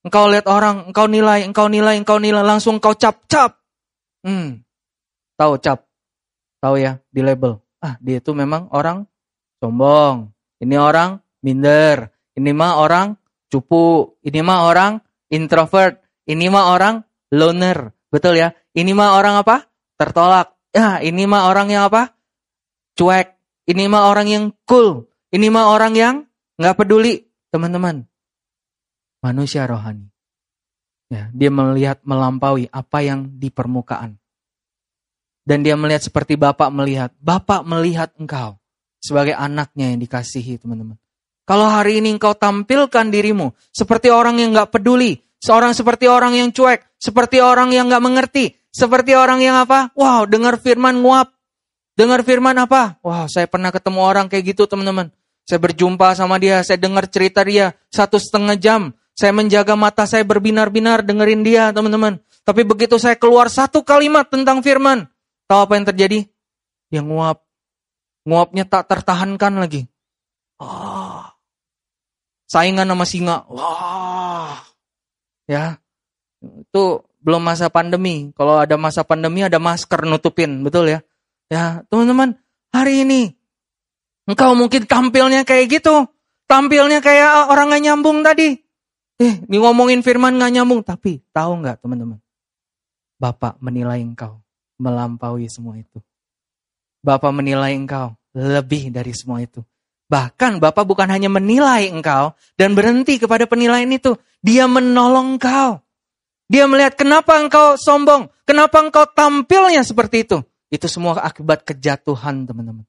Engkau 0.04 0.28
lihat 0.28 0.48
orang, 0.52 0.92
engkau 0.92 1.08
nilai, 1.08 1.48
engkau 1.48 1.72
nilai, 1.72 1.96
engkau 1.96 2.20
nilai, 2.20 2.44
langsung 2.44 2.84
engkau 2.84 2.96
cap-cap. 3.00 3.64
Hmm, 4.24 4.64
tahu 5.40 5.56
cap. 5.64 5.88
Tahu 6.60 6.76
ya, 6.76 7.00
di 7.08 7.24
label. 7.24 7.64
Ah, 7.80 7.96
dia 8.04 8.20
itu 8.20 8.36
memang 8.36 8.68
orang 8.76 9.08
sombong. 9.64 10.36
Ini 10.60 10.76
orang 10.76 11.24
minder. 11.40 12.12
Ini 12.36 12.52
mah 12.52 12.84
orang 12.84 13.16
cupu. 13.48 14.20
Ini 14.20 14.44
mah 14.44 14.68
orang 14.68 15.00
introvert. 15.32 16.04
Ini 16.28 16.52
mah 16.52 16.76
orang 16.76 17.00
loner. 17.32 17.96
Betul 18.12 18.44
ya? 18.44 18.52
Ini 18.76 18.92
mah 18.92 19.16
orang 19.16 19.40
apa? 19.40 19.72
Tertolak. 19.96 20.60
Ya, 20.76 21.00
ini 21.00 21.24
mah 21.24 21.48
orang 21.48 21.72
yang 21.72 21.88
apa? 21.88 22.12
Cuek. 23.00 23.40
Ini 23.72 23.88
mah 23.88 24.12
orang 24.12 24.28
yang 24.28 24.44
cool. 24.68 25.08
Ini 25.32 25.48
mah 25.48 25.72
orang 25.72 25.94
yang 25.96 26.16
nggak 26.60 26.76
peduli. 26.76 27.29
Teman-teman, 27.50 28.06
manusia 29.22 29.66
rohani. 29.66 30.10
Ya, 31.10 31.34
dia 31.34 31.50
melihat 31.50 31.98
melampaui 32.06 32.70
apa 32.70 33.02
yang 33.02 33.26
di 33.42 33.50
permukaan. 33.50 34.22
Dan 35.42 35.66
dia 35.66 35.74
melihat 35.74 36.06
seperti 36.06 36.38
Bapak 36.38 36.70
melihat. 36.70 37.10
Bapak 37.18 37.66
melihat 37.66 38.14
engkau 38.22 38.62
sebagai 39.02 39.34
anaknya 39.34 39.90
yang 39.90 40.00
dikasihi 40.00 40.62
teman-teman. 40.62 41.02
Kalau 41.50 41.66
hari 41.66 41.98
ini 41.98 42.14
engkau 42.14 42.38
tampilkan 42.38 43.10
dirimu 43.10 43.58
seperti 43.74 44.14
orang 44.14 44.38
yang 44.38 44.54
nggak 44.54 44.70
peduli, 44.70 45.18
Seorang 45.40 45.72
seperti 45.72 46.12
orang 46.12 46.36
yang 46.36 46.52
cuek, 46.52 46.84
seperti 47.00 47.40
orang 47.40 47.72
yang 47.72 47.88
nggak 47.88 48.04
mengerti, 48.04 48.60
seperti 48.76 49.16
orang 49.16 49.40
yang 49.40 49.56
apa? 49.56 49.88
Wow, 49.96 50.28
dengar 50.28 50.60
firman 50.60 51.00
nguap. 51.00 51.32
Dengar 51.96 52.28
firman 52.28 52.60
apa? 52.60 53.00
Wow, 53.00 53.32
saya 53.32 53.48
pernah 53.48 53.72
ketemu 53.72 54.00
orang 54.04 54.26
kayak 54.28 54.56
gitu 54.56 54.68
teman-teman. 54.68 55.16
Saya 55.48 55.60
berjumpa 55.62 56.14
sama 56.14 56.38
dia, 56.38 56.62
saya 56.62 56.78
dengar 56.78 57.10
cerita 57.10 57.42
dia 57.46 57.76
satu 57.90 58.18
setengah 58.18 58.58
jam. 58.60 58.82
Saya 59.18 59.36
menjaga 59.36 59.76
mata 59.76 60.08
saya 60.08 60.24
berbinar-binar 60.24 61.04
dengerin 61.04 61.44
dia 61.44 61.76
teman-teman. 61.76 62.24
Tapi 62.48 62.64
begitu 62.64 62.96
saya 62.96 63.20
keluar 63.20 63.52
satu 63.52 63.84
kalimat 63.84 64.26
tentang 64.32 64.64
firman, 64.64 65.06
tahu 65.46 65.60
apa 65.70 65.74
yang 65.76 65.86
terjadi? 65.86 66.20
Dia 66.90 67.02
nguap. 67.06 67.46
Nguapnya 68.26 68.66
tak 68.66 68.90
tertahankan 68.90 69.60
lagi. 69.60 69.86
Oh. 70.62 71.24
Saingan 72.50 72.90
sama 72.90 73.06
singa. 73.06 73.46
Wah. 73.50 74.66
Ya, 75.50 75.82
itu 76.42 77.02
belum 77.22 77.42
masa 77.42 77.68
pandemi. 77.70 78.32
Kalau 78.34 78.62
ada 78.62 78.78
masa 78.78 79.02
pandemi 79.04 79.44
ada 79.44 79.58
masker 79.58 80.06
nutupin, 80.06 80.62
betul 80.62 80.90
ya? 80.90 81.00
Ya, 81.50 81.82
teman-teman, 81.90 82.38
hari 82.70 83.02
ini 83.02 83.39
engkau 84.30 84.54
mungkin 84.54 84.86
tampilnya 84.86 85.42
kayak 85.42 85.82
gitu. 85.82 86.06
Tampilnya 86.46 87.02
kayak 87.02 87.50
orang 87.50 87.74
gak 87.74 87.84
nyambung 87.84 88.22
tadi. 88.22 88.58
Eh, 89.20 89.34
ini 89.50 89.58
ngomongin 89.58 90.06
firman 90.06 90.38
gak 90.38 90.54
nyambung. 90.54 90.86
Tapi 90.86 91.22
tahu 91.34 91.66
nggak 91.66 91.82
teman-teman? 91.82 92.22
Bapak 93.20 93.58
menilai 93.60 94.00
engkau 94.00 94.40
melampaui 94.80 95.52
semua 95.52 95.76
itu. 95.76 96.00
Bapak 97.04 97.36
menilai 97.36 97.76
engkau 97.76 98.16
lebih 98.32 98.90
dari 98.90 99.12
semua 99.12 99.44
itu. 99.44 99.62
Bahkan 100.10 100.58
Bapak 100.58 100.90
bukan 100.90 101.06
hanya 101.12 101.30
menilai 101.30 101.92
engkau 101.94 102.34
dan 102.58 102.74
berhenti 102.74 103.22
kepada 103.22 103.46
penilaian 103.46 103.92
itu. 103.94 104.18
Dia 104.42 104.66
menolong 104.66 105.38
engkau. 105.38 105.84
Dia 106.50 106.66
melihat 106.66 106.98
kenapa 106.98 107.38
engkau 107.38 107.78
sombong. 107.78 108.34
Kenapa 108.42 108.82
engkau 108.82 109.06
tampilnya 109.06 109.86
seperti 109.86 110.26
itu. 110.26 110.42
Itu 110.74 110.90
semua 110.90 111.22
akibat 111.22 111.62
kejatuhan 111.62 112.50
teman-teman. 112.50 112.89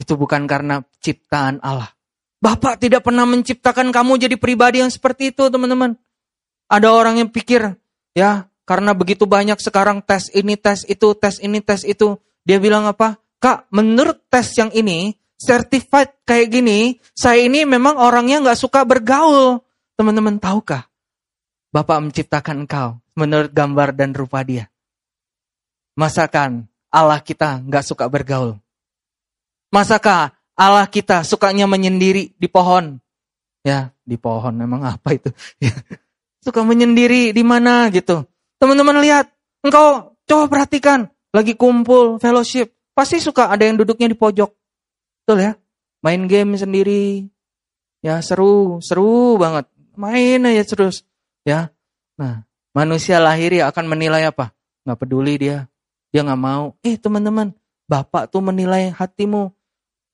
Itu 0.00 0.16
bukan 0.16 0.48
karena 0.48 0.80
ciptaan 1.04 1.60
Allah. 1.60 1.92
Bapak 2.40 2.80
tidak 2.80 3.04
pernah 3.04 3.28
menciptakan 3.28 3.92
kamu 3.92 4.16
jadi 4.16 4.36
pribadi 4.40 4.80
yang 4.80 4.88
seperti 4.88 5.28
itu 5.28 5.52
teman-teman. 5.52 5.92
Ada 6.72 6.88
orang 6.88 7.20
yang 7.20 7.28
pikir, 7.28 7.76
ya 8.16 8.48
Karena 8.64 8.94
begitu 8.94 9.26
banyak 9.26 9.58
sekarang 9.58 9.98
tes 9.98 10.30
ini, 10.30 10.54
tes 10.54 10.86
itu, 10.86 11.10
tes 11.18 11.42
ini, 11.42 11.58
tes 11.58 11.82
itu. 11.82 12.22
Dia 12.46 12.62
bilang 12.62 12.86
apa? 12.86 13.18
Kak, 13.42 13.66
menurut 13.74 14.30
tes 14.30 14.46
yang 14.54 14.70
ini, 14.70 15.18
certified 15.42 16.22
kayak 16.22 16.54
gini, 16.54 17.02
saya 17.10 17.42
ini 17.50 17.66
memang 17.66 17.98
orangnya 17.98 18.38
nggak 18.38 18.54
suka 18.54 18.86
bergaul. 18.86 19.58
Teman-teman 19.98 20.38
tahukah? 20.38 20.86
Bapak 21.74 21.98
menciptakan 21.98 22.62
engkau 22.62 23.02
menurut 23.18 23.50
gambar 23.50 23.90
dan 23.90 24.14
rupa 24.14 24.46
dia. 24.46 24.70
Masakan 25.98 26.70
Allah 26.94 27.18
kita 27.18 27.58
nggak 27.66 27.82
suka 27.82 28.06
bergaul? 28.06 28.54
Masakah 29.70 30.34
Allah 30.58 30.86
kita 30.90 31.22
sukanya 31.22 31.70
menyendiri 31.70 32.34
di 32.34 32.48
pohon? 32.50 32.98
Ya, 33.62 33.94
di 34.02 34.18
pohon 34.18 34.58
memang 34.58 34.82
apa 34.82 35.14
itu? 35.14 35.30
Suka 36.44 36.66
menyendiri 36.66 37.30
di 37.30 37.44
mana 37.46 37.86
gitu. 37.94 38.26
Teman-teman 38.58 38.98
lihat, 38.98 39.30
engkau 39.62 40.16
coba 40.26 40.44
perhatikan, 40.48 41.06
lagi 41.30 41.54
kumpul, 41.54 42.16
fellowship, 42.16 42.72
pasti 42.96 43.20
suka 43.20 43.52
ada 43.52 43.68
yang 43.68 43.76
duduknya 43.76 44.08
di 44.08 44.16
pojok. 44.16 44.48
Betul 45.22 45.38
ya? 45.44 45.52
Main 46.00 46.24
game 46.24 46.56
sendiri. 46.56 47.28
Ya, 48.00 48.24
seru, 48.24 48.80
seru 48.80 49.36
banget. 49.36 49.68
Main 50.00 50.48
aja 50.48 50.64
terus. 50.64 51.04
Ya. 51.44 51.68
Nah, 52.16 52.48
manusia 52.72 53.20
lahir 53.20 53.52
ya 53.52 53.68
akan 53.68 53.84
menilai 53.84 54.24
apa? 54.24 54.56
Nggak 54.88 54.98
peduli 55.04 55.36
dia. 55.36 55.68
Dia 56.08 56.24
nggak 56.24 56.40
mau. 56.40 56.72
Eh, 56.80 56.96
teman-teman, 56.96 57.52
Bapak 57.84 58.32
tuh 58.32 58.40
menilai 58.40 58.94
hatimu. 58.96 59.52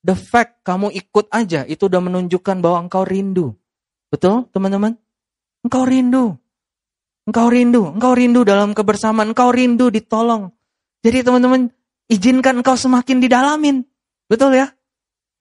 The 0.06 0.14
fact 0.14 0.62
kamu 0.62 0.94
ikut 0.94 1.26
aja, 1.34 1.66
itu 1.66 1.90
udah 1.90 1.98
menunjukkan 1.98 2.62
bahwa 2.62 2.86
engkau 2.86 3.02
rindu. 3.02 3.58
Betul, 4.06 4.46
teman-teman? 4.54 4.94
Engkau 5.66 5.82
rindu. 5.82 6.38
Engkau 7.26 7.50
rindu. 7.50 7.90
Engkau 7.90 8.14
rindu 8.14 8.46
dalam 8.46 8.70
kebersamaan. 8.70 9.34
Engkau 9.34 9.50
rindu 9.50 9.90
ditolong. 9.90 10.54
Jadi 11.02 11.26
teman-teman, 11.26 11.74
izinkan 12.06 12.62
engkau 12.62 12.78
semakin 12.78 13.18
didalamin. 13.18 13.82
Betul 14.30 14.54
ya? 14.54 14.70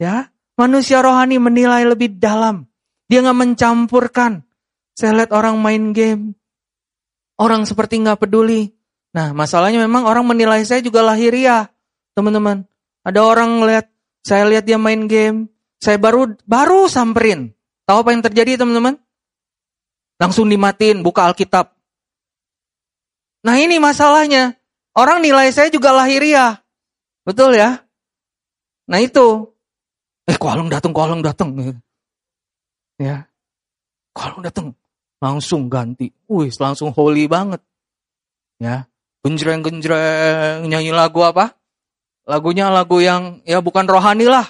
Ya, 0.01 0.33
manusia 0.57 1.05
rohani 1.05 1.37
menilai 1.37 1.85
lebih 1.85 2.17
dalam. 2.17 2.65
Dia 3.05 3.21
nggak 3.21 3.37
mencampurkan. 3.37 4.41
Saya 4.97 5.13
lihat 5.13 5.29
orang 5.29 5.61
main 5.61 5.93
game. 5.93 6.33
Orang 7.37 7.69
seperti 7.69 8.01
nggak 8.01 8.17
peduli. 8.17 8.73
Nah, 9.15 9.31
masalahnya 9.31 9.79
memang 9.79 10.09
orang 10.09 10.27
menilai 10.27 10.65
saya 10.67 10.83
juga 10.83 10.99
lahiriah, 10.99 11.71
teman-teman. 12.17 12.67
Ada 13.05 13.23
orang 13.23 13.63
lihat, 13.63 13.87
saya 14.25 14.49
lihat 14.49 14.65
dia 14.65 14.81
main 14.81 15.05
game, 15.05 15.45
saya 15.77 16.01
baru 16.01 16.33
baru 16.49 16.89
samperin. 16.89 17.53
Tahu 17.85 18.01
apa 18.01 18.09
yang 18.09 18.25
terjadi, 18.25 18.57
teman-teman? 18.57 18.97
Langsung 20.17 20.49
dimatiin, 20.49 21.05
buka 21.05 21.29
Alkitab. 21.29 21.69
Nah 23.45 23.61
ini 23.61 23.77
masalahnya. 23.77 24.57
Orang 24.97 25.21
nilai 25.21 25.53
saya 25.53 25.69
juga 25.69 25.93
lahiriah. 25.93 26.57
Betul 27.21 27.53
ya? 27.53 27.85
Nah 28.89 28.97
itu. 28.97 29.53
Eh 30.25 30.33
kolong 30.41 30.73
datang, 30.73 30.89
kolong 30.89 31.21
datang. 31.21 31.53
Ya. 32.97 33.29
Kolong 34.17 34.41
datang. 34.41 34.73
Langsung 35.21 35.69
ganti. 35.69 36.09
Wih 36.25 36.49
langsung 36.57 36.89
holy 36.89 37.29
banget. 37.29 37.61
Ya. 38.57 38.89
Genjreng-genjreng. 39.21 40.65
Nyanyi 40.65 40.89
lagu 40.89 41.21
apa? 41.21 41.53
Lagunya 42.25 42.73
lagu 42.73 42.97
yang 43.01 43.45
ya 43.45 43.61
bukan 43.61 43.85
rohani 43.85 44.25
lah. 44.25 44.49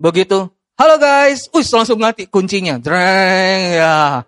Begitu. 0.00 0.48
Halo 0.80 0.96
guys. 0.96 1.52
Wih 1.52 1.64
langsung 1.68 2.00
ganti 2.00 2.24
kuncinya. 2.26 2.80
Dreng 2.80 3.76
ya. 3.76 4.24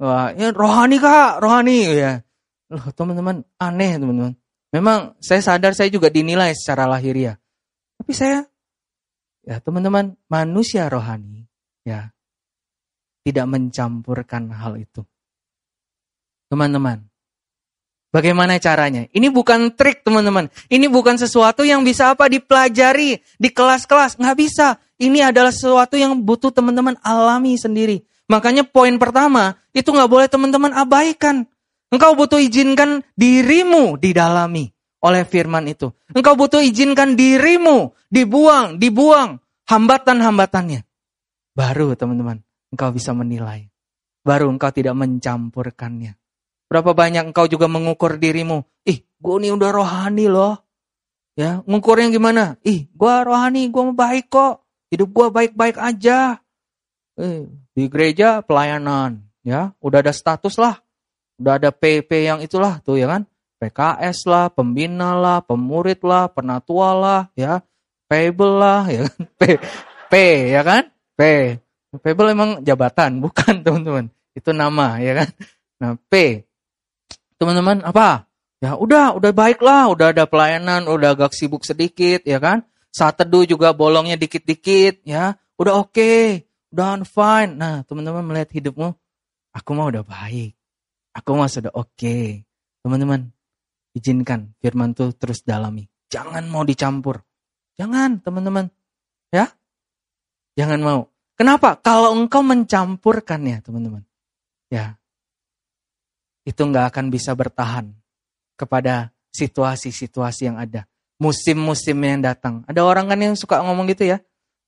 Wah, 0.00 0.32
ya 0.32 0.48
rohani 0.54 0.96
kak, 0.96 1.44
rohani 1.44 1.84
ya. 1.92 2.24
Loh, 2.72 2.86
teman-teman, 2.94 3.44
aneh 3.60 4.00
teman-teman. 4.00 4.32
Memang 4.70 5.18
saya 5.18 5.42
sadar 5.42 5.74
saya 5.74 5.90
juga 5.90 6.08
dinilai 6.08 6.54
secara 6.54 6.86
lahiriah. 6.86 7.34
Tapi 8.00 8.12
saya, 8.14 8.46
ya 9.42 9.58
teman-teman, 9.60 10.14
manusia 10.30 10.88
rohani, 10.88 11.44
ya, 11.84 12.14
tidak 13.26 13.44
mencampurkan 13.50 14.54
hal 14.54 14.78
itu. 14.78 15.02
Teman-teman, 16.48 17.09
bagaimana 18.14 18.60
caranya? 18.62 19.06
Ini 19.10 19.30
bukan 19.32 19.74
trik 19.74 20.06
teman-teman. 20.06 20.50
Ini 20.70 20.86
bukan 20.86 21.16
sesuatu 21.16 21.66
yang 21.66 21.82
bisa 21.82 22.14
apa 22.14 22.30
dipelajari 22.30 23.18
di 23.18 23.48
kelas-kelas. 23.50 24.18
Nggak 24.20 24.36
bisa. 24.38 24.78
Ini 25.00 25.32
adalah 25.32 25.50
sesuatu 25.50 25.96
yang 25.96 26.14
butuh 26.20 26.52
teman-teman 26.52 26.94
alami 27.00 27.56
sendiri. 27.56 28.04
Makanya 28.30 28.62
poin 28.62 28.94
pertama, 29.00 29.58
itu 29.74 29.90
nggak 29.90 30.10
boleh 30.10 30.28
teman-teman 30.30 30.70
abaikan. 30.76 31.48
Engkau 31.90 32.14
butuh 32.14 32.38
izinkan 32.38 33.02
dirimu 33.18 33.98
didalami 33.98 34.70
oleh 35.02 35.26
firman 35.26 35.66
itu. 35.66 35.90
Engkau 36.14 36.38
butuh 36.38 36.62
izinkan 36.62 37.18
dirimu 37.18 37.96
dibuang, 38.06 38.78
dibuang 38.78 39.40
hambatan-hambatannya. 39.66 40.86
Baru 41.56 41.96
teman-teman, 41.98 42.44
engkau 42.70 42.94
bisa 42.94 43.10
menilai. 43.16 43.66
Baru 44.22 44.52
engkau 44.52 44.68
tidak 44.70 44.94
mencampurkannya. 44.94 46.19
Berapa 46.70 46.94
banyak 46.94 47.34
engkau 47.34 47.50
juga 47.50 47.66
mengukur 47.66 48.14
dirimu. 48.14 48.62
Ih, 48.86 49.02
gue 49.02 49.34
ini 49.42 49.50
udah 49.50 49.70
rohani 49.74 50.30
loh. 50.30 50.54
Ya, 51.34 51.66
ngukurnya 51.66 52.14
gimana? 52.14 52.54
Ih, 52.62 52.86
gue 52.94 53.14
rohani, 53.26 53.66
gue 53.66 53.82
baik 53.90 54.30
kok. 54.30 54.62
Hidup 54.86 55.10
gue 55.10 55.26
baik-baik 55.34 55.82
aja. 55.82 56.38
Eh, 57.18 57.50
di 57.74 57.84
gereja 57.90 58.38
pelayanan, 58.46 59.18
ya, 59.42 59.74
udah 59.82 59.98
ada 59.98 60.14
status 60.14 60.54
lah. 60.62 60.78
Udah 61.42 61.58
ada 61.58 61.74
PP 61.74 62.10
yang 62.30 62.38
itulah 62.38 62.78
tuh 62.86 63.02
ya 63.02 63.10
kan. 63.10 63.26
PKS 63.60 64.24
lah, 64.30 64.46
pembina 64.48 65.12
lah, 65.18 65.44
pemurid 65.44 66.00
lah, 66.06 66.30
penatua 66.30 66.96
lah, 66.96 67.22
ya. 67.36 67.60
Payable 68.06 68.54
lah, 68.56 68.86
ya 68.88 69.10
kan. 69.10 69.20
P, 69.38 69.42
P 70.06 70.14
ya 70.54 70.62
kan? 70.62 70.82
P. 71.18 71.20
Payable 71.98 72.30
emang 72.30 72.50
jabatan, 72.62 73.18
bukan 73.24 73.60
teman-teman. 73.66 74.06
Itu 74.38 74.54
nama, 74.54 75.02
ya 75.02 75.18
kan. 75.18 75.28
Nah, 75.82 75.92
P. 76.08 76.46
Teman-teman, 77.40 77.80
apa? 77.82 78.28
Ya 78.60 78.76
udah, 78.76 79.16
udah 79.16 79.32
baik 79.32 79.64
lah, 79.64 79.88
udah 79.88 80.12
ada 80.12 80.28
pelayanan, 80.28 80.84
udah 80.84 81.16
agak 81.16 81.32
sibuk 81.32 81.64
sedikit, 81.64 82.20
ya 82.28 82.36
kan. 82.36 82.68
Saat 82.92 83.24
teduh 83.24 83.48
juga 83.48 83.72
bolongnya 83.72 84.20
dikit-dikit, 84.20 85.02
ya. 85.08 85.40
Udah 85.56 85.80
oke. 85.80 85.96
Okay 85.96 86.50
udah 86.70 87.02
fine. 87.02 87.58
Nah, 87.58 87.82
teman-teman 87.84 88.22
melihat 88.24 88.50
hidupmu, 88.54 88.94
aku 89.54 89.70
mah 89.74 89.90
udah 89.90 90.06
baik. 90.06 90.54
Aku 91.14 91.34
mah 91.34 91.50
sudah 91.50 91.74
oke. 91.74 91.98
Okay. 91.98 92.46
Teman-teman, 92.80 93.34
izinkan 93.92 94.54
firman 94.62 94.94
tuh 94.94 95.12
terus 95.12 95.42
dalami. 95.42 95.90
Jangan 96.08 96.46
mau 96.48 96.62
dicampur. 96.62 97.20
Jangan, 97.76 98.22
teman-teman. 98.22 98.70
Ya? 99.34 99.50
Jangan 100.54 100.80
mau. 100.80 101.00
Kenapa? 101.34 101.76
Kalau 101.82 102.14
engkau 102.14 102.40
mencampurkannya, 102.46 103.60
teman-teman. 103.60 104.02
Ya. 104.70 104.99
Itu 106.44 106.66
nggak 106.66 106.94
akan 106.94 107.12
bisa 107.12 107.36
bertahan 107.36 107.92
kepada 108.56 109.12
situasi-situasi 109.32 110.50
yang 110.52 110.56
ada. 110.60 110.84
Musim-musim 111.20 111.96
yang 112.00 112.24
datang. 112.24 112.64
Ada 112.64 112.80
orang 112.80 113.08
kan 113.12 113.18
yang 113.20 113.34
suka 113.36 113.60
ngomong 113.60 113.92
gitu 113.92 114.08
ya. 114.08 114.18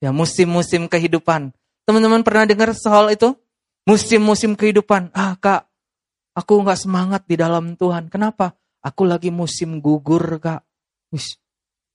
Ya, 0.03 0.11
musim-musim 0.13 0.91
kehidupan. 0.91 1.55
Teman-teman 1.89 2.21
pernah 2.21 2.45
dengar 2.45 2.71
soal 2.77 3.15
itu? 3.15 3.33
Musim-musim 3.89 4.55
kehidupan. 4.55 5.11
Ah 5.17 5.35
kak, 5.41 5.67
aku 6.37 6.63
nggak 6.63 6.79
semangat 6.79 7.23
di 7.27 7.35
dalam 7.41 7.75
Tuhan. 7.75 8.13
Kenapa? 8.13 8.55
Aku 8.83 9.07
lagi 9.07 9.31
musim 9.31 9.79
gugur 9.79 10.39
kak. 10.39 10.63
Wis, 11.11 11.39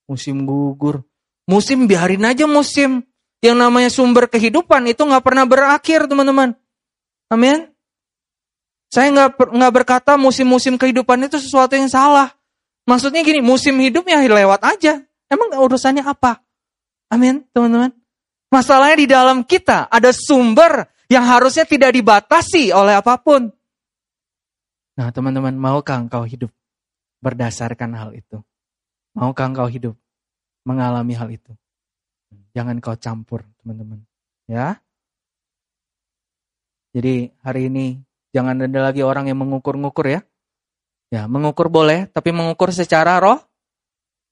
musim 0.07 0.43
gugur. 0.43 1.03
Musim 1.47 1.87
biarin 1.87 2.27
aja 2.27 2.43
musim. 2.43 3.03
Yang 3.39 3.57
namanya 3.61 3.89
sumber 3.93 4.25
kehidupan 4.27 4.89
itu 4.89 5.05
nggak 5.05 5.23
pernah 5.23 5.45
berakhir 5.45 6.09
teman-teman. 6.09 6.57
Amin. 7.29 7.69
Saya 8.87 9.11
nggak 9.11 9.51
nggak 9.51 9.73
berkata 9.73 10.15
musim-musim 10.15 10.79
kehidupan 10.79 11.27
itu 11.27 11.37
sesuatu 11.39 11.75
yang 11.75 11.91
salah. 11.91 12.31
Maksudnya 12.87 13.19
gini, 13.19 13.43
musim 13.43 13.75
hidupnya 13.83 14.23
lewat 14.23 14.63
aja. 14.63 15.03
Emang 15.27 15.51
urusannya 15.51 16.07
apa? 16.07 16.39
Amin, 17.11 17.43
teman-teman. 17.51 17.91
Masalahnya 18.47 18.97
di 19.03 19.07
dalam 19.11 19.43
kita 19.43 19.91
ada 19.91 20.15
sumber 20.15 20.87
yang 21.11 21.27
harusnya 21.27 21.67
tidak 21.67 21.91
dibatasi 21.91 22.71
oleh 22.71 22.95
apa 22.95 23.19
pun. 23.19 23.51
Nah 24.95 25.11
teman-teman, 25.11 25.51
maukah 25.59 25.99
engkau 25.99 26.23
hidup 26.23 26.51
berdasarkan 27.19 27.91
hal 27.91 28.15
itu? 28.15 28.39
Maukah 29.11 29.51
engkau 29.51 29.67
hidup 29.67 29.99
mengalami 30.63 31.11
hal 31.11 31.27
itu? 31.27 31.51
Jangan 32.55 32.79
kau 32.79 32.95
campur 32.95 33.43
teman-teman. 33.59 33.99
Ya. 34.47 34.79
Jadi 36.95 37.35
hari 37.43 37.67
ini 37.67 38.06
jangan 38.31 38.63
ada 38.63 38.91
lagi 38.91 39.03
orang 39.03 39.29
yang 39.29 39.39
mengukur-ngukur 39.39 40.05
ya. 40.07 40.21
Ya, 41.07 41.23
mengukur 41.27 41.71
boleh, 41.71 42.11
tapi 42.11 42.35
mengukur 42.35 42.75
secara 42.75 43.19
roh 43.23 43.39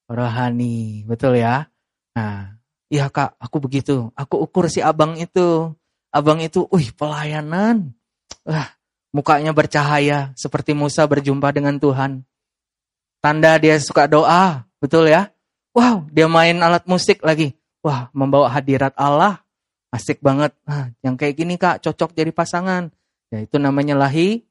rohani, 0.05 1.07
betul 1.07 1.33
ya. 1.33 1.65
Nah, 2.13 2.55
Iya 2.85 3.09
kak, 3.09 3.33
aku 3.41 3.57
begitu. 3.57 4.13
Aku 4.13 4.45
ukur 4.45 4.69
si 4.69 4.77
abang 4.77 5.17
itu. 5.17 5.73
Abang 6.13 6.37
itu, 6.37 6.69
wih 6.69 6.93
pelayanan. 6.93 7.91
Wah, 8.45 8.69
Mukanya 9.15 9.55
bercahaya 9.55 10.35
seperti 10.35 10.75
Musa 10.75 11.07
berjumpa 11.07 11.47
dengan 11.55 11.79
Tuhan. 11.79 12.27
Tanda 13.23 13.55
dia 13.55 13.79
suka 13.79 14.11
doa, 14.11 14.67
betul 14.83 15.07
ya? 15.07 15.31
Wow, 15.71 16.03
dia 16.11 16.27
main 16.27 16.59
alat 16.59 16.83
musik 16.83 17.23
lagi. 17.23 17.55
Wah, 17.79 18.11
membawa 18.11 18.51
hadirat 18.51 18.91
Allah. 18.99 19.39
Asik 19.87 20.19
banget. 20.19 20.51
Nah, 20.67 20.91
yang 20.99 21.15
kayak 21.15 21.31
gini 21.39 21.55
kak, 21.55 21.79
cocok 21.79 22.11
jadi 22.11 22.35
pasangan. 22.35 22.91
Ya 23.35 23.43
itu 23.43 23.59
namanya 23.59 23.99
lahi, 23.99 24.47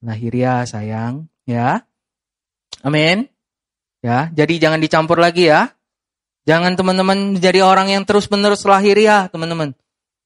lahiriah 0.00 0.64
sayang. 0.64 1.28
Ya, 1.44 1.84
amin. 2.80 3.28
Ya, 4.00 4.32
jadi 4.32 4.56
jangan 4.56 4.80
dicampur 4.80 5.20
lagi 5.20 5.52
ya. 5.52 5.76
Jangan 6.48 6.74
teman-teman 6.74 7.36
menjadi 7.36 7.62
orang 7.62 7.92
yang 7.92 8.02
terus-menerus 8.08 8.64
lahiriah, 8.64 9.28
teman-teman. 9.28 9.76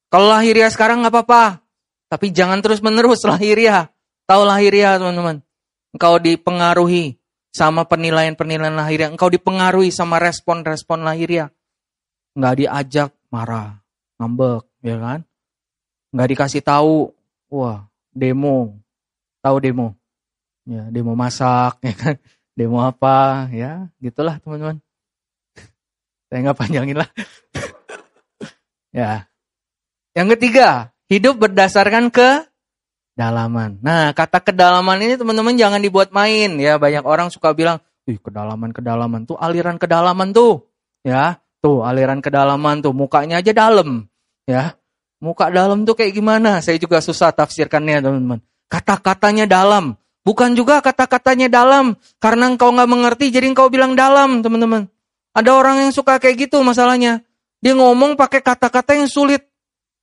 Kalau 0.09 0.31
lahiriah 0.31 0.71
sekarang 0.71 1.03
nggak 1.03 1.13
apa-apa, 1.13 1.61
tapi 2.07 2.31
jangan 2.31 2.63
terus-menerus 2.63 3.27
lahiriah. 3.31 3.91
Tahu 4.31 4.43
lahiriah, 4.47 4.97
teman-teman. 5.03 5.43
Engkau 5.91 6.23
dipengaruhi 6.23 7.19
sama 7.51 7.85
penilaian-penilaian 7.85 8.79
lahiriah. 8.79 9.11
Engkau 9.11 9.29
dipengaruhi 9.29 9.91
sama 9.91 10.23
respon-respon 10.23 11.03
lahiriah 11.03 11.51
nggak 12.37 12.55
diajak 12.61 13.11
marah, 13.33 13.81
ngambek, 14.21 14.69
ya 14.85 15.01
kan? 15.01 15.21
Nggak 16.13 16.29
dikasih 16.37 16.63
tahu, 16.63 17.17
wah 17.51 17.87
demo, 18.11 18.81
tahu 19.45 19.57
demo, 19.63 19.95
ya 20.65 20.89
demo 20.89 21.13
masak, 21.13 21.79
ya 21.87 21.95
kan? 21.95 22.17
Demo 22.57 22.81
apa, 22.81 23.53
ya 23.53 23.93
gitulah 24.01 24.41
teman-teman. 24.41 24.81
Saya 26.33 26.39
nggak 26.41 26.59
panjangin 26.59 26.97
lah. 26.97 27.11
ya. 28.97 29.29
Yang 30.17 30.29
ketiga, 30.41 30.97
hidup 31.13 31.37
berdasarkan 31.37 32.09
ke 32.09 32.49
dalaman. 33.13 33.77
Nah, 33.85 34.17
kata 34.17 34.41
kedalaman 34.41 35.01
ini 35.05 35.21
teman-teman 35.21 35.53
jangan 35.61 35.81
dibuat 35.85 36.17
main 36.17 36.57
ya. 36.57 36.81
Banyak 36.81 37.05
orang 37.05 37.29
suka 37.29 37.53
bilang, 37.53 37.85
"Ih, 38.09 38.17
kedalaman-kedalaman 38.17 39.29
tuh 39.29 39.37
aliran 39.37 39.77
kedalaman 39.77 40.33
tuh." 40.33 40.65
Ya. 41.05 41.45
Tuh 41.61 41.85
aliran 41.85 42.21
kedalaman 42.25 42.85
tuh 42.85 42.97
mukanya 42.97 43.41
aja 43.41 43.53
dalam 43.53 44.09
ya. 44.47 44.77
Muka 45.27 45.51
dalam 45.51 45.83
tuh 45.83 45.99
kayak 45.99 46.15
gimana? 46.15 46.63
Saya 46.63 46.79
juga 46.79 47.03
susah 47.03 47.35
tafsirkannya 47.35 47.99
teman-teman. 47.99 48.39
Kata-katanya 48.71 49.51
dalam. 49.51 49.99
Bukan 50.23 50.55
juga 50.55 50.79
kata-katanya 50.79 51.51
dalam. 51.51 51.99
Karena 52.23 52.47
engkau 52.47 52.71
nggak 52.71 52.87
mengerti 52.87 53.35
jadi 53.35 53.51
engkau 53.51 53.67
bilang 53.67 53.99
dalam 53.99 54.39
teman-teman. 54.47 54.87
Ada 55.35 55.51
orang 55.51 55.83
yang 55.83 55.91
suka 55.91 56.23
kayak 56.23 56.47
gitu 56.47 56.63
masalahnya. 56.63 57.27
Dia 57.59 57.75
ngomong 57.75 58.15
pakai 58.15 58.39
kata-kata 58.39 58.95
yang 58.95 59.11
sulit. 59.11 59.43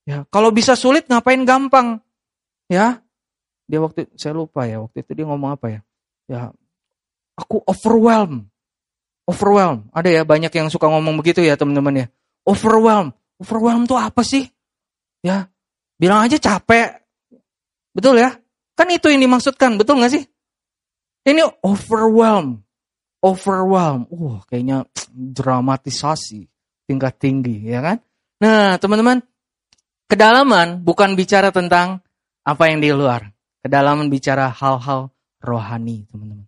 Ya, 0.03 0.27
kalau 0.27 0.51
bisa 0.51 0.75
sulit 0.75 1.07
ngapain 1.07 1.39
gampang? 1.47 2.03
Ya. 2.67 2.99
Dia 3.71 3.79
waktu 3.79 4.11
saya 4.19 4.35
lupa 4.35 4.67
ya, 4.67 4.83
waktu 4.83 5.07
itu 5.07 5.23
dia 5.23 5.23
ngomong 5.23 5.55
apa 5.55 5.71
ya? 5.71 5.79
Ya, 6.27 6.51
aku 7.39 7.63
overwhelmed. 7.63 8.51
Overwhelm. 9.23 9.87
Ada 9.95 10.19
ya 10.19 10.21
banyak 10.27 10.51
yang 10.51 10.67
suka 10.67 10.91
ngomong 10.91 11.15
begitu 11.15 11.39
ya 11.39 11.55
teman-teman 11.55 11.95
ya. 11.95 12.05
Overwhelm. 12.43 13.15
Overwhelm 13.39 13.87
tuh 13.87 13.95
apa 13.95 14.19
sih? 14.19 14.51
Ya, 15.23 15.47
bilang 15.95 16.27
aja 16.27 16.35
capek. 16.35 16.99
Betul 17.95 18.19
ya? 18.19 18.35
Kan 18.75 18.91
itu 18.91 19.07
yang 19.07 19.23
dimaksudkan, 19.23 19.79
betul 19.79 20.03
gak 20.03 20.11
sih? 20.11 20.23
Ini 21.23 21.63
overwhelm. 21.63 22.59
Overwhelm. 23.23 24.11
Wah, 24.11 24.43
kayaknya 24.51 24.83
dramatisasi 25.15 26.51
tingkat 26.83 27.15
tinggi, 27.15 27.63
ya 27.63 27.79
kan? 27.79 27.97
Nah, 28.43 28.75
teman-teman, 28.75 29.23
kedalaman 30.11 30.83
bukan 30.83 31.15
bicara 31.15 31.55
tentang 31.55 32.03
apa 32.43 32.63
yang 32.67 32.83
di 32.83 32.91
luar. 32.91 33.31
Kedalaman 33.63 34.11
bicara 34.11 34.51
hal-hal 34.51 35.07
rohani, 35.39 36.03
teman-teman. 36.11 36.47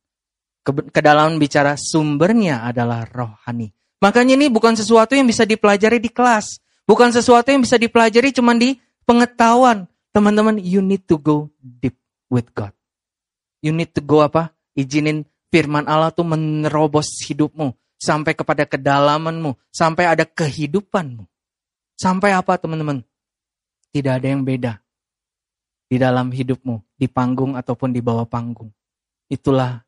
Kedalaman 0.91 1.39
bicara 1.39 1.79
sumbernya 1.79 2.67
adalah 2.67 3.07
rohani. 3.07 3.71
Makanya 4.03 4.35
ini 4.35 4.51
bukan 4.51 4.75
sesuatu 4.75 5.15
yang 5.15 5.23
bisa 5.23 5.47
dipelajari 5.47 6.03
di 6.03 6.11
kelas. 6.11 6.59
Bukan 6.85 7.09
sesuatu 7.09 7.49
yang 7.49 7.65
bisa 7.65 7.81
dipelajari 7.81 8.29
cuma 8.29 8.53
di 8.53 8.77
pengetahuan. 9.09 9.89
Teman-teman, 10.13 10.61
you 10.61 10.79
need 10.79 11.03
to 11.09 11.17
go 11.17 11.49
deep 11.59 11.97
with 12.29 12.47
God. 12.53 12.71
You 13.59 13.73
need 13.73 13.91
to 13.97 14.01
go 14.05 14.21
apa? 14.21 14.53
Izinin 14.77 15.25
firman 15.49 15.89
Allah 15.89 16.13
tuh 16.13 16.23
menerobos 16.23 17.19
hidupmu. 17.25 17.73
Sampai 17.97 18.37
kepada 18.37 18.63
kedalamanmu. 18.69 19.57
Sampai 19.73 20.05
ada 20.05 20.23
kehidupanmu. 20.23 21.25
Sampai 21.97 22.31
apa 22.37 22.55
teman-teman? 22.61 23.01
Tidak 23.89 24.13
ada 24.21 24.27
yang 24.29 24.45
beda. 24.45 24.79
Di 25.89 25.97
dalam 25.97 26.29
hidupmu. 26.31 26.79
Di 26.95 27.09
panggung 27.09 27.57
ataupun 27.57 27.91
di 27.91 27.99
bawah 27.99 28.29
panggung. 28.29 28.69
Itulah 29.27 29.81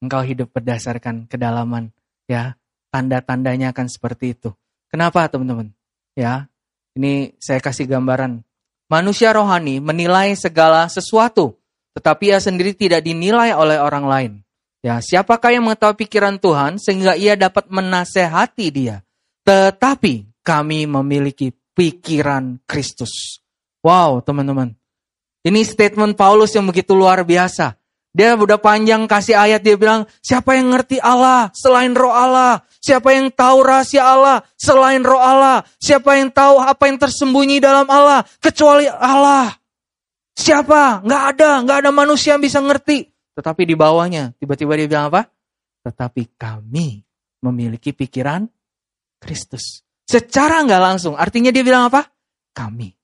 engkau 0.00 0.22
hidup 0.22 0.54
berdasarkan 0.54 1.26
kedalaman, 1.26 1.90
ya. 2.30 2.54
Tanda-tandanya 2.94 3.74
akan 3.74 3.92
seperti 3.92 4.32
itu. 4.32 4.54
Kenapa, 4.88 5.26
teman-teman? 5.28 5.75
Ya. 6.16 6.48
Ini 6.96 7.36
saya 7.36 7.60
kasih 7.60 7.84
gambaran. 7.84 8.40
Manusia 8.88 9.36
rohani 9.36 9.84
menilai 9.84 10.32
segala 10.32 10.88
sesuatu, 10.88 11.60
tetapi 11.92 12.32
ia 12.32 12.40
sendiri 12.40 12.72
tidak 12.72 13.04
dinilai 13.04 13.52
oleh 13.52 13.76
orang 13.76 14.04
lain. 14.08 14.32
Ya, 14.80 15.02
siapakah 15.02 15.52
yang 15.52 15.68
mengetahui 15.68 16.06
pikiran 16.06 16.40
Tuhan 16.40 16.80
sehingga 16.80 17.18
ia 17.18 17.36
dapat 17.36 17.68
menasehati 17.68 18.66
dia? 18.72 19.02
Tetapi 19.44 20.40
kami 20.40 20.86
memiliki 20.86 21.50
pikiran 21.74 22.62
Kristus. 22.64 23.42
Wow, 23.82 24.22
teman-teman. 24.22 24.72
Ini 25.42 25.62
statement 25.62 26.14
Paulus 26.14 26.54
yang 26.54 26.66
begitu 26.70 26.94
luar 26.94 27.22
biasa. 27.22 27.76
Dia 28.16 28.32
udah 28.32 28.56
panjang 28.56 29.04
kasih 29.04 29.36
ayat 29.36 29.60
dia 29.60 29.76
bilang, 29.76 30.08
siapa 30.24 30.56
yang 30.56 30.72
ngerti 30.72 30.96
Allah 31.04 31.52
selain 31.52 31.92
roh 31.92 32.16
Allah? 32.16 32.64
Siapa 32.80 33.12
yang 33.12 33.28
tahu 33.28 33.60
rahasia 33.60 34.08
Allah 34.08 34.40
selain 34.56 35.04
roh 35.04 35.20
Allah? 35.20 35.60
Siapa 35.76 36.16
yang 36.16 36.32
tahu 36.32 36.56
apa 36.56 36.88
yang 36.88 36.96
tersembunyi 36.96 37.60
dalam 37.60 37.84
Allah 37.92 38.24
kecuali 38.40 38.88
Allah? 38.88 39.52
Siapa? 40.32 41.04
Nggak 41.04 41.22
ada, 41.36 41.50
nggak 41.60 41.78
ada 41.84 41.90
manusia 41.92 42.40
yang 42.40 42.40
bisa 42.40 42.56
ngerti. 42.64 43.04
Tetapi 43.36 43.68
di 43.68 43.76
bawahnya, 43.76 44.32
tiba-tiba 44.40 44.80
dia 44.80 44.88
bilang 44.88 45.12
apa? 45.12 45.28
Tetapi 45.84 46.40
kami 46.40 47.04
memiliki 47.44 47.92
pikiran 47.92 48.48
Kristus. 49.20 49.84
Secara 50.08 50.64
nggak 50.64 50.80
langsung, 50.80 51.20
artinya 51.20 51.52
dia 51.52 51.60
bilang 51.60 51.92
apa? 51.92 52.08
Kami 52.56 52.96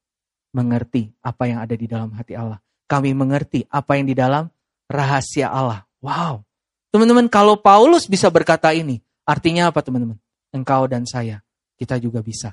mengerti 0.56 1.12
apa 1.20 1.44
yang 1.48 1.60
ada 1.60 1.76
di 1.76 1.84
dalam 1.84 2.16
hati 2.16 2.32
Allah. 2.32 2.60
Kami 2.88 3.12
mengerti 3.12 3.64
apa 3.68 4.00
yang 4.00 4.08
di 4.08 4.16
dalam 4.16 4.48
rahasia 4.92 5.48
Allah. 5.48 5.88
Wow. 6.04 6.44
Teman-teman, 6.92 7.26
kalau 7.32 7.56
Paulus 7.56 8.04
bisa 8.04 8.28
berkata 8.28 8.68
ini, 8.76 9.00
artinya 9.24 9.72
apa 9.72 9.80
teman-teman? 9.80 10.20
Engkau 10.52 10.84
dan 10.84 11.08
saya, 11.08 11.40
kita 11.80 11.96
juga 11.96 12.20
bisa. 12.20 12.52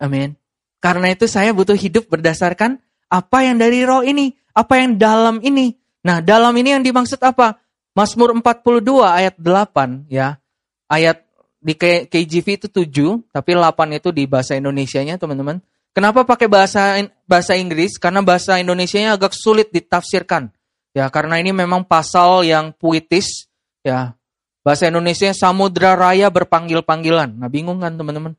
Amin. 0.00 0.32
Karena 0.80 1.12
itu 1.12 1.28
saya 1.28 1.52
butuh 1.52 1.76
hidup 1.76 2.08
berdasarkan 2.08 2.80
apa 3.12 3.38
yang 3.44 3.60
dari 3.60 3.84
roh 3.84 4.00
ini, 4.00 4.32
apa 4.56 4.80
yang 4.80 4.96
dalam 4.96 5.44
ini. 5.44 5.76
Nah, 6.00 6.24
dalam 6.24 6.56
ini 6.56 6.72
yang 6.72 6.80
dimaksud 6.80 7.20
apa? 7.20 7.60
Mazmur 7.92 8.32
42 8.32 9.04
ayat 9.04 9.36
8 9.36 10.08
ya. 10.08 10.40
Ayat 10.88 11.20
di 11.60 11.76
KJV 11.76 12.46
itu 12.56 12.68
7, 12.72 13.20
tapi 13.28 13.52
8 13.52 14.00
itu 14.00 14.08
di 14.08 14.24
bahasa 14.24 14.56
Indonesianya, 14.56 15.20
teman-teman. 15.20 15.60
Kenapa 15.92 16.24
pakai 16.24 16.48
bahasa 16.48 16.96
bahasa 17.28 17.58
Inggris? 17.58 18.00
Karena 18.00 18.24
bahasa 18.24 18.56
Indonesianya 18.56 19.20
agak 19.20 19.36
sulit 19.36 19.68
ditafsirkan. 19.68 20.48
Ya, 20.90 21.06
karena 21.06 21.38
ini 21.38 21.54
memang 21.54 21.86
pasal 21.86 22.42
yang 22.42 22.74
puitis, 22.74 23.46
ya. 23.86 24.18
Bahasa 24.60 24.90
Indonesia 24.90 25.30
Samudra 25.32 25.96
Raya 25.96 26.28
berpanggil-panggilan. 26.28 27.40
Nah, 27.40 27.48
bingung 27.48 27.80
kan 27.80 27.96
teman-teman? 27.96 28.36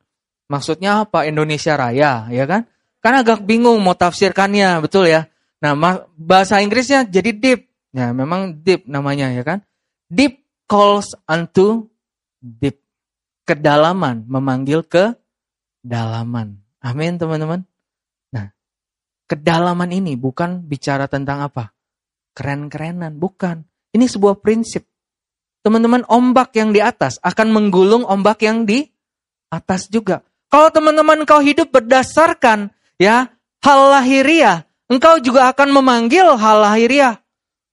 Maksudnya 0.51 1.07
apa 1.07 1.25
Indonesia 1.25 1.73
Raya, 1.79 2.27
ya 2.29 2.45
kan? 2.45 2.67
Kan 3.01 3.17
agak 3.17 3.47
bingung 3.47 3.81
mau 3.81 3.95
tafsirkannya, 3.97 4.83
betul 4.83 5.09
ya? 5.09 5.31
Nah, 5.63 5.73
bahasa 6.19 6.61
Inggrisnya 6.61 7.07
jadi 7.07 7.31
deep. 7.33 7.59
Ya, 7.95 8.13
memang 8.13 8.61
deep 8.61 8.85
namanya, 8.85 9.31
ya 9.33 9.41
kan? 9.41 9.65
Deep 10.11 10.43
calls 10.69 11.15
unto 11.25 11.89
deep. 12.37 12.77
Kedalaman 13.47 14.27
memanggil 14.29 14.85
ke 14.85 15.17
dalaman. 15.81 16.61
Amin, 16.83 17.17
teman-teman. 17.17 17.65
Nah, 18.29 18.53
kedalaman 19.25 19.89
ini 19.89 20.13
bukan 20.13 20.61
bicara 20.61 21.09
tentang 21.09 21.41
apa? 21.41 21.73
Keren-kerenan. 22.33 23.17
Bukan. 23.17 23.63
Ini 23.91 24.05
sebuah 24.07 24.39
prinsip. 24.39 24.87
Teman-teman, 25.61 26.01
ombak 26.09 26.57
yang 26.57 26.73
di 26.73 26.81
atas 26.81 27.21
akan 27.21 27.53
menggulung 27.53 28.01
ombak 28.07 28.41
yang 28.41 28.65
di 28.65 28.89
atas 29.53 29.91
juga. 29.91 30.25
Kalau 30.49 30.73
teman-teman 30.73 31.23
kau 31.23 31.39
hidup 31.39 31.69
berdasarkan 31.69 32.73
ya 32.97 33.29
hal 33.61 33.79
lahiriah, 33.93 34.67
engkau 34.91 35.21
juga 35.21 35.53
akan 35.53 35.69
memanggil 35.71 36.35
hal 36.35 36.57
lahiriah. 36.65 37.21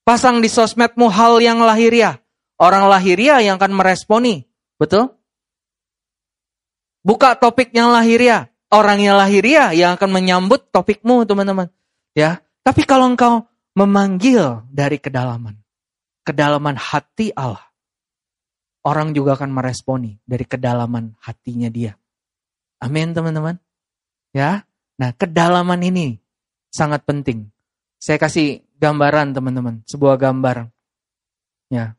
Pasang 0.07 0.45
di 0.45 0.49
sosmedmu 0.53 1.09
hal 1.09 1.41
yang 1.43 1.59
lahiriah. 1.65 2.21
Orang 2.59 2.87
lahiriah 2.91 3.41
yang 3.41 3.57
akan 3.57 3.73
meresponi. 3.77 4.45
Betul? 4.77 5.15
Buka 7.05 7.37
topik 7.41 7.73
yang 7.73 7.89
lahiriah. 7.89 8.53
Orang 8.69 9.01
yang 9.01 9.17
lahiriah 9.17 9.73
yang 9.73 9.97
akan 9.97 10.13
menyambut 10.13 10.69
topikmu, 10.69 11.25
teman-teman. 11.25 11.73
Ya. 12.13 12.45
Tapi 12.61 12.85
kalau 12.85 13.09
engkau 13.09 13.48
memanggil 13.79 14.67
dari 14.67 14.99
kedalaman. 14.99 15.55
Kedalaman 16.27 16.75
hati 16.75 17.31
Allah. 17.39 17.63
Orang 18.83 19.15
juga 19.15 19.39
akan 19.39 19.55
meresponi 19.55 20.19
dari 20.27 20.43
kedalaman 20.43 21.15
hatinya 21.23 21.71
dia. 21.71 21.95
Amin 22.83 23.15
teman-teman. 23.15 23.59
Ya, 24.35 24.67
nah 24.99 25.15
kedalaman 25.15 25.81
ini 25.83 26.19
sangat 26.71 27.03
penting. 27.07 27.51
Saya 27.99 28.19
kasih 28.21 28.63
gambaran 28.79 29.35
teman-teman, 29.35 29.83
sebuah 29.87 30.15
gambar. 30.21 30.71
Ya, 31.69 31.99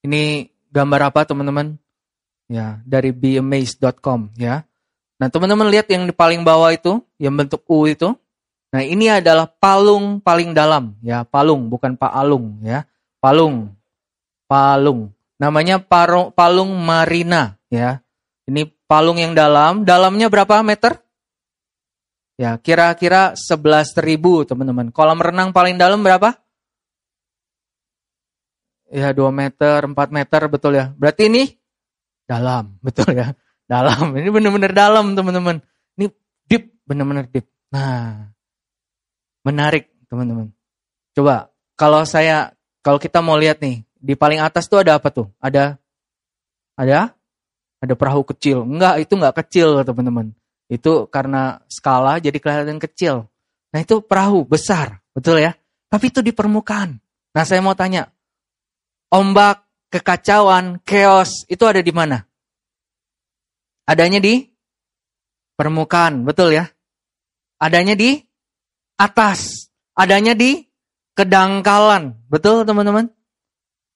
ini 0.00 0.48
gambar 0.72 1.12
apa 1.12 1.28
teman-teman? 1.28 1.76
Ya, 2.48 2.80
dari 2.88 3.12
beamazed.com 3.12 4.32
ya. 4.40 4.64
Nah 5.18 5.28
teman-teman 5.28 5.68
lihat 5.68 5.90
yang 5.90 6.08
di 6.08 6.14
paling 6.14 6.46
bawah 6.46 6.72
itu, 6.72 7.02
yang 7.20 7.34
bentuk 7.36 7.66
U 7.68 7.84
itu. 7.84 8.14
Nah 8.68 8.84
ini 8.84 9.08
adalah 9.08 9.48
palung 9.48 10.20
paling 10.20 10.52
dalam 10.52 10.92
ya, 11.00 11.24
palung 11.24 11.72
bukan 11.72 11.96
Pak 11.96 12.12
Alung 12.12 12.60
ya, 12.60 12.84
palung, 13.18 13.72
palung. 14.44 15.12
Namanya 15.38 15.78
parung, 15.78 16.34
palung 16.34 16.74
marina 16.74 17.54
ya. 17.70 18.02
Ini 18.48 18.66
palung 18.88 19.20
yang 19.20 19.36
dalam, 19.36 19.84
dalamnya 19.84 20.32
berapa 20.32 20.64
meter? 20.64 20.98
Ya, 22.38 22.54
kira-kira 22.54 23.34
11 23.34 23.98
ribu 23.98 24.46
teman-teman. 24.46 24.94
Kolam 24.94 25.18
renang 25.18 25.50
paling 25.50 25.74
dalam 25.74 26.00
berapa? 26.06 26.38
Ya, 28.88 29.12
2 29.12 29.28
meter, 29.34 29.84
4 29.84 30.14
meter, 30.14 30.40
betul 30.48 30.78
ya. 30.78 30.94
Berarti 30.96 31.28
ini 31.28 31.50
dalam, 32.24 32.72
betul 32.86 33.10
ya. 33.12 33.34
Dalam, 33.68 34.16
ini 34.16 34.32
benar-benar 34.32 34.72
dalam 34.72 35.12
teman-teman. 35.12 35.60
Ini 35.98 36.08
deep, 36.48 36.72
benar-benar 36.88 37.28
deep. 37.28 37.44
Nah, 37.68 38.32
menarik 39.42 39.90
teman-teman. 40.08 40.50
Coba, 41.14 41.50
kalau 41.78 42.02
saya, 42.08 42.54
kalau 42.82 42.98
kita 42.98 43.20
mau 43.20 43.38
lihat 43.38 43.58
nih, 43.62 43.82
di 43.98 44.14
paling 44.14 44.38
atas 44.38 44.70
tuh 44.70 44.82
ada 44.82 44.98
apa 44.98 45.10
tuh? 45.10 45.26
Ada, 45.42 45.78
ada 46.78 47.18
ada 47.78 47.94
perahu 47.94 48.26
kecil. 48.26 48.66
Enggak, 48.66 49.02
itu 49.02 49.12
enggak 49.14 49.36
kecil 49.44 49.82
teman-teman. 49.86 50.34
Itu 50.68 51.08
karena 51.08 51.62
skala 51.70 52.18
jadi 52.20 52.36
kelihatan 52.36 52.82
kecil. 52.82 53.30
Nah 53.72 53.80
itu 53.80 54.02
perahu 54.04 54.44
besar, 54.44 55.00
betul 55.14 55.40
ya. 55.40 55.54
Tapi 55.88 56.12
itu 56.12 56.20
di 56.20 56.34
permukaan. 56.34 56.98
Nah 57.32 57.44
saya 57.46 57.64
mau 57.64 57.72
tanya, 57.72 58.10
ombak, 59.08 59.64
kekacauan, 59.88 60.82
chaos 60.84 61.48
itu 61.48 61.64
ada 61.64 61.80
di 61.80 61.92
mana? 61.94 62.20
Adanya 63.88 64.20
di 64.20 64.44
permukaan, 65.56 66.28
betul 66.28 66.52
ya. 66.52 66.68
Adanya 67.56 67.96
di 67.96 68.20
atas, 68.98 69.70
adanya 69.94 70.34
di 70.34 70.66
kedangkalan, 71.14 72.18
betul 72.26 72.66
teman-teman? 72.66 73.08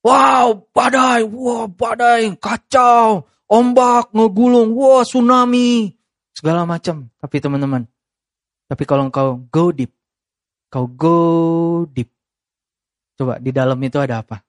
Wow, 0.02 0.66
badai, 0.74 1.26
wow, 1.26 1.66
badai, 1.70 2.34
kacau, 2.38 3.26
ombak, 3.50 4.10
ngegulung, 4.14 4.74
wah 4.74 5.06
tsunami, 5.06 5.94
segala 6.34 6.66
macam. 6.66 7.10
Tapi 7.18 7.36
teman-teman, 7.38 7.86
tapi 8.66 8.82
kalau 8.86 9.06
engkau 9.06 9.42
go 9.50 9.70
deep, 9.70 9.94
kau 10.70 10.86
go 10.90 11.18
deep, 11.86 12.10
coba 13.14 13.38
di 13.38 13.50
dalam 13.54 13.78
itu 13.82 13.98
ada 13.98 14.22
apa? 14.22 14.42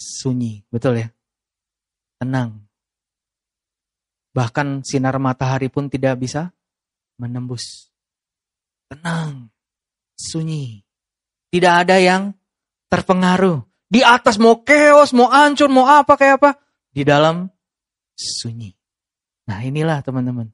Sunyi, 0.00 0.64
betul 0.72 0.98
ya? 0.98 1.08
Tenang. 2.16 2.62
Bahkan 4.32 4.80
sinar 4.80 5.20
matahari 5.20 5.68
pun 5.68 5.92
tidak 5.92 6.16
bisa 6.24 6.50
menembus. 7.20 7.91
Tenang, 8.92 9.48
sunyi. 10.20 10.84
Tidak 11.48 11.72
ada 11.72 11.96
yang 11.96 12.36
terpengaruh. 12.92 13.64
Di 13.88 14.04
atas 14.04 14.36
mau 14.36 14.60
keos, 14.60 15.16
mau 15.16 15.32
hancur, 15.32 15.72
mau 15.72 15.88
apa 15.88 16.12
kayak 16.12 16.36
apa 16.36 16.50
di 16.92 17.00
dalam 17.00 17.48
sunyi. 18.12 18.76
Nah 19.48 19.64
inilah 19.64 20.04
teman-teman. 20.04 20.52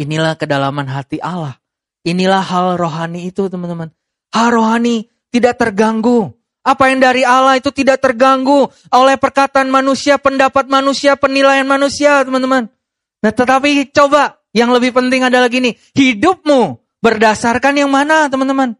Inilah 0.00 0.40
kedalaman 0.40 0.88
hati 0.88 1.20
Allah. 1.20 1.60
Inilah 2.00 2.40
hal 2.40 2.80
rohani 2.80 3.28
itu 3.28 3.44
teman-teman. 3.52 3.92
Hal 4.32 4.48
rohani 4.48 5.04
tidak 5.28 5.60
terganggu. 5.60 6.32
Apa 6.64 6.96
yang 6.96 7.04
dari 7.04 7.28
Allah 7.28 7.60
itu 7.60 7.68
tidak 7.76 8.00
terganggu 8.00 8.72
oleh 8.88 9.20
perkataan 9.20 9.68
manusia, 9.68 10.16
pendapat 10.16 10.64
manusia, 10.64 11.20
penilaian 11.20 11.68
manusia 11.68 12.24
teman-teman. 12.24 12.72
Nah 13.20 13.32
tetapi 13.36 13.92
coba 13.92 14.40
yang 14.56 14.72
lebih 14.72 14.96
penting 14.96 15.28
adalah 15.28 15.52
gini. 15.52 15.76
Hidupmu 15.92 16.81
berdasarkan 17.02 17.74
yang 17.82 17.90
mana 17.90 18.30
teman-teman? 18.30 18.78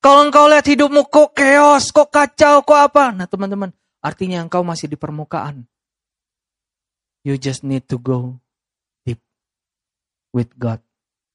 Kalau 0.00 0.22
engkau 0.22 0.46
lihat 0.46 0.64
hidupmu 0.64 1.10
kok 1.10 1.34
chaos, 1.34 1.90
kok 1.90 2.14
kacau, 2.14 2.62
kok 2.62 2.78
apa? 2.78 3.10
Nah 3.10 3.26
teman-teman, 3.26 3.74
Artinya 4.06 4.38
engkau 4.38 4.62
masih 4.62 4.86
di 4.86 4.94
permukaan. 4.94 5.66
You 7.26 7.34
just 7.34 7.66
need 7.66 7.90
to 7.90 7.98
go 7.98 8.38
deep 9.02 9.18
with 10.30 10.54
God. 10.54 10.78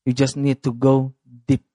You 0.07 0.15
just 0.15 0.39
need 0.39 0.63
to 0.63 0.71
go 0.71 1.11
deep. 1.27 1.67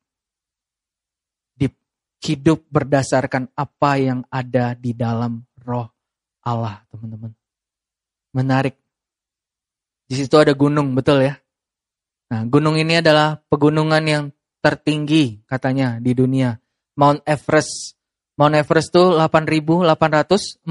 Deep. 1.60 1.76
Hidup 2.24 2.64
berdasarkan 2.72 3.52
apa 3.52 4.00
yang 4.00 4.24
ada 4.32 4.72
di 4.72 4.96
dalam 4.96 5.44
roh 5.60 5.92
Allah, 6.40 6.80
teman-teman. 6.88 7.36
Menarik. 8.32 8.80
Di 10.08 10.16
situ 10.16 10.32
ada 10.40 10.56
gunung, 10.56 10.96
betul 10.96 11.28
ya? 11.28 11.36
Nah, 12.26 12.42
gunung 12.46 12.74
ini 12.74 12.98
adalah 12.98 13.38
pegunungan 13.46 14.02
yang 14.02 14.24
tertinggi 14.58 15.46
katanya 15.46 16.02
di 16.02 16.10
dunia. 16.10 16.58
Mount 16.96 17.22
Everest 17.28 17.96
Mount 18.36 18.52
Everest 18.52 18.92
itu 18.92 19.16
8.848 19.16 20.68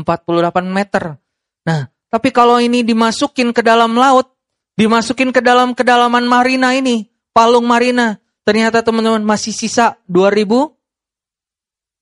meter. 0.70 1.18
Nah, 1.66 1.90
tapi 2.14 2.30
kalau 2.30 2.62
ini 2.62 2.86
dimasukin 2.86 3.50
ke 3.50 3.66
dalam 3.66 3.98
laut, 3.98 4.30
dimasukin 4.78 5.34
ke 5.34 5.42
dalam 5.42 5.74
kedalaman 5.74 6.30
marina 6.30 6.78
ini, 6.78 7.10
palung 7.34 7.66
marina, 7.66 8.22
ternyata 8.46 8.86
teman-teman 8.86 9.26
masih 9.26 9.50
sisa 9.50 9.98
2.000 10.06 10.46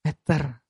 meter. 0.04 0.60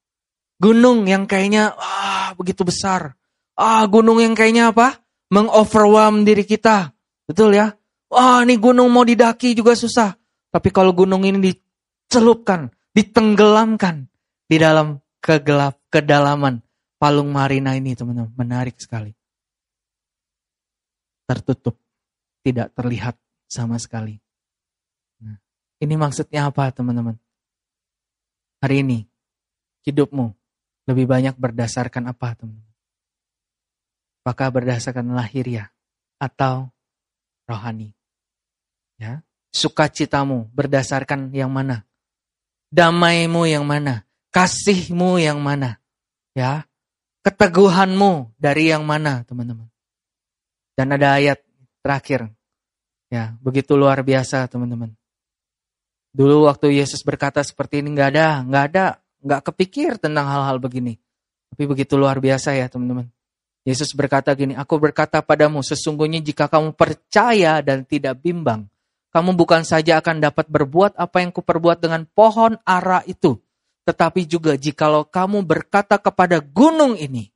Gunung 0.62 1.10
yang 1.10 1.26
kayaknya 1.26 1.74
ah 1.74 2.30
begitu 2.38 2.62
besar. 2.62 3.18
Ah, 3.58 3.82
gunung 3.90 4.22
yang 4.22 4.38
kayaknya 4.38 4.70
apa? 4.70 5.02
Mengoverwhelm 5.34 6.22
diri 6.22 6.46
kita. 6.46 6.94
Betul 7.26 7.58
ya? 7.58 7.74
Wah, 8.14 8.46
ini 8.46 8.54
gunung 8.62 8.86
mau 8.94 9.02
didaki 9.02 9.58
juga 9.58 9.74
susah. 9.74 10.14
Tapi 10.54 10.70
kalau 10.70 10.94
gunung 10.94 11.26
ini 11.26 11.50
dicelupkan, 11.50 12.70
ditenggelamkan, 12.94 14.06
di 14.46 14.56
dalam 14.62 15.02
kegelap 15.18 15.82
kedalaman 15.90 16.62
palung 17.00 17.34
marina 17.34 17.74
ini 17.74 17.98
teman-teman 17.98 18.30
menarik 18.38 18.78
sekali. 18.78 19.10
Tertutup, 21.26 21.74
tidak 22.46 22.70
terlihat 22.76 23.18
sama 23.50 23.82
sekali. 23.82 24.14
Nah, 25.18 25.40
ini 25.82 25.94
maksudnya 25.98 26.46
apa 26.46 26.70
teman-teman? 26.70 27.18
Hari 28.62 28.86
ini 28.86 29.02
hidupmu 29.82 30.30
lebih 30.86 31.10
banyak 31.10 31.34
berdasarkan 31.34 32.14
apa 32.14 32.38
teman-teman? 32.38 32.76
Apakah 34.22 34.48
berdasarkan 34.54 35.10
lahiriah 35.12 35.68
atau 36.22 36.70
rohani? 37.50 37.92
Ya, 39.04 39.20
sukacitamu 39.52 40.48
berdasarkan 40.56 41.28
yang 41.36 41.52
mana? 41.52 41.84
Damaimu 42.72 43.44
yang 43.44 43.68
mana? 43.68 44.08
Kasihmu 44.32 45.20
yang 45.20 45.44
mana? 45.44 45.76
Ya. 46.32 46.64
Keteguhanmu 47.20 48.32
dari 48.40 48.72
yang 48.72 48.84
mana, 48.84 49.24
teman-teman? 49.28 49.68
Dan 50.76 50.92
ada 50.92 51.20
ayat 51.20 51.40
terakhir. 51.84 52.32
Ya, 53.12 53.36
begitu 53.44 53.76
luar 53.76 54.00
biasa, 54.00 54.48
teman-teman. 54.48 54.92
Dulu 56.16 56.48
waktu 56.48 56.80
Yesus 56.80 57.04
berkata 57.04 57.44
seperti 57.44 57.84
ini 57.84 57.92
nggak 57.92 58.10
ada, 58.12 58.28
nggak 58.44 58.64
ada, 58.72 58.84
nggak 59.20 59.40
kepikir 59.52 59.96
tentang 60.00 60.28
hal-hal 60.28 60.56
begini. 60.60 60.96
Tapi 61.52 61.64
begitu 61.64 61.94
luar 62.00 62.20
biasa 62.20 62.56
ya, 62.56 62.68
teman-teman. 62.68 63.08
Yesus 63.64 63.96
berkata 63.96 64.34
gini, 64.36 64.52
aku 64.52 64.76
berkata 64.76 65.24
padamu, 65.24 65.64
sesungguhnya 65.64 66.20
jika 66.20 66.50
kamu 66.52 66.76
percaya 66.76 67.64
dan 67.64 67.88
tidak 67.88 68.20
bimbang, 68.20 68.68
kamu 69.14 69.38
bukan 69.38 69.62
saja 69.62 70.02
akan 70.02 70.18
dapat 70.18 70.50
berbuat 70.50 70.98
apa 70.98 71.22
yang 71.22 71.30
kuperbuat 71.30 71.78
dengan 71.78 72.02
pohon 72.02 72.58
ara 72.66 72.98
itu, 73.06 73.38
tetapi 73.86 74.26
juga 74.26 74.58
jikalau 74.58 75.06
kamu 75.06 75.46
berkata 75.46 76.02
kepada 76.02 76.42
gunung 76.42 76.98
ini, 76.98 77.30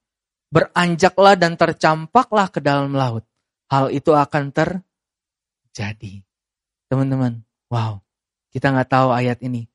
beranjaklah 0.51 1.39
dan 1.39 1.55
tercampaklah 1.55 2.51
ke 2.51 2.59
dalam 2.59 2.99
laut. 2.99 3.23
Hal 3.71 3.95
itu 3.95 4.11
akan 4.11 4.51
terjadi. 4.51 6.27
Teman-teman, 6.91 7.47
wow, 7.71 8.03
kita 8.51 8.75
nggak 8.75 8.91
tahu 8.91 9.15
ayat 9.15 9.39
ini. 9.47 9.71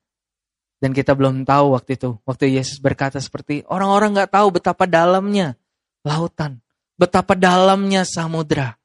Dan 0.82 0.92
kita 0.92 1.16
belum 1.16 1.48
tahu 1.48 1.72
waktu 1.72 1.96
itu, 1.96 2.20
waktu 2.28 2.52
Yesus 2.52 2.84
berkata 2.84 3.16
seperti 3.16 3.64
orang-orang 3.64 4.12
nggak 4.12 4.36
tahu 4.36 4.60
betapa 4.60 4.84
dalamnya 4.84 5.56
lautan, 6.04 6.60
betapa 7.00 7.32
dalamnya 7.32 8.04
samudra. 8.04 8.76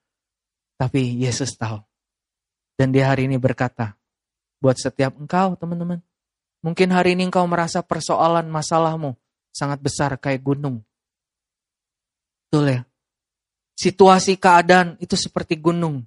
Tapi 0.79 1.19
Yesus 1.19 1.59
tahu. 1.59 1.88
Dan 2.79 2.95
dia 2.95 3.11
hari 3.11 3.27
ini 3.27 3.35
berkata, 3.35 3.99
buat 4.63 4.79
setiap 4.79 5.19
engkau 5.19 5.59
teman-teman, 5.59 5.99
Mungkin 6.59 6.91
hari 6.91 7.15
ini 7.15 7.31
engkau 7.31 7.47
merasa 7.47 7.79
persoalan 7.79 8.51
masalahmu 8.51 9.15
sangat 9.55 9.79
besar 9.79 10.19
kayak 10.19 10.43
gunung. 10.43 10.83
Betul 12.47 12.65
ya? 12.67 12.81
Situasi 13.79 14.35
keadaan 14.35 14.99
itu 14.99 15.15
seperti 15.15 15.55
gunung. 15.55 16.03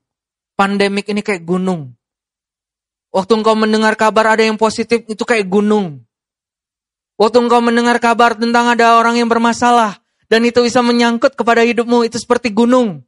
Pandemik 0.52 1.08
ini 1.08 1.24
kayak 1.24 1.48
gunung. 1.48 1.96
Waktu 3.12 3.32
engkau 3.40 3.56
mendengar 3.56 3.96
kabar 3.96 4.36
ada 4.36 4.44
yang 4.44 4.60
positif 4.60 5.08
itu 5.08 5.24
kayak 5.24 5.48
gunung. 5.48 6.04
Waktu 7.16 7.48
engkau 7.48 7.64
mendengar 7.64 7.96
kabar 7.96 8.36
tentang 8.36 8.68
ada 8.76 9.00
orang 9.00 9.16
yang 9.16 9.28
bermasalah 9.32 10.04
dan 10.28 10.44
itu 10.44 10.60
bisa 10.60 10.84
menyangkut 10.84 11.32
kepada 11.32 11.64
hidupmu 11.64 12.04
itu 12.04 12.20
seperti 12.20 12.52
gunung. 12.52 13.00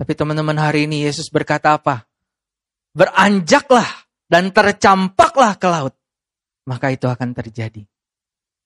Tapi 0.00 0.12
teman-teman 0.16 0.56
hari 0.56 0.88
ini 0.88 1.04
Yesus 1.04 1.28
berkata 1.28 1.76
apa? 1.76 2.08
Beranjaklah 2.96 4.08
dan 4.24 4.48
tercampaklah 4.56 5.60
ke 5.60 5.68
laut. 5.68 5.94
Maka 6.64 6.96
itu 6.96 7.04
akan 7.04 7.36
terjadi. 7.36 7.84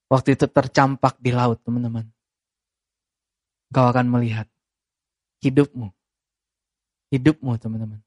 Waktu 0.07 0.39
itu 0.39 0.47
tercampak 0.47 1.19
di 1.19 1.35
laut 1.35 1.59
teman-teman. 1.67 2.07
Engkau 3.71 3.87
akan 3.91 4.07
melihat 4.07 4.47
hidupmu. 5.43 5.91
Hidupmu 7.11 7.53
teman-teman. 7.59 8.01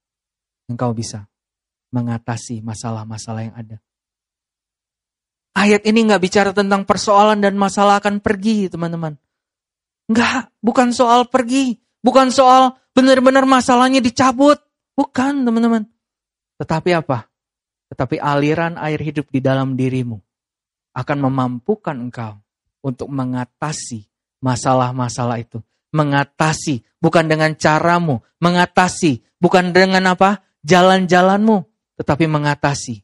Engkau 0.71 0.95
bisa 0.95 1.27
mengatasi 1.91 2.63
masalah-masalah 2.65 3.41
yang 3.45 3.55
ada. 3.55 3.77
Ayat 5.53 5.85
ini 5.85 6.09
nggak 6.09 6.23
bicara 6.23 6.49
tentang 6.49 6.81
persoalan 6.83 7.37
dan 7.37 7.53
masalah 7.53 8.01
akan 8.01 8.17
pergi 8.17 8.73
teman-teman. 8.73 9.13
Enggak, 10.09 10.49
bukan 10.59 10.89
soal 10.89 11.29
pergi. 11.29 11.77
Bukan 12.03 12.33
soal 12.33 12.73
benar-benar 12.91 13.45
masalahnya 13.45 14.01
dicabut. 14.01 14.57
Bukan 14.97 15.45
teman-teman. 15.45 15.92
Tetapi 16.63 16.89
apa? 16.95 17.27
Tetapi 17.91 18.23
aliran 18.23 18.79
air 18.79 19.03
hidup 19.03 19.27
di 19.27 19.43
dalam 19.43 19.75
dirimu 19.75 20.15
akan 20.95 21.17
memampukan 21.19 21.99
engkau 21.99 22.39
untuk 22.79 23.11
mengatasi 23.11 24.07
masalah-masalah 24.39 25.43
itu 25.43 25.59
mengatasi, 25.93 26.81
bukan 26.97 27.29
dengan 27.29 27.53
caramu, 27.53 28.25
mengatasi, 28.41 29.21
bukan 29.37 29.71
dengan 29.71 30.17
apa? 30.17 30.41
jalan-jalanmu, 30.63 31.67
tetapi 31.99 32.23
mengatasi 32.23 33.03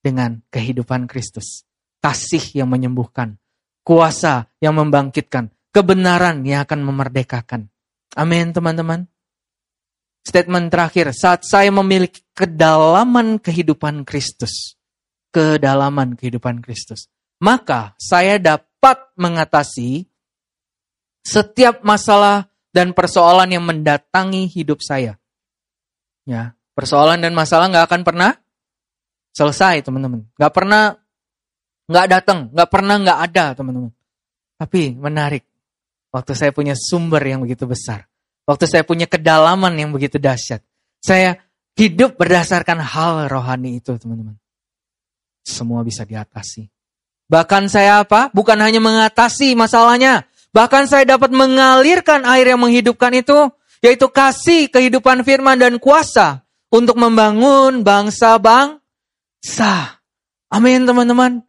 dengan 0.00 0.38
kehidupan 0.54 1.10
Kristus. 1.10 1.66
Kasih 1.98 2.62
yang 2.62 2.70
menyembuhkan, 2.70 3.38
kuasa 3.82 4.50
yang 4.62 4.78
membangkitkan, 4.78 5.50
kebenaran 5.74 6.46
yang 6.46 6.62
akan 6.62 6.82
memerdekakan. 6.82 7.70
Amin, 8.14 8.54
teman-teman. 8.54 9.10
Statement 10.22 10.70
terakhir, 10.70 11.10
saat 11.10 11.42
saya 11.42 11.74
memiliki 11.74 12.22
kedalaman 12.30 13.42
kehidupan 13.42 14.06
Kristus, 14.06 14.78
kedalaman 15.34 16.14
kehidupan 16.14 16.62
Kristus, 16.62 17.10
maka 17.42 17.98
saya 17.98 18.38
dapat 18.38 19.02
mengatasi 19.18 20.06
setiap 21.26 21.82
masalah 21.82 22.46
dan 22.70 22.94
persoalan 22.94 23.50
yang 23.50 23.66
mendatangi 23.66 24.46
hidup 24.46 24.78
saya. 24.78 25.18
Ya, 26.22 26.54
persoalan 26.78 27.18
dan 27.18 27.34
masalah 27.34 27.66
nggak 27.66 27.86
akan 27.90 28.02
pernah 28.06 28.30
selesai, 29.34 29.82
teman-teman. 29.82 30.22
Nggak 30.38 30.52
pernah 30.54 30.94
nggak 31.90 32.06
datang, 32.06 32.38
nggak 32.54 32.70
pernah 32.70 32.94
nggak 33.02 33.18
ada, 33.26 33.44
teman-teman. 33.58 33.92
Tapi 34.54 34.94
menarik, 34.94 35.42
waktu 36.14 36.32
saya 36.38 36.54
punya 36.54 36.78
sumber 36.78 37.26
yang 37.26 37.42
begitu 37.42 37.66
besar, 37.66 38.06
waktu 38.44 38.64
saya 38.68 38.82
punya 38.82 39.08
kedalaman 39.08 39.74
yang 39.76 39.90
begitu 39.90 40.20
dahsyat, 40.20 40.62
saya 41.02 41.38
hidup 41.74 42.16
berdasarkan 42.16 42.82
hal 42.82 43.28
rohani 43.32 43.80
itu, 43.80 43.96
teman-teman. 43.96 44.38
Semua 45.42 45.82
bisa 45.82 46.06
diatasi. 46.06 46.70
Bahkan 47.26 47.66
saya 47.66 48.04
apa? 48.04 48.28
Bukan 48.30 48.60
hanya 48.60 48.78
mengatasi 48.78 49.56
masalahnya, 49.56 50.28
Bahkan 50.52 50.84
saya 50.84 51.08
dapat 51.08 51.32
mengalirkan 51.32 52.28
air 52.28 52.52
yang 52.52 52.60
menghidupkan 52.60 53.08
itu, 53.16 53.48
yaitu 53.80 54.04
kasih 54.12 54.68
kehidupan 54.68 55.24
firman 55.24 55.56
dan 55.56 55.80
kuasa 55.80 56.44
untuk 56.68 57.00
membangun 57.00 57.80
bangsa 57.80 58.36
bangsa. 58.36 59.96
Amin 60.52 60.84
teman-teman. 60.84 61.40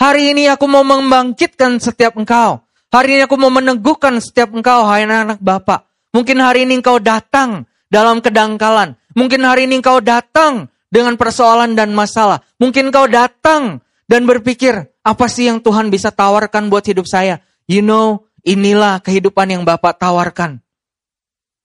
Hari 0.00 0.32
ini 0.32 0.48
aku 0.48 0.64
mau 0.64 0.80
membangkitkan 0.80 1.76
setiap 1.76 2.16
engkau. 2.16 2.64
Hari 2.88 3.20
ini 3.20 3.22
aku 3.28 3.36
mau 3.36 3.52
meneguhkan 3.52 4.16
setiap 4.24 4.56
engkau, 4.56 4.88
hai 4.88 5.04
anak-anak 5.04 5.36
Bapak. 5.40 5.84
Mungkin 6.16 6.40
hari 6.40 6.64
ini 6.64 6.80
engkau 6.80 6.96
datang 6.96 7.68
dalam 7.92 8.24
kedangkalan. 8.24 8.96
Mungkin 9.12 9.44
hari 9.44 9.68
ini 9.68 9.84
engkau 9.84 10.00
datang 10.00 10.72
dengan 10.88 11.20
persoalan 11.20 11.76
dan 11.76 11.92
masalah. 11.92 12.40
Mungkin 12.56 12.88
engkau 12.88 13.04
datang 13.04 13.84
dan 14.08 14.24
berpikir, 14.24 14.96
apa 15.04 15.28
sih 15.28 15.52
yang 15.52 15.60
Tuhan 15.60 15.92
bisa 15.92 16.08
tawarkan 16.08 16.72
buat 16.72 16.88
hidup 16.88 17.04
saya? 17.04 17.44
You 17.68 17.84
know, 17.84 18.24
Inilah 18.46 19.02
kehidupan 19.02 19.50
yang 19.50 19.66
Bapak 19.66 19.98
tawarkan. 19.98 20.62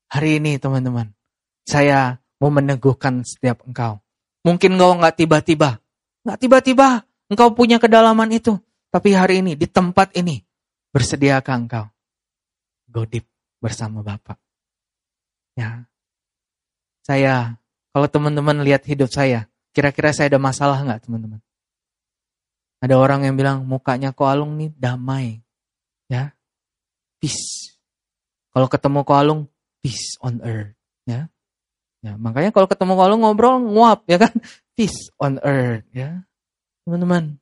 Hari 0.10 0.42
ini 0.42 0.58
teman-teman, 0.58 1.14
saya 1.62 2.18
mau 2.42 2.50
meneguhkan 2.50 3.22
setiap 3.22 3.62
engkau. 3.70 4.02
Mungkin 4.42 4.82
engkau 4.82 4.98
nggak 4.98 5.14
tiba-tiba, 5.14 5.78
nggak 6.26 6.38
tiba-tiba 6.42 7.06
engkau 7.30 7.54
punya 7.54 7.78
kedalaman 7.78 8.34
itu. 8.34 8.58
Tapi 8.90 9.14
hari 9.14 9.46
ini, 9.46 9.54
di 9.54 9.70
tempat 9.70 10.18
ini, 10.18 10.42
bersediakah 10.90 11.54
engkau? 11.54 11.86
Godip 12.90 13.31
bersama 13.62 14.02
Bapak. 14.02 14.36
Ya, 15.54 15.86
saya, 17.06 17.58
kalau 17.94 18.08
teman-teman 18.10 18.62
lihat 18.66 18.86
hidup 18.86 19.10
saya, 19.14 19.50
kira-kira 19.72 20.12
saya 20.12 20.34
ada 20.34 20.42
masalah 20.42 20.82
nggak 20.82 21.06
teman-teman? 21.06 21.42
Ada 22.82 22.98
orang 22.98 23.30
yang 23.30 23.38
bilang 23.38 23.62
mukanya 23.70 24.10
kok 24.10 24.26
alung 24.26 24.58
nih 24.58 24.74
damai. 24.74 25.46
Ya, 26.10 26.34
peace. 27.22 27.78
Kalau 28.52 28.68
ketemu 28.68 29.06
Koalung, 29.06 29.42
peace 29.80 30.18
on 30.20 30.42
earth. 30.42 30.74
Ya. 31.06 31.30
Ya, 32.02 32.18
makanya 32.18 32.50
kalau 32.50 32.66
ketemu 32.66 32.98
Koalung 32.98 33.22
ngobrol 33.22 33.62
nguap 33.62 34.02
ya 34.10 34.18
kan, 34.18 34.34
peace 34.76 35.14
on 35.22 35.38
earth 35.46 35.86
ya. 35.94 36.26
Teman-teman, 36.84 37.38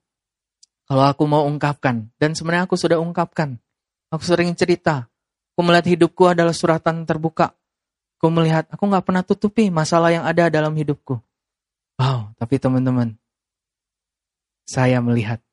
kalau 0.84 1.08
aku 1.08 1.24
mau 1.24 1.48
ungkapkan 1.48 2.12
dan 2.20 2.36
sebenarnya 2.36 2.68
aku 2.68 2.76
sudah 2.76 3.00
ungkapkan. 3.00 3.56
Aku 4.10 4.26
sering 4.26 4.52
cerita, 4.58 5.08
aku 5.60 5.68
melihat 5.68 5.92
hidupku 5.92 6.24
adalah 6.24 6.56
suratan 6.56 7.04
terbuka. 7.04 7.52
Aku 8.16 8.32
melihat, 8.32 8.64
aku 8.72 8.80
nggak 8.88 9.04
pernah 9.04 9.28
tutupi 9.28 9.68
masalah 9.68 10.08
yang 10.08 10.24
ada 10.24 10.48
dalam 10.48 10.72
hidupku. 10.72 11.20
Wow, 12.00 12.32
tapi 12.40 12.56
teman-teman, 12.64 13.20
saya 14.64 15.04
melihat 15.04 15.44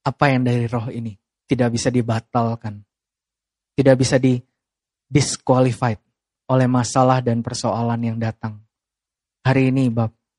apa 0.00 0.32
yang 0.32 0.48
dari 0.48 0.64
roh 0.64 0.88
ini 0.88 1.20
tidak 1.44 1.76
bisa 1.76 1.92
dibatalkan. 1.92 2.80
Tidak 3.76 3.92
bisa 4.00 4.16
di 4.16 4.40
disqualified 5.12 6.00
oleh 6.48 6.64
masalah 6.64 7.20
dan 7.20 7.44
persoalan 7.44 8.00
yang 8.00 8.16
datang. 8.16 8.64
Hari 9.44 9.68
ini 9.76 9.92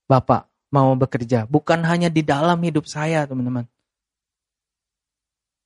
Bapak 0.10 0.50
mau 0.74 0.98
bekerja 0.98 1.46
bukan 1.46 1.86
hanya 1.86 2.10
di 2.10 2.26
dalam 2.26 2.58
hidup 2.66 2.90
saya 2.90 3.30
teman-teman. 3.30 3.70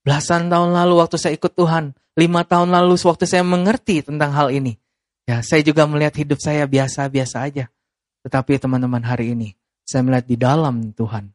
Belasan 0.04 0.51
tahun 0.51 0.76
lalu 0.76 0.99
waktu 0.99 1.16
saya 1.16 1.34
ikut 1.39 1.56
Tuhan, 1.56 1.95
lima 2.20 2.43
tahun 2.43 2.76
lalu 2.76 2.99
waktu 2.99 3.24
saya 3.24 3.41
mengerti 3.41 4.04
tentang 4.04 4.36
hal 4.36 4.51
ini. 4.51 4.76
Ya, 5.24 5.39
saya 5.39 5.64
juga 5.64 5.88
melihat 5.88 6.12
hidup 6.20 6.43
saya 6.43 6.68
biasa-biasa 6.68 7.47
aja. 7.47 7.72
Tetapi 8.28 8.60
teman-teman 8.60 8.99
hari 8.99 9.32
ini, 9.32 9.56
saya 9.88 10.04
melihat 10.04 10.28
di 10.28 10.36
dalam 10.36 10.91
Tuhan, 10.91 11.32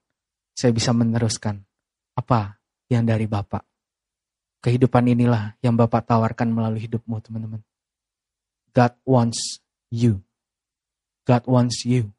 saya 0.53 0.73
bisa 0.77 0.93
meneruskan 0.93 1.65
apa 2.13 2.61
yang 2.93 3.09
dari 3.09 3.25
Bapak. 3.25 3.65
Kehidupan 4.61 5.09
inilah 5.09 5.57
yang 5.65 5.73
Bapak 5.73 6.05
tawarkan 6.05 6.53
melalui 6.53 6.85
hidupmu, 6.85 7.25
teman-teman. 7.25 7.65
God 8.77 8.93
wants 9.09 9.65
you. 9.89 10.21
God 11.25 11.49
wants 11.49 11.89
you. 11.89 12.13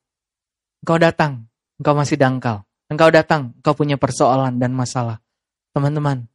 Engkau 0.81 0.97
datang, 0.97 1.45
engkau 1.77 1.93
masih 1.93 2.17
dangkal. 2.17 2.65
Engkau 2.89 3.13
datang, 3.13 3.53
engkau 3.61 3.77
punya 3.77 4.01
persoalan 4.01 4.57
dan 4.57 4.73
masalah. 4.73 5.21
Teman-teman, 5.77 6.25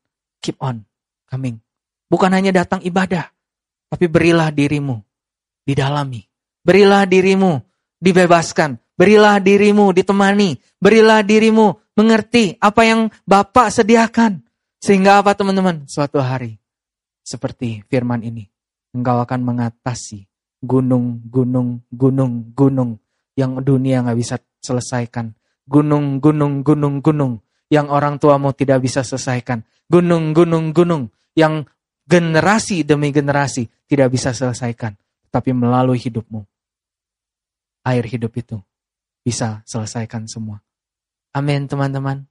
keep 0.44 0.60
on 0.60 0.84
coming. 1.24 1.56
Bukan 2.12 2.28
hanya 2.28 2.52
datang 2.52 2.84
ibadah, 2.84 3.32
tapi 3.88 4.04
berilah 4.12 4.52
dirimu 4.52 5.00
didalami. 5.64 6.28
Berilah 6.60 7.08
dirimu 7.08 7.64
dibebaskan. 7.96 8.76
Berilah 8.94 9.40
dirimu 9.40 9.90
ditemani. 9.90 10.60
Berilah 10.78 11.24
dirimu 11.24 11.96
mengerti 11.96 12.54
apa 12.60 12.84
yang 12.84 13.08
Bapak 13.24 13.72
sediakan. 13.72 14.44
Sehingga 14.78 15.24
apa 15.24 15.32
teman-teman? 15.32 15.88
Suatu 15.88 16.20
hari 16.20 16.60
seperti 17.24 17.80
firman 17.88 18.20
ini, 18.20 18.44
engkau 18.92 19.16
akan 19.24 19.40
mengatasi 19.40 20.28
gunung, 20.60 21.24
gunung, 21.24 21.80
gunung, 21.88 22.52
gunung 22.52 23.00
yang 23.32 23.58
dunia 23.64 24.04
nggak 24.04 24.18
bisa 24.20 24.36
selesaikan. 24.60 25.32
Gunung, 25.64 26.20
gunung, 26.20 26.60
gunung, 26.60 27.00
gunung 27.00 27.40
yang 27.72 27.88
orang 27.88 28.20
tuamu 28.20 28.52
tidak 28.52 28.84
bisa 28.84 29.00
selesaikan. 29.00 29.64
Gunung, 29.88 30.32
gunung, 30.32 30.72
gunung 30.72 31.12
yang 31.36 31.68
generasi 32.08 32.84
demi 32.84 33.12
generasi 33.12 33.68
tidak 33.88 34.12
bisa 34.12 34.32
selesaikan. 34.32 34.96
Tapi 35.28 35.50
melalui 35.50 35.98
hidupmu, 35.98 36.46
air 37.84 38.04
hidup 38.06 38.32
itu 38.38 38.56
bisa 39.26 39.64
selesaikan 39.66 40.30
semua. 40.30 40.62
Amin 41.34 41.66
teman-teman. 41.66 42.22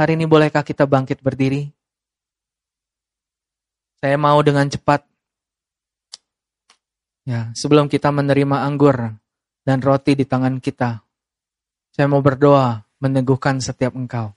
Hari 0.00 0.16
ini 0.16 0.24
bolehkah 0.24 0.64
kita 0.64 0.88
bangkit 0.88 1.20
berdiri? 1.20 1.68
Saya 4.00 4.16
mau 4.16 4.40
dengan 4.40 4.66
cepat. 4.66 5.04
Ya, 7.22 7.54
sebelum 7.54 7.86
kita 7.86 8.10
menerima 8.10 8.66
anggur 8.66 9.14
dan 9.62 9.78
roti 9.78 10.18
di 10.18 10.26
tangan 10.26 10.58
kita, 10.58 11.06
saya 11.94 12.10
mau 12.10 12.18
berdoa 12.18 12.82
meneguhkan 12.98 13.62
setiap 13.62 13.94
engkau. 13.94 14.34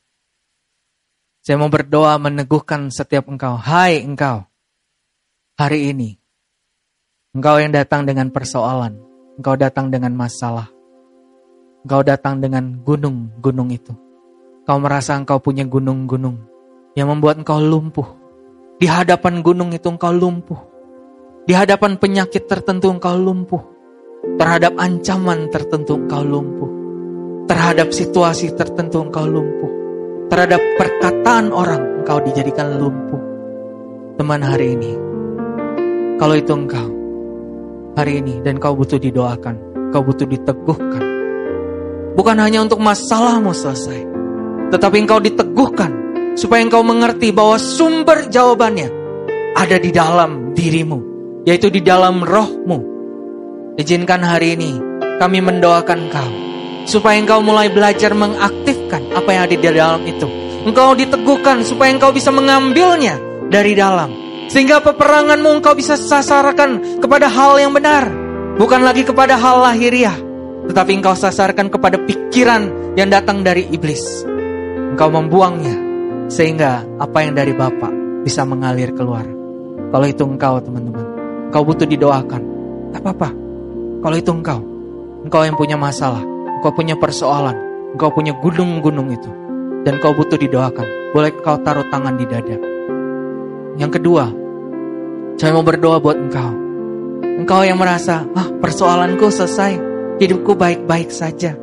Saya 1.45 1.61
mau 1.61 1.69
berdoa 1.69 2.17
meneguhkan 2.17 2.89
setiap 2.89 3.29
engkau. 3.29 3.53
Hai 3.53 4.01
engkau, 4.01 4.49
hari 5.61 5.93
ini, 5.93 6.17
engkau 7.37 7.61
yang 7.61 7.69
datang 7.69 8.09
dengan 8.09 8.33
persoalan, 8.33 8.97
engkau 9.37 9.53
datang 9.53 9.93
dengan 9.93 10.17
masalah, 10.17 10.73
engkau 11.85 12.01
datang 12.01 12.41
dengan 12.41 12.81
gunung-gunung 12.81 13.69
itu. 13.69 13.93
Kau 14.65 14.81
merasa 14.81 15.13
engkau 15.13 15.37
punya 15.37 15.69
gunung-gunung 15.69 16.41
yang 16.97 17.13
membuat 17.13 17.37
engkau 17.37 17.61
lumpuh 17.61 18.25
di 18.75 18.89
hadapan 18.89 19.39
gunung 19.39 19.69
itu 19.69 19.85
engkau 19.85 20.11
lumpuh. 20.11 20.59
Di 21.45 21.53
hadapan 21.53 21.95
penyakit 21.95 22.49
tertentu 22.49 22.89
engkau 22.89 23.13
lumpuh. 23.15 23.61
Terhadap 24.41 24.75
ancaman 24.81 25.47
tertentu 25.47 25.95
engkau 25.95 26.25
lumpuh. 26.25 26.69
Terhadap 27.45 27.93
situasi 27.93 28.51
tertentu 28.51 29.05
engkau 29.05 29.29
lumpuh. 29.29 29.74
Terhadap 30.25 30.57
perkataan 30.81 31.53
orang 31.53 32.01
engkau 32.01 32.17
dijadikan 32.17 32.81
lumpuh. 32.81 33.21
Teman 34.17 34.41
hari 34.41 34.73
ini, 34.73 34.91
kalau 36.17 36.33
itu 36.33 36.49
engkau, 36.49 36.87
hari 37.93 38.25
ini 38.25 38.41
dan 38.41 38.57
kau 38.57 38.73
butuh 38.73 38.97
didoakan, 38.97 39.53
kau 39.93 40.01
butuh 40.01 40.25
diteguhkan. 40.25 41.03
Bukan 42.17 42.37
hanya 42.41 42.65
untuk 42.65 42.81
masalahmu 42.81 43.53
selesai, 43.53 44.01
tetapi 44.73 45.05
engkau 45.05 45.21
diteguhkan 45.21 45.93
supaya 46.33 46.65
engkau 46.65 46.81
mengerti 46.81 47.29
bahwa 47.29 47.61
sumber 47.61 48.25
jawabannya 48.25 48.89
ada 49.53 49.77
di 49.77 49.93
dalam 49.93 50.57
dirimu, 50.57 50.99
yaitu 51.45 51.69
di 51.69 51.85
dalam 51.85 52.25
rohmu. 52.25 52.81
Izinkan 53.77 54.25
hari 54.25 54.57
ini 54.57 54.71
kami 55.21 55.37
mendoakan 55.37 55.99
engkau, 56.09 56.29
supaya 56.89 57.21
engkau 57.21 57.45
mulai 57.45 57.69
belajar 57.69 58.09
mengaktifkan 58.17 58.74
apa 58.91 59.29
yang 59.33 59.41
ada 59.47 59.55
di 59.55 59.61
dalam 59.61 60.01
itu. 60.05 60.27
Engkau 60.65 60.97
diteguhkan 60.97 61.61
supaya 61.61 61.93
engkau 61.93 62.09
bisa 62.09 62.33
mengambilnya 62.33 63.21
dari 63.49 63.77
dalam. 63.77 64.09
Sehingga 64.49 64.81
peperanganmu 64.81 65.61
engkau 65.61 65.73
bisa 65.73 65.97
sasarkan 65.97 67.01
kepada 67.01 67.29
hal 67.29 67.57
yang 67.61 67.73
benar. 67.73 68.09
Bukan 68.57 68.81
lagi 68.81 69.05
kepada 69.05 69.37
hal 69.37 69.61
lahiriah. 69.61 70.15
Tetapi 70.65 70.91
engkau 70.97 71.13
sasarkan 71.13 71.69
kepada 71.69 72.01
pikiran 72.01 72.95
yang 72.97 73.13
datang 73.13 73.45
dari 73.45 73.69
iblis. 73.69 74.25
Engkau 74.95 75.11
membuangnya 75.13 75.75
sehingga 76.25 76.81
apa 76.97 77.21
yang 77.21 77.37
dari 77.37 77.53
Bapak 77.53 78.25
bisa 78.25 78.41
mengalir 78.41 78.89
keluar. 78.97 79.25
Kalau 79.93 80.07
itu 80.09 80.25
engkau 80.25 80.57
teman-teman, 80.57 81.05
engkau 81.51 81.61
butuh 81.61 81.85
didoakan. 81.85 82.41
Tak 82.89 83.01
apa-apa. 83.05 83.29
Kalau 84.01 84.15
itu 84.17 84.31
engkau, 84.33 84.59
engkau 85.21 85.41
yang 85.45 85.53
punya 85.53 85.77
masalah, 85.77 86.21
engkau 86.57 86.73
punya 86.73 86.97
persoalan, 86.97 87.53
engkau 87.95 88.11
punya 88.11 88.35
gunung-gunung 88.35 89.07
itu. 89.15 89.31
Dan 89.87 90.03
kau 90.03 90.11
butuh 90.11 90.35
didoakan. 90.35 91.15
Boleh 91.15 91.31
kau 91.39 91.55
taruh 91.63 91.87
tangan 91.87 92.19
di 92.19 92.27
dada. 92.27 92.59
Yang 93.79 93.91
kedua, 93.99 94.27
saya 95.39 95.55
mau 95.55 95.63
berdoa 95.63 96.03
buat 96.03 96.19
engkau. 96.19 96.51
Engkau 97.39 97.63
yang 97.63 97.79
merasa, 97.79 98.27
ah 98.35 98.47
persoalanku 98.59 99.31
selesai, 99.31 99.79
hidupku 100.19 100.55
baik-baik 100.55 101.11
saja. 101.11 101.55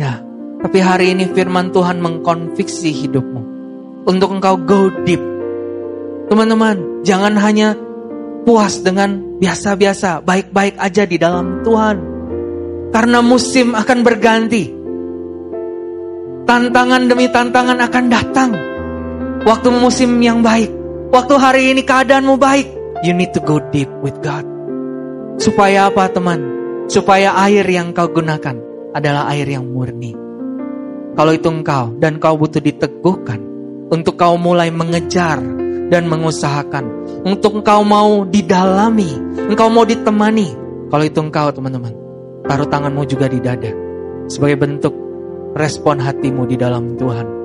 Ya, 0.00 0.12
tapi 0.60 0.80
hari 0.80 1.12
ini 1.12 1.28
firman 1.32 1.72
Tuhan 1.72 2.00
mengkonfiksi 2.00 2.92
hidupmu 3.04 3.40
untuk 4.08 4.32
engkau 4.32 4.56
go 4.56 4.88
deep. 5.04 5.20
Teman-teman, 6.32 7.04
jangan 7.04 7.36
hanya 7.36 7.76
puas 8.48 8.80
dengan 8.80 9.36
biasa-biasa, 9.36 10.24
baik-baik 10.24 10.80
aja 10.80 11.04
di 11.04 11.20
dalam 11.20 11.60
Tuhan. 11.60 11.96
Karena 12.92 13.20
musim 13.20 13.76
akan 13.76 13.98
berganti. 14.00 14.81
Tantangan 16.42 17.06
demi 17.06 17.30
tantangan 17.30 17.78
akan 17.78 18.04
datang. 18.10 18.50
Waktu 19.46 19.68
musim 19.74 20.18
yang 20.18 20.42
baik, 20.42 20.70
waktu 21.14 21.34
hari 21.38 21.62
ini 21.70 21.86
keadaanmu 21.86 22.34
baik, 22.38 22.66
you 23.06 23.14
need 23.14 23.30
to 23.30 23.42
go 23.42 23.62
deep 23.70 23.90
with 24.02 24.18
God. 24.22 24.42
Supaya 25.38 25.90
apa 25.90 26.10
teman? 26.10 26.42
Supaya 26.90 27.34
air 27.46 27.66
yang 27.66 27.94
kau 27.94 28.10
gunakan 28.10 28.58
adalah 28.90 29.30
air 29.34 29.46
yang 29.46 29.70
murni. 29.70 30.14
Kalau 31.14 31.32
itu 31.34 31.46
engkau 31.46 31.94
dan 32.02 32.18
kau 32.18 32.34
butuh 32.34 32.58
diteguhkan, 32.58 33.40
untuk 33.92 34.18
kau 34.18 34.34
mulai 34.34 34.72
mengejar 34.72 35.38
dan 35.92 36.08
mengusahakan. 36.08 37.04
Untuk 37.22 37.60
engkau 37.60 37.84
mau 37.84 38.24
didalami, 38.24 39.12
engkau 39.52 39.68
mau 39.68 39.84
ditemani. 39.84 40.48
Kalau 40.88 41.04
itu 41.04 41.18
engkau 41.20 41.52
teman-teman, 41.52 41.92
taruh 42.48 42.66
tanganmu 42.66 43.04
juga 43.04 43.28
di 43.28 43.38
dada. 43.38 43.68
Sebagai 44.26 44.56
bentuk 44.56 44.94
respon 45.52 46.00
hatimu 46.00 46.48
di 46.48 46.56
dalam 46.56 46.96
Tuhan. 46.96 47.41